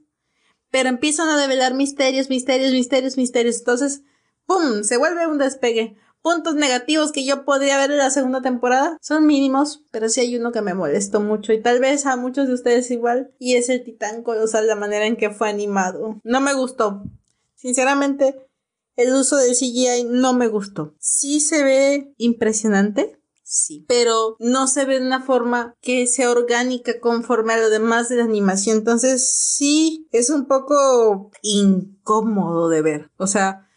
Pero 0.72 0.90
empiezan 0.90 1.30
a 1.30 1.38
develar 1.38 1.74
misterios, 1.74 2.30
misterios, 2.30 2.72
misterios, 2.72 3.18
misterios. 3.18 3.58
Entonces, 3.60 4.02
¡pum! 4.46 4.84
Se 4.84 4.98
vuelve 4.98 5.28
un 5.28 5.38
despegue. 5.38 5.98
Puntos 6.22 6.56
negativos 6.56 7.12
que 7.12 7.24
yo 7.24 7.46
podría 7.46 7.78
ver 7.78 7.92
en 7.92 8.00
la 8.00 8.10
segunda 8.10 8.42
temporada 8.42 8.98
son 9.00 9.28
mínimos, 9.28 9.84
pero 9.92 10.10
sí 10.10 10.22
hay 10.22 10.36
uno 10.36 10.52
que 10.52 10.64
me 10.64 10.74
molestó 10.74 11.22
mucho 11.22 11.54
y 11.54 11.62
tal 11.62 11.80
vez 11.80 12.08
a 12.08 12.16
muchos 12.16 12.48
de 12.48 12.56
ustedes 12.56 12.90
igual. 12.90 13.32
Y 13.38 13.58
es 13.58 13.70
el 13.70 13.84
titán 13.84 14.24
colosal, 14.24 14.66
la 14.66 14.76
manera 14.76 15.06
en 15.06 15.18
que 15.18 15.30
fue 15.30 15.50
animado. 15.50 16.20
No 16.24 16.42
me 16.42 16.56
gustó. 16.56 17.04
Sinceramente, 17.54 18.44
el 18.96 19.14
uso 19.14 19.38
del 19.38 19.56
CGI 19.56 20.06
no 20.10 20.34
me 20.34 20.48
gustó. 20.48 20.96
Sí 21.00 21.40
se 21.40 21.64
ve 21.64 22.14
impresionante, 22.18 23.20
sí, 23.44 23.86
pero 23.88 24.36
no 24.40 24.68
se 24.68 24.86
ve 24.86 25.00
de 25.00 25.06
una 25.06 25.22
forma 25.22 25.76
que 25.82 26.08
sea 26.08 26.32
orgánica 26.32 27.00
conforme 27.00 27.54
a 27.54 27.58
lo 27.58 27.70
demás 27.70 28.10
de 28.10 28.18
la 28.18 28.24
animación. 28.24 28.78
Entonces 28.78 29.28
sí 29.28 30.08
es 30.12 30.30
un 30.30 30.46
poco 30.46 31.32
incómodo 31.42 32.70
de 32.70 32.82
ver. 32.82 33.12
O 33.18 33.28
sea, 33.28 33.70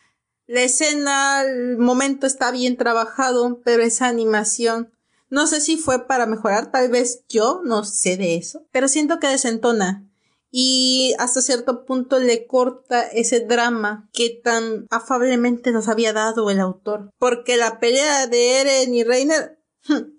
la 0.46 0.62
escena, 0.62 1.42
el 1.42 1.78
momento 1.78 2.26
está 2.26 2.50
bien 2.50 2.76
trabajado, 2.76 3.60
pero 3.64 3.82
esa 3.82 4.08
animación 4.08 4.92
no 5.30 5.46
sé 5.46 5.60
si 5.60 5.76
fue 5.76 6.06
para 6.06 6.26
mejorar, 6.26 6.70
tal 6.70 6.90
vez 6.90 7.24
yo 7.28 7.60
no 7.64 7.84
sé 7.84 8.16
de 8.16 8.36
eso, 8.36 8.66
pero 8.72 8.88
siento 8.88 9.18
que 9.18 9.28
desentona 9.28 10.07
y 10.50 11.14
hasta 11.18 11.42
cierto 11.42 11.84
punto 11.84 12.18
le 12.18 12.46
corta 12.46 13.02
ese 13.02 13.40
drama 13.40 14.08
que 14.12 14.30
tan 14.42 14.86
afablemente 14.90 15.72
nos 15.72 15.88
había 15.88 16.12
dado 16.12 16.50
el 16.50 16.60
autor. 16.60 17.10
Porque 17.18 17.56
la 17.56 17.80
pelea 17.80 18.26
de 18.26 18.60
Eren 18.60 18.94
y 18.94 19.04
Reiner, 19.04 19.58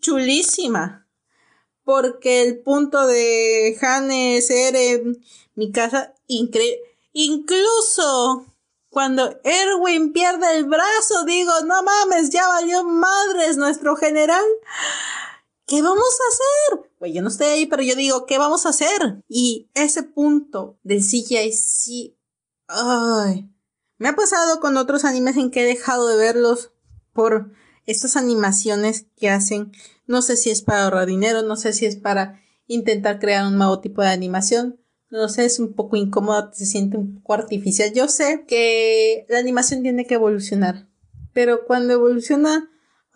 chulísima. 0.02 1.08
Porque 1.84 2.44
el 2.44 2.60
punto 2.60 3.08
de 3.08 3.78
Hannes, 3.82 4.50
Eren, 4.52 5.18
mi 5.56 5.72
casa, 5.72 6.14
increíble. 6.28 6.80
Incluso 7.14 8.46
cuando 8.90 9.40
Erwin 9.44 10.14
pierde 10.14 10.58
el 10.58 10.66
brazo, 10.66 11.26
digo, 11.26 11.52
no 11.66 11.82
mames, 11.84 12.30
ya 12.30 12.48
valió 12.48 12.84
madres 12.84 13.58
nuestro 13.58 13.96
general. 13.96 14.46
¿Qué 15.70 15.82
vamos 15.84 16.00
a 16.00 16.74
hacer? 16.74 16.92
Pues 16.98 17.14
yo 17.14 17.22
no 17.22 17.30
estoy 17.30 17.48
ahí, 17.48 17.66
pero 17.68 17.84
yo 17.84 17.96
digo, 17.96 18.26
¿qué 18.26 18.38
vamos 18.38 18.66
a 18.66 18.70
hacer? 18.70 19.24
Y 19.30 19.70
ese 19.76 20.04
punto 20.04 20.80
del 20.84 21.00
CGI 21.00 21.54
sí, 21.54 22.18
ay, 22.68 23.50
me 24.00 24.10
ha 24.10 24.16
pasado 24.16 24.60
con 24.60 24.76
otros 24.78 25.06
animes 25.06 25.38
en 25.38 25.52
que 25.52 25.62
he 25.62 25.68
dejado 25.68 26.08
de 26.08 26.18
verlos 26.18 26.72
por 27.14 27.52
estas 27.86 28.18
animaciones 28.18 29.06
que 29.16 29.30
hacen. 29.30 29.72
No 30.08 30.22
sé 30.22 30.38
si 30.38 30.50
es 30.50 30.62
para 30.62 30.86
ahorrar 30.86 31.06
dinero, 31.06 31.44
no 31.44 31.56
sé 31.56 31.72
si 31.74 31.86
es 31.86 31.96
para 31.96 32.42
intentar 32.68 33.20
crear 33.20 33.46
un 33.46 33.58
nuevo 33.58 33.80
tipo 33.80 34.02
de 34.02 34.10
animación. 34.10 34.80
No 35.12 35.30
sé, 35.30 35.46
es 35.46 35.60
un 35.60 35.74
poco 35.74 35.96
incómodo, 35.96 36.52
se 36.54 36.66
siente 36.66 36.98
un 36.98 37.16
poco 37.16 37.34
artificial. 37.34 37.94
Yo 37.94 38.08
sé 38.08 38.46
que 38.48 39.26
la 39.30 39.40
animación 39.40 39.84
tiene 39.84 40.06
que 40.06 40.16
evolucionar, 40.16 40.88
pero 41.34 41.66
cuando 41.66 41.94
evoluciona 41.94 42.70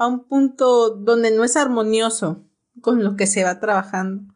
a 0.03 0.07
un 0.07 0.25
punto 0.25 0.89
donde 0.89 1.31
no 1.31 1.43
es 1.43 1.55
armonioso 1.55 2.43
con 2.81 3.03
lo 3.03 3.15
que 3.15 3.27
se 3.27 3.43
va 3.43 3.59
trabajando. 3.59 4.33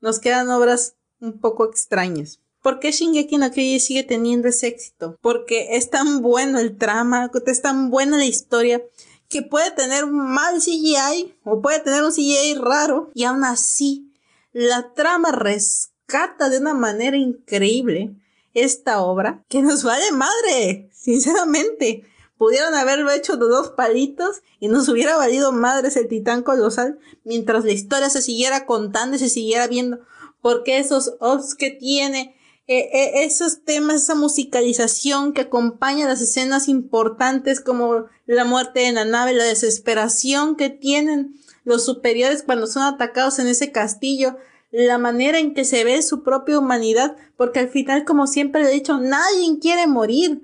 Nos 0.00 0.18
quedan 0.18 0.50
obras 0.50 0.96
un 1.20 1.40
poco 1.40 1.64
extrañas. 1.64 2.40
¿Por 2.62 2.80
qué 2.80 2.92
Shingeki 2.92 3.36
no 3.36 3.50
Kyojin 3.50 3.80
sigue 3.80 4.02
teniendo 4.04 4.48
ese 4.48 4.68
éxito? 4.68 5.18
Porque 5.20 5.76
es 5.76 5.90
tan 5.90 6.22
bueno 6.22 6.58
el 6.58 6.78
trama, 6.78 7.30
es 7.46 7.62
tan 7.62 7.90
buena 7.90 8.16
la 8.16 8.24
historia, 8.24 8.82
que 9.28 9.42
puede 9.42 9.70
tener 9.72 10.06
mal 10.06 10.60
CGI 10.60 11.34
o 11.44 11.60
puede 11.60 11.80
tener 11.80 12.02
un 12.02 12.12
CGI 12.12 12.54
raro 12.54 13.10
y 13.14 13.24
aún 13.24 13.44
así 13.44 14.12
la 14.52 14.94
trama 14.94 15.32
rescata 15.32 16.48
de 16.48 16.58
una 16.58 16.72
manera 16.72 17.16
increíble 17.16 18.14
esta 18.54 19.02
obra 19.02 19.44
que 19.48 19.60
nos 19.60 19.82
vale 19.82 20.12
madre, 20.12 20.88
sinceramente. 20.92 22.04
Pudieron 22.36 22.74
haberlo 22.74 23.10
hecho 23.10 23.36
de 23.36 23.46
dos 23.46 23.70
palitos 23.70 24.42
y 24.58 24.68
nos 24.68 24.88
hubiera 24.88 25.16
valido 25.16 25.52
madres 25.52 25.96
el 25.96 26.08
titán 26.08 26.42
colosal 26.42 26.98
mientras 27.22 27.64
la 27.64 27.72
historia 27.72 28.10
se 28.10 28.22
siguiera 28.22 28.66
contando 28.66 29.16
y 29.16 29.20
se 29.20 29.28
siguiera 29.28 29.66
viendo. 29.68 30.00
Porque 30.40 30.78
esos 30.78 31.14
offs 31.20 31.54
que 31.54 31.70
tiene, 31.70 32.36
eh, 32.66 32.90
eh, 32.92 33.24
esos 33.24 33.64
temas, 33.64 34.02
esa 34.02 34.14
musicalización 34.14 35.32
que 35.32 35.42
acompaña 35.42 36.08
las 36.08 36.20
escenas 36.20 36.68
importantes 36.68 37.60
como 37.60 38.06
la 38.26 38.44
muerte 38.44 38.80
de 38.80 38.92
Nanabe, 38.92 39.32
la 39.34 39.44
desesperación 39.44 40.56
que 40.56 40.70
tienen 40.70 41.34
los 41.64 41.84
superiores 41.84 42.42
cuando 42.42 42.66
son 42.66 42.82
atacados 42.82 43.38
en 43.38 43.46
ese 43.46 43.72
castillo, 43.72 44.36
la 44.70 44.98
manera 44.98 45.38
en 45.38 45.54
que 45.54 45.64
se 45.64 45.84
ve 45.84 46.02
su 46.02 46.22
propia 46.22 46.58
humanidad, 46.58 47.16
porque 47.36 47.60
al 47.60 47.68
final, 47.68 48.04
como 48.04 48.26
siempre 48.26 48.62
he 48.62 48.72
dicho, 48.72 48.98
nadie 48.98 49.58
quiere 49.60 49.86
morir. 49.86 50.42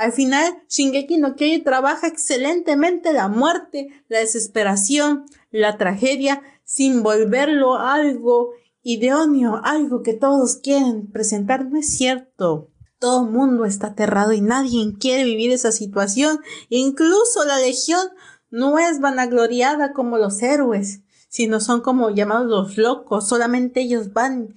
Al 0.00 0.12
final, 0.12 0.62
Shingeki 0.70 1.18
no 1.18 1.36
Kyojin 1.36 1.62
trabaja 1.62 2.06
excelentemente 2.06 3.12
la 3.12 3.28
muerte, 3.28 3.88
la 4.08 4.20
desesperación, 4.20 5.26
la 5.50 5.76
tragedia, 5.76 6.40
sin 6.64 7.02
volverlo 7.02 7.76
algo 7.76 8.52
idóneo, 8.82 9.60
algo 9.62 10.02
que 10.02 10.14
todos 10.14 10.56
quieren 10.56 11.12
presentar, 11.12 11.66
no 11.66 11.78
es 11.78 11.94
cierto. 11.98 12.70
Todo 12.98 13.26
mundo 13.26 13.66
está 13.66 13.88
aterrado 13.88 14.32
y 14.32 14.40
nadie 14.40 14.94
quiere 14.98 15.24
vivir 15.24 15.50
esa 15.52 15.70
situación. 15.70 16.40
Incluso 16.70 17.44
la 17.44 17.58
legión 17.58 18.08
no 18.48 18.78
es 18.78 19.00
vanagloriada 19.00 19.92
como 19.92 20.16
los 20.16 20.40
héroes, 20.40 21.02
sino 21.28 21.60
son 21.60 21.82
como 21.82 22.08
llamados 22.08 22.46
los 22.46 22.78
locos. 22.78 23.28
Solamente 23.28 23.82
ellos 23.82 24.14
van 24.14 24.54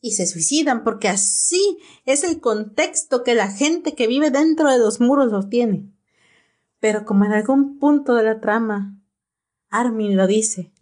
y 0.00 0.12
se 0.12 0.26
suicidan 0.26 0.82
porque 0.84 1.08
así 1.08 1.78
es 2.06 2.24
el 2.24 2.40
contexto 2.40 3.22
que 3.22 3.34
la 3.34 3.50
gente 3.50 3.94
que 3.94 4.06
vive 4.06 4.30
dentro 4.30 4.70
de 4.70 4.78
los 4.78 5.00
muros 5.00 5.30
los 5.30 5.48
tiene. 5.48 5.92
Pero 6.80 7.04
como 7.04 7.24
en 7.24 7.32
algún 7.32 7.78
punto 7.78 8.14
de 8.14 8.22
la 8.22 8.40
trama, 8.40 8.98
Armin 9.68 10.16
lo 10.16 10.26
dice, 10.26 10.72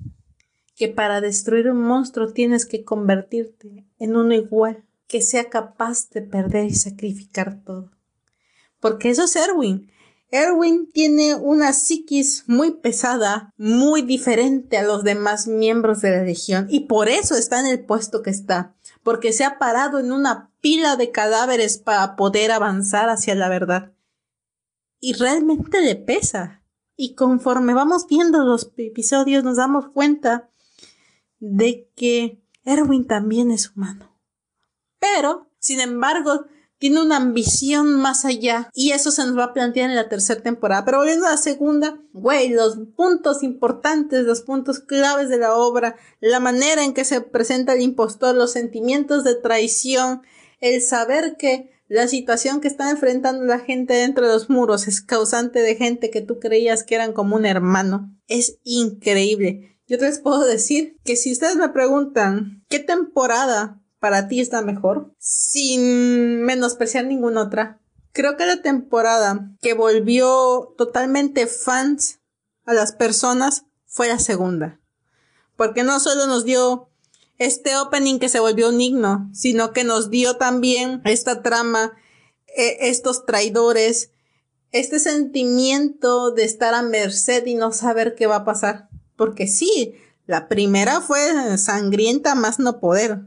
que 0.76 0.88
para 0.88 1.20
destruir 1.20 1.68
un 1.68 1.82
monstruo 1.82 2.32
tienes 2.32 2.64
que 2.64 2.84
convertirte 2.84 3.84
en 3.98 4.16
uno 4.16 4.32
igual, 4.34 4.84
que 5.08 5.22
sea 5.22 5.50
capaz 5.50 6.08
de 6.10 6.22
perder 6.22 6.66
y 6.66 6.74
sacrificar 6.74 7.62
todo. 7.64 7.90
Porque 8.78 9.10
eso 9.10 9.24
es 9.24 9.34
Erwin. 9.34 9.90
Erwin 10.30 10.88
tiene 10.92 11.34
una 11.34 11.72
psiquis 11.72 12.44
muy 12.46 12.72
pesada, 12.72 13.54
muy 13.56 14.02
diferente 14.02 14.76
a 14.76 14.84
los 14.84 15.02
demás 15.02 15.46
miembros 15.46 16.02
de 16.02 16.10
la 16.10 16.22
Legión, 16.22 16.66
y 16.70 16.80
por 16.80 17.08
eso 17.08 17.34
está 17.34 17.60
en 17.60 17.66
el 17.66 17.84
puesto 17.84 18.22
que 18.22 18.30
está, 18.30 18.76
porque 19.08 19.32
se 19.32 19.42
ha 19.42 19.58
parado 19.58 20.00
en 20.00 20.12
una 20.12 20.52
pila 20.60 20.96
de 20.96 21.10
cadáveres 21.10 21.78
para 21.78 22.14
poder 22.14 22.52
avanzar 22.52 23.08
hacia 23.08 23.34
la 23.34 23.48
verdad. 23.48 23.94
Y 25.00 25.14
realmente 25.14 25.80
le 25.80 25.96
pesa. 25.96 26.62
Y 26.94 27.14
conforme 27.14 27.72
vamos 27.72 28.06
viendo 28.06 28.44
los 28.44 28.70
episodios 28.76 29.42
nos 29.44 29.56
damos 29.56 29.88
cuenta 29.94 30.50
de 31.38 31.90
que 31.96 32.42
Erwin 32.64 33.06
también 33.06 33.50
es 33.50 33.74
humano. 33.74 34.14
Pero, 34.98 35.48
sin 35.58 35.80
embargo, 35.80 36.44
tiene 36.78 37.02
una 37.02 37.16
ambición 37.16 37.94
más 37.94 38.24
allá 38.24 38.70
y 38.74 38.92
eso 38.92 39.10
se 39.10 39.24
nos 39.24 39.36
va 39.36 39.44
a 39.44 39.52
plantear 39.52 39.90
en 39.90 39.96
la 39.96 40.08
tercera 40.08 40.40
temporada. 40.40 40.84
Pero 40.84 40.98
volviendo 40.98 41.26
a 41.26 41.32
la 41.32 41.36
segunda, 41.36 42.00
güey, 42.12 42.50
los 42.50 42.78
puntos 42.96 43.42
importantes, 43.42 44.24
los 44.24 44.42
puntos 44.42 44.78
claves 44.78 45.28
de 45.28 45.38
la 45.38 45.54
obra, 45.54 45.96
la 46.20 46.40
manera 46.40 46.84
en 46.84 46.94
que 46.94 47.04
se 47.04 47.20
presenta 47.20 47.74
el 47.74 47.82
impostor, 47.82 48.34
los 48.34 48.52
sentimientos 48.52 49.24
de 49.24 49.34
traición, 49.34 50.22
el 50.60 50.80
saber 50.82 51.36
que 51.36 51.70
la 51.88 52.06
situación 52.06 52.60
que 52.60 52.68
está 52.68 52.90
enfrentando 52.90 53.44
la 53.44 53.60
gente 53.60 53.94
dentro 53.94 54.26
de 54.26 54.34
los 54.34 54.50
muros 54.50 54.88
es 54.88 55.00
causante 55.00 55.60
de 55.60 55.74
gente 55.74 56.10
que 56.10 56.20
tú 56.20 56.38
creías 56.38 56.84
que 56.84 56.94
eran 56.94 57.12
como 57.12 57.36
un 57.36 57.46
hermano. 57.46 58.14
Es 58.28 58.58
increíble. 58.62 59.78
Yo 59.86 59.96
les 59.96 60.18
puedo 60.18 60.44
decir 60.44 60.96
que 61.02 61.16
si 61.16 61.32
ustedes 61.32 61.56
me 61.56 61.70
preguntan 61.70 62.62
qué 62.68 62.78
temporada 62.78 63.80
para 64.00 64.28
ti 64.28 64.40
está 64.40 64.62
mejor, 64.62 65.14
sin 65.18 66.42
menospreciar 66.42 67.04
ninguna 67.04 67.42
otra, 67.42 67.80
creo 68.12 68.36
que 68.36 68.46
la 68.46 68.62
temporada 68.62 69.50
que 69.60 69.74
volvió 69.74 70.74
totalmente 70.76 71.46
fans 71.46 72.20
a 72.64 72.74
las 72.74 72.92
personas 72.92 73.64
fue 73.86 74.08
la 74.08 74.18
segunda. 74.18 74.80
Porque 75.56 75.82
no 75.82 75.98
solo 76.00 76.26
nos 76.26 76.44
dio 76.44 76.90
este 77.38 77.76
opening 77.76 78.18
que 78.18 78.28
se 78.28 78.40
volvió 78.40 78.68
un 78.68 78.80
himno, 78.80 79.30
sino 79.32 79.72
que 79.72 79.84
nos 79.84 80.10
dio 80.10 80.36
también 80.36 81.00
esta 81.04 81.42
trama, 81.42 81.92
e, 82.46 82.88
estos 82.88 83.26
traidores, 83.26 84.10
este 84.70 84.98
sentimiento 84.98 86.30
de 86.30 86.44
estar 86.44 86.74
a 86.74 86.82
merced 86.82 87.46
y 87.46 87.54
no 87.54 87.72
saber 87.72 88.14
qué 88.14 88.26
va 88.26 88.36
a 88.36 88.44
pasar. 88.44 88.88
Porque 89.16 89.46
sí, 89.46 89.94
la 90.26 90.48
primera 90.48 91.00
fue 91.00 91.56
sangrienta 91.56 92.34
más 92.34 92.58
no 92.58 92.80
poder. 92.80 93.20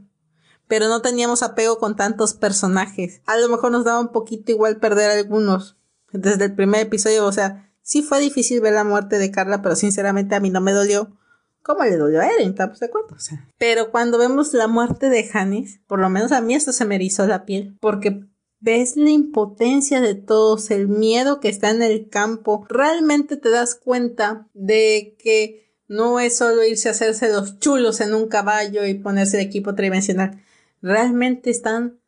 Pero 0.72 0.88
no 0.88 1.02
teníamos 1.02 1.42
apego 1.42 1.76
con 1.76 1.96
tantos 1.96 2.32
personajes. 2.32 3.20
A 3.26 3.36
lo 3.36 3.50
mejor 3.50 3.72
nos 3.72 3.84
daba 3.84 4.00
un 4.00 4.08
poquito 4.08 4.52
igual 4.52 4.78
perder 4.78 5.10
algunos. 5.10 5.76
Desde 6.12 6.46
el 6.46 6.54
primer 6.54 6.80
episodio, 6.80 7.26
o 7.26 7.32
sea, 7.32 7.70
sí 7.82 8.00
fue 8.00 8.20
difícil 8.20 8.62
ver 8.62 8.72
la 8.72 8.82
muerte 8.82 9.18
de 9.18 9.30
Carla, 9.30 9.60
pero 9.60 9.76
sinceramente 9.76 10.34
a 10.34 10.40
mí 10.40 10.48
no 10.48 10.62
me 10.62 10.72
dolió. 10.72 11.14
¿Cómo 11.62 11.84
le 11.84 11.98
dolió 11.98 12.22
a 12.22 12.26
Eren? 12.26 12.54
Pues 12.54 12.80
de 12.80 12.88
cuánto. 12.88 13.16
O 13.16 13.18
sea. 13.18 13.46
Pero 13.58 13.90
cuando 13.90 14.16
vemos 14.16 14.54
la 14.54 14.66
muerte 14.66 15.10
de 15.10 15.28
Hannes, 15.34 15.80
por 15.86 15.98
lo 15.98 16.08
menos 16.08 16.32
a 16.32 16.40
mí 16.40 16.54
esto 16.54 16.72
se 16.72 16.86
me 16.86 16.94
erizó 16.94 17.26
la 17.26 17.44
piel. 17.44 17.76
Porque 17.78 18.24
ves 18.60 18.96
la 18.96 19.10
impotencia 19.10 20.00
de 20.00 20.14
todos, 20.14 20.70
el 20.70 20.88
miedo 20.88 21.38
que 21.38 21.50
está 21.50 21.68
en 21.68 21.82
el 21.82 22.08
campo. 22.08 22.64
Realmente 22.70 23.36
te 23.36 23.50
das 23.50 23.74
cuenta 23.74 24.48
de 24.54 25.18
que 25.22 25.76
no 25.86 26.18
es 26.18 26.34
solo 26.38 26.64
irse 26.64 26.88
a 26.88 26.92
hacerse 26.92 27.30
los 27.30 27.58
chulos 27.58 28.00
en 28.00 28.14
un 28.14 28.28
caballo 28.28 28.86
y 28.86 28.94
ponerse 28.94 29.38
el 29.38 29.46
equipo 29.46 29.74
tridimensional. 29.74 30.42
Realmente 30.82 31.50
están 31.50 32.00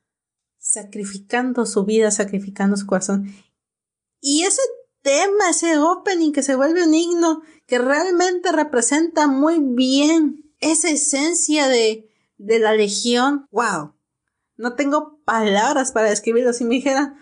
sacrificando 0.59 1.65
su 1.65 1.85
vida, 1.85 2.11
sacrificando 2.11 2.77
su 2.77 2.87
corazón. 2.87 3.33
Y 4.21 4.43
ese 4.43 4.63
tema, 5.03 5.51
ese 5.51 5.79
opening 5.79 6.33
que 6.33 6.43
se 6.43 6.57
vuelve 6.57 6.85
un 6.85 6.95
himno 6.95 7.43
que 7.67 7.79
realmente 7.79 8.53
representa 8.53 9.27
muy 9.27 9.61
bien 9.61 10.53
esa 10.61 10.91
esencia 10.91 11.69
de, 11.69 12.11
de 12.37 12.59
la 12.59 12.75
legión. 12.75 13.47
¡Wow! 13.51 13.95
No 14.57 14.75
tengo 14.75 15.21
palabras 15.25 15.93
para 15.93 16.11
describirlo. 16.11 16.53
Si 16.53 16.65
me 16.65 16.75
dijeran, 16.75 17.17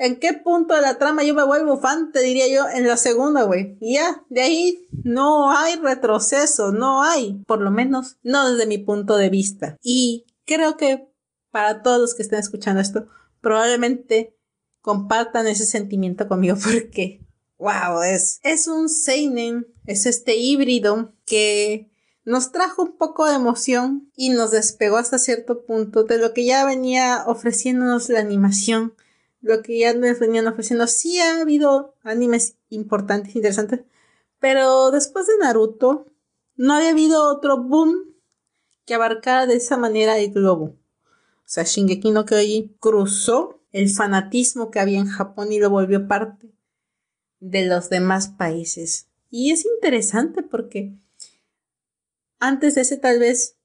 ¿En 0.00 0.20
qué 0.20 0.32
punto 0.32 0.74
de 0.74 0.80
la 0.80 0.96
trama 0.96 1.24
yo 1.24 1.34
me 1.34 1.44
vuelvo 1.44 1.80
fan? 1.80 2.12
Te 2.12 2.20
diría 2.20 2.46
yo 2.46 2.68
en 2.68 2.86
la 2.86 2.96
segunda, 2.96 3.42
güey. 3.42 3.76
Y 3.80 3.94
ya, 3.94 4.22
de 4.28 4.42
ahí 4.42 4.88
no 5.02 5.50
hay 5.50 5.74
retroceso, 5.74 6.70
no 6.70 7.02
hay. 7.02 7.42
Por 7.48 7.60
lo 7.60 7.72
menos, 7.72 8.16
no 8.22 8.48
desde 8.48 8.68
mi 8.68 8.78
punto 8.78 9.16
de 9.16 9.28
vista. 9.28 9.76
Y 9.82 10.24
creo 10.48 10.76
que 10.76 11.08
para 11.52 11.82
todos 11.82 12.00
los 12.00 12.14
que 12.16 12.22
estén 12.22 12.40
escuchando 12.40 12.80
esto, 12.80 13.06
probablemente 13.40 14.36
compartan 14.80 15.46
ese 15.46 15.66
sentimiento 15.66 16.26
conmigo 16.26 16.56
porque, 16.64 17.20
wow, 17.58 18.02
es, 18.02 18.40
es 18.42 18.66
un 18.66 18.88
Seinen, 18.88 19.68
es 19.86 20.06
este 20.06 20.36
híbrido 20.36 21.12
que 21.24 21.88
nos 22.24 22.50
trajo 22.50 22.82
un 22.82 22.96
poco 22.96 23.26
de 23.26 23.36
emoción 23.36 24.10
y 24.16 24.30
nos 24.30 24.50
despegó 24.50 24.96
hasta 24.96 25.18
cierto 25.18 25.64
punto 25.64 26.02
de 26.02 26.18
lo 26.18 26.34
que 26.34 26.44
ya 26.44 26.64
venía 26.64 27.22
ofreciéndonos 27.26 28.08
la 28.08 28.20
animación 28.20 28.94
lo 29.40 29.62
que 29.62 29.78
ya 29.78 29.94
nos 29.94 30.18
venían 30.18 30.46
ofreciendo. 30.46 30.86
Sí 30.86 31.18
ha 31.20 31.40
habido 31.40 31.94
animes 32.02 32.56
importantes, 32.70 33.36
interesantes, 33.36 33.80
pero 34.40 34.90
después 34.90 35.26
de 35.26 35.38
Naruto 35.38 36.06
no 36.56 36.74
había 36.74 36.90
habido 36.90 37.28
otro 37.28 37.62
boom 37.62 38.07
que 38.88 38.94
abarcara 38.94 39.46
de 39.46 39.54
esa 39.54 39.76
manera 39.76 40.18
el 40.18 40.32
globo. 40.32 40.64
O 40.64 41.44
sea, 41.44 41.64
Shingeki 41.64 42.10
no 42.10 42.24
Kyojin 42.24 42.74
cruzó 42.80 43.60
el 43.70 43.90
fanatismo 43.90 44.70
que 44.70 44.80
había 44.80 44.98
en 44.98 45.08
Japón 45.08 45.52
y 45.52 45.58
lo 45.58 45.68
volvió 45.68 46.08
parte 46.08 46.54
de 47.38 47.66
los 47.66 47.90
demás 47.90 48.28
países. 48.28 49.08
Y 49.28 49.52
es 49.52 49.66
interesante 49.66 50.42
porque 50.42 50.94
antes 52.40 52.74
de 52.76 52.80
ese 52.80 52.96
tal 52.96 53.18
vez 53.18 53.58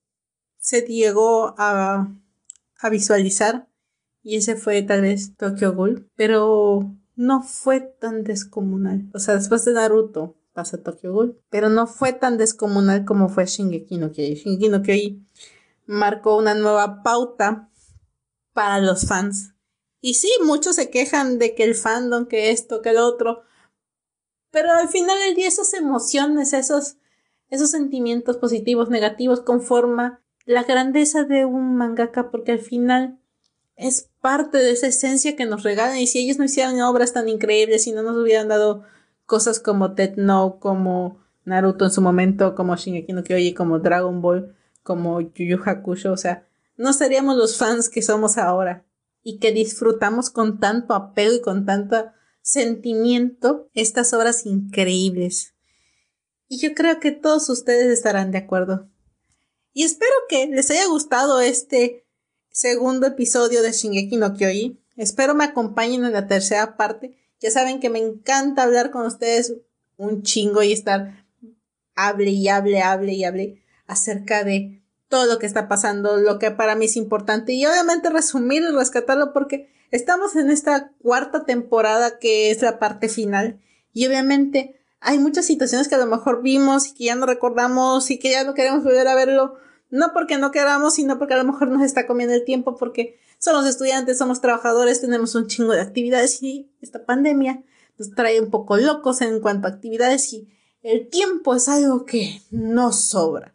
se 0.58 0.82
llegó 0.82 1.56
a, 1.58 2.14
a 2.80 2.90
visualizar 2.90 3.70
y 4.24 4.36
ese 4.36 4.58
fue 4.58 4.82
tal 4.82 5.04
vez 5.04 5.38
Tokyo 5.38 5.74
Ghoul, 5.74 6.10
pero 6.18 6.94
no 7.16 7.44
fue 7.44 7.80
tan 7.80 8.26
descomunal. 8.26 9.10
O 9.14 9.20
sea, 9.20 9.36
después 9.36 9.64
de 9.64 9.72
Naruto 9.72 10.36
pasa 10.54 10.82
Tokyo 10.82 11.12
Ghoul, 11.12 11.42
pero 11.50 11.70
no 11.70 11.88
fue 11.88 12.14
tan 12.14 12.38
descomunal 12.38 13.06
como 13.06 13.30
fue 13.30 13.46
Shingeki 13.46 13.98
no 13.98 14.12
Kyojin. 14.12 14.36
Shingeki 14.36 14.70
no 14.70 14.82
Kyojin 14.82 15.28
marcó 15.86 16.38
una 16.38 16.54
nueva 16.54 17.04
pauta 17.04 17.70
para 18.54 18.80
los 18.80 19.06
fans. 19.08 19.54
Y 20.00 20.16
sí, 20.16 20.30
muchos 20.44 20.76
se 20.76 20.90
quejan 20.90 21.40
de 21.40 21.56
que 21.56 21.64
el 21.64 21.76
fandom, 21.76 22.28
que 22.28 22.52
esto, 22.52 22.82
que 22.82 22.90
el 22.90 22.98
otro, 22.98 23.44
pero 24.52 24.72
al 24.72 24.88
final 24.88 25.18
del 25.18 25.36
día 25.36 25.48
esas 25.48 25.74
emociones, 25.74 26.54
esos, 26.54 26.98
esos 27.50 27.72
sentimientos 27.72 28.38
positivos, 28.38 28.90
negativos, 28.90 29.42
conforman 29.42 30.20
la 30.46 30.64
grandeza 30.64 31.24
de 31.24 31.46
un 31.46 31.76
mangaka, 31.76 32.30
porque 32.30 32.52
al 32.52 32.60
final 32.60 33.20
es 33.76 34.12
parte 34.22 34.60
de 34.60 34.72
esa 34.72 34.88
esencia 34.88 35.36
que 35.36 35.46
nos 35.46 35.64
regalan. 35.64 35.98
Y 35.98 36.06
si 36.06 36.20
ellos 36.20 36.38
no 36.38 36.44
hicieran 36.44 36.80
obras 36.82 37.14
tan 37.14 37.30
increíbles, 37.30 37.84
si 37.84 37.94
no 37.94 38.04
nos 38.04 38.16
hubieran 38.16 38.48
dado 38.48 38.84
cosas 39.26 39.60
como 39.60 39.94
Ted 39.94 40.16
No, 40.18 40.60
como 40.60 41.24
Naruto 41.46 41.86
en 41.86 41.92
su 41.92 42.02
momento, 42.02 42.56
como 42.56 42.76
Shingeki 42.76 43.14
no 43.14 43.24
Kyoji, 43.24 43.54
como 43.54 43.80
Dragon 43.80 44.22
Ball, 44.22 44.56
como 44.84 45.22
Yu 45.22 45.46
Yu 45.46 45.60
Hakusho, 45.64 46.12
o 46.12 46.18
sea, 46.18 46.48
no 46.78 46.94
seríamos 46.94 47.38
los 47.38 47.58
fans 47.58 47.90
que 47.90 48.02
somos 48.02 48.38
ahora 48.38 48.86
y 49.22 49.40
que 49.40 49.52
disfrutamos 49.52 50.30
con 50.30 50.60
tanto 50.60 50.94
apego 50.94 51.34
y 51.34 51.42
con 51.42 51.66
tanto 51.66 52.12
sentimiento 52.42 53.70
estas 53.74 54.14
obras 54.14 54.46
increíbles. 54.46 55.54
Y 56.48 56.60
yo 56.60 56.74
creo 56.74 57.00
que 57.00 57.12
todos 57.12 57.50
ustedes 57.50 57.88
estarán 57.88 58.32
de 58.32 58.38
acuerdo. 58.40 58.90
Y 59.72 59.84
espero 59.84 60.12
que 60.30 60.48
les 60.48 60.70
haya 60.70 60.86
gustado 60.88 61.42
este 61.42 62.06
segundo 62.52 63.08
episodio 63.08 63.62
de 63.64 63.72
Shingeki 63.72 64.18
no 64.18 64.36
Kyojin. 64.36 64.80
Espero 64.96 65.34
me 65.34 65.46
acompañen 65.46 66.06
en 66.06 66.14
la 66.14 66.28
tercera 66.28 66.78
parte. 66.78 67.18
Ya 67.44 67.52
saben 67.52 67.82
que 67.82 67.90
me 67.90 68.00
encanta 68.00 68.64
hablar 68.64 68.90
con 68.90 69.06
ustedes 69.06 69.54
un 69.98 70.24
chingo 70.24 70.64
y 70.64 70.72
estar 70.72 71.26
hable 71.94 72.30
y 72.30 72.48
hable, 72.48 72.82
hable 72.82 73.14
y 73.14 73.26
hable 73.26 73.62
acerca 73.86 74.46
de 74.46 74.82
todo 75.10 75.26
lo 75.26 75.40
que 75.40 75.46
está 75.46 75.68
pasando, 75.68 76.16
lo 76.16 76.40
que 76.40 76.52
para 76.52 76.76
mí 76.76 76.86
es 76.86 76.96
importante. 76.96 77.52
Y 77.52 77.66
obviamente 77.66 78.10
resumir 78.10 78.64
y 78.64 78.74
rescatarlo 78.74 79.34
porque 79.34 79.70
estamos 79.92 80.38
en 80.38 80.50
esta 80.52 80.94
cuarta 81.02 81.44
temporada 81.44 82.18
que 82.18 82.50
es 82.50 82.62
la 82.62 82.80
parte 82.80 83.10
final. 83.10 83.60
Y 83.92 84.08
obviamente 84.08 84.80
hay 85.02 85.20
muchas 85.20 85.46
situaciones 85.46 85.90
que 85.90 85.96
a 85.96 86.00
lo 86.00 86.06
mejor 86.06 86.44
vimos 86.44 86.88
y 86.88 86.94
que 86.94 87.04
ya 87.04 87.16
no 87.16 87.26
recordamos 87.26 88.10
y 88.10 88.20
que 88.20 88.32
ya 88.32 88.46
no 88.46 88.54
queremos 88.54 88.86
volver 88.86 89.10
a 89.10 89.16
verlo, 89.16 89.56
no 89.90 90.14
porque 90.14 90.38
no 90.38 90.52
queramos, 90.52 90.94
sino 90.94 91.20
porque 91.20 91.34
a 91.34 91.38
lo 91.38 91.44
mejor 91.44 91.68
nos 91.68 91.84
está 91.84 92.08
comiendo 92.08 92.34
el 92.34 92.46
tiempo 92.46 92.78
porque 92.78 93.20
somos 93.44 93.66
estudiantes, 93.66 94.18
somos 94.18 94.40
trabajadores, 94.40 95.02
tenemos 95.02 95.36
un 95.36 95.48
chingo 95.48 95.74
de 95.74 95.82
actividades 95.82 96.42
y 96.42 96.72
esta 96.82 97.06
pandemia 97.06 97.62
nos 97.98 98.12
trae 98.12 98.40
un 98.40 98.50
poco 98.50 98.78
locos 98.78 99.20
en 99.22 99.42
cuanto 99.42 99.68
a 99.68 99.72
actividades 99.72 100.32
y 100.32 100.48
el 100.82 101.10
tiempo 101.10 101.54
es 101.54 101.68
algo 101.68 102.06
que 102.06 102.42
no 102.52 102.94
sobra. 102.94 103.54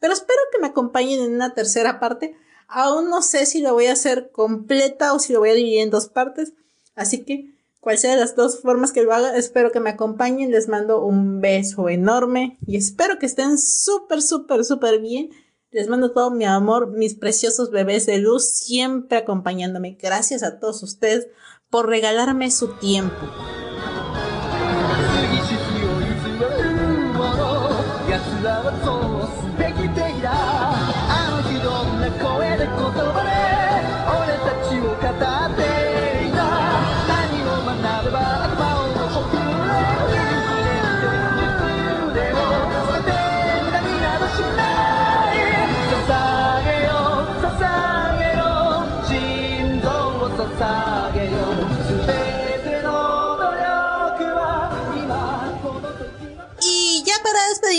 Pero 0.00 0.14
espero 0.14 0.40
que 0.50 0.58
me 0.58 0.66
acompañen 0.66 1.20
en 1.20 1.32
una 1.32 1.54
tercera 1.54 2.00
parte. 2.00 2.34
Aún 2.66 3.08
no 3.08 3.22
sé 3.22 3.46
si 3.46 3.60
lo 3.60 3.72
voy 3.72 3.86
a 3.86 3.92
hacer 3.92 4.32
completa 4.32 5.12
o 5.12 5.20
si 5.20 5.32
lo 5.32 5.38
voy 5.38 5.50
a 5.50 5.54
dividir 5.54 5.82
en 5.82 5.90
dos 5.90 6.08
partes. 6.08 6.52
Así 6.96 7.22
que, 7.24 7.54
cual 7.78 7.98
sea 7.98 8.14
de 8.14 8.20
las 8.20 8.34
dos 8.34 8.60
formas 8.60 8.90
que 8.90 9.02
lo 9.02 9.12
haga, 9.12 9.36
espero 9.36 9.70
que 9.70 9.78
me 9.78 9.90
acompañen. 9.90 10.50
Les 10.50 10.66
mando 10.66 11.04
un 11.04 11.40
beso 11.40 11.88
enorme 11.88 12.58
y 12.66 12.76
espero 12.76 13.20
que 13.20 13.26
estén 13.26 13.58
súper, 13.58 14.22
súper, 14.22 14.64
súper 14.64 15.00
bien. 15.00 15.30
Les 15.72 15.86
mando 15.86 16.10
todo 16.10 16.32
mi 16.32 16.44
amor, 16.44 16.88
mis 16.88 17.14
preciosos 17.14 17.70
bebés 17.70 18.04
de 18.04 18.18
luz, 18.18 18.50
siempre 18.50 19.18
acompañándome. 19.18 19.96
Gracias 20.00 20.42
a 20.42 20.58
todos 20.58 20.82
ustedes 20.82 21.28
por 21.70 21.88
regalarme 21.88 22.50
su 22.50 22.74
tiempo. 22.78 23.14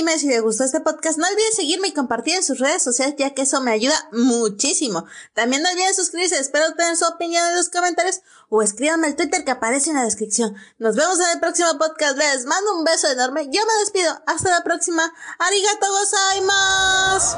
Dime 0.02 0.18
si 0.18 0.28
les 0.28 0.42
gustó 0.42 0.64
este 0.64 0.80
podcast. 0.80 1.20
No 1.20 1.28
olviden 1.28 1.54
seguirme 1.54 1.90
y 1.90 1.94
compartir 1.94 2.36
en 2.36 2.44
sus 2.44 2.58
redes 2.58 2.82
sociales, 2.82 3.14
ya 3.20 3.36
que 3.36 3.44
eso 3.44 3.62
me 3.62 3.70
ayuda 3.72 3.94
muchísimo. 4.12 5.06
También 5.36 5.62
no 5.62 5.70
olviden 5.70 5.94
suscribirse. 5.94 6.40
Espero 6.40 6.74
tener 6.74 6.98
su 6.98 7.06
opinión 7.06 7.48
en 7.48 7.56
los 7.56 7.70
comentarios 7.70 8.22
o 8.50 8.64
escríbanme 8.64 9.06
al 9.08 9.16
Twitter 9.16 9.46
que 9.46 9.52
aparece 9.52 9.92
en 9.92 9.98
la 9.98 10.04
descripción. 10.04 10.56
Nos 10.80 10.96
vemos 10.96 11.20
en 11.20 11.30
el 11.34 11.40
próximo 11.40 11.78
podcast. 11.78 12.18
Les 12.18 12.46
mando 12.46 12.78
un 12.78 12.84
beso 12.84 13.12
enorme. 13.12 13.46
Yo 13.52 13.62
me 13.64 13.74
despido. 13.82 14.12
Hasta 14.26 14.50
la 14.50 14.64
próxima. 14.64 15.04
Arigato 15.38 15.86
gozaimasu. 15.92 17.38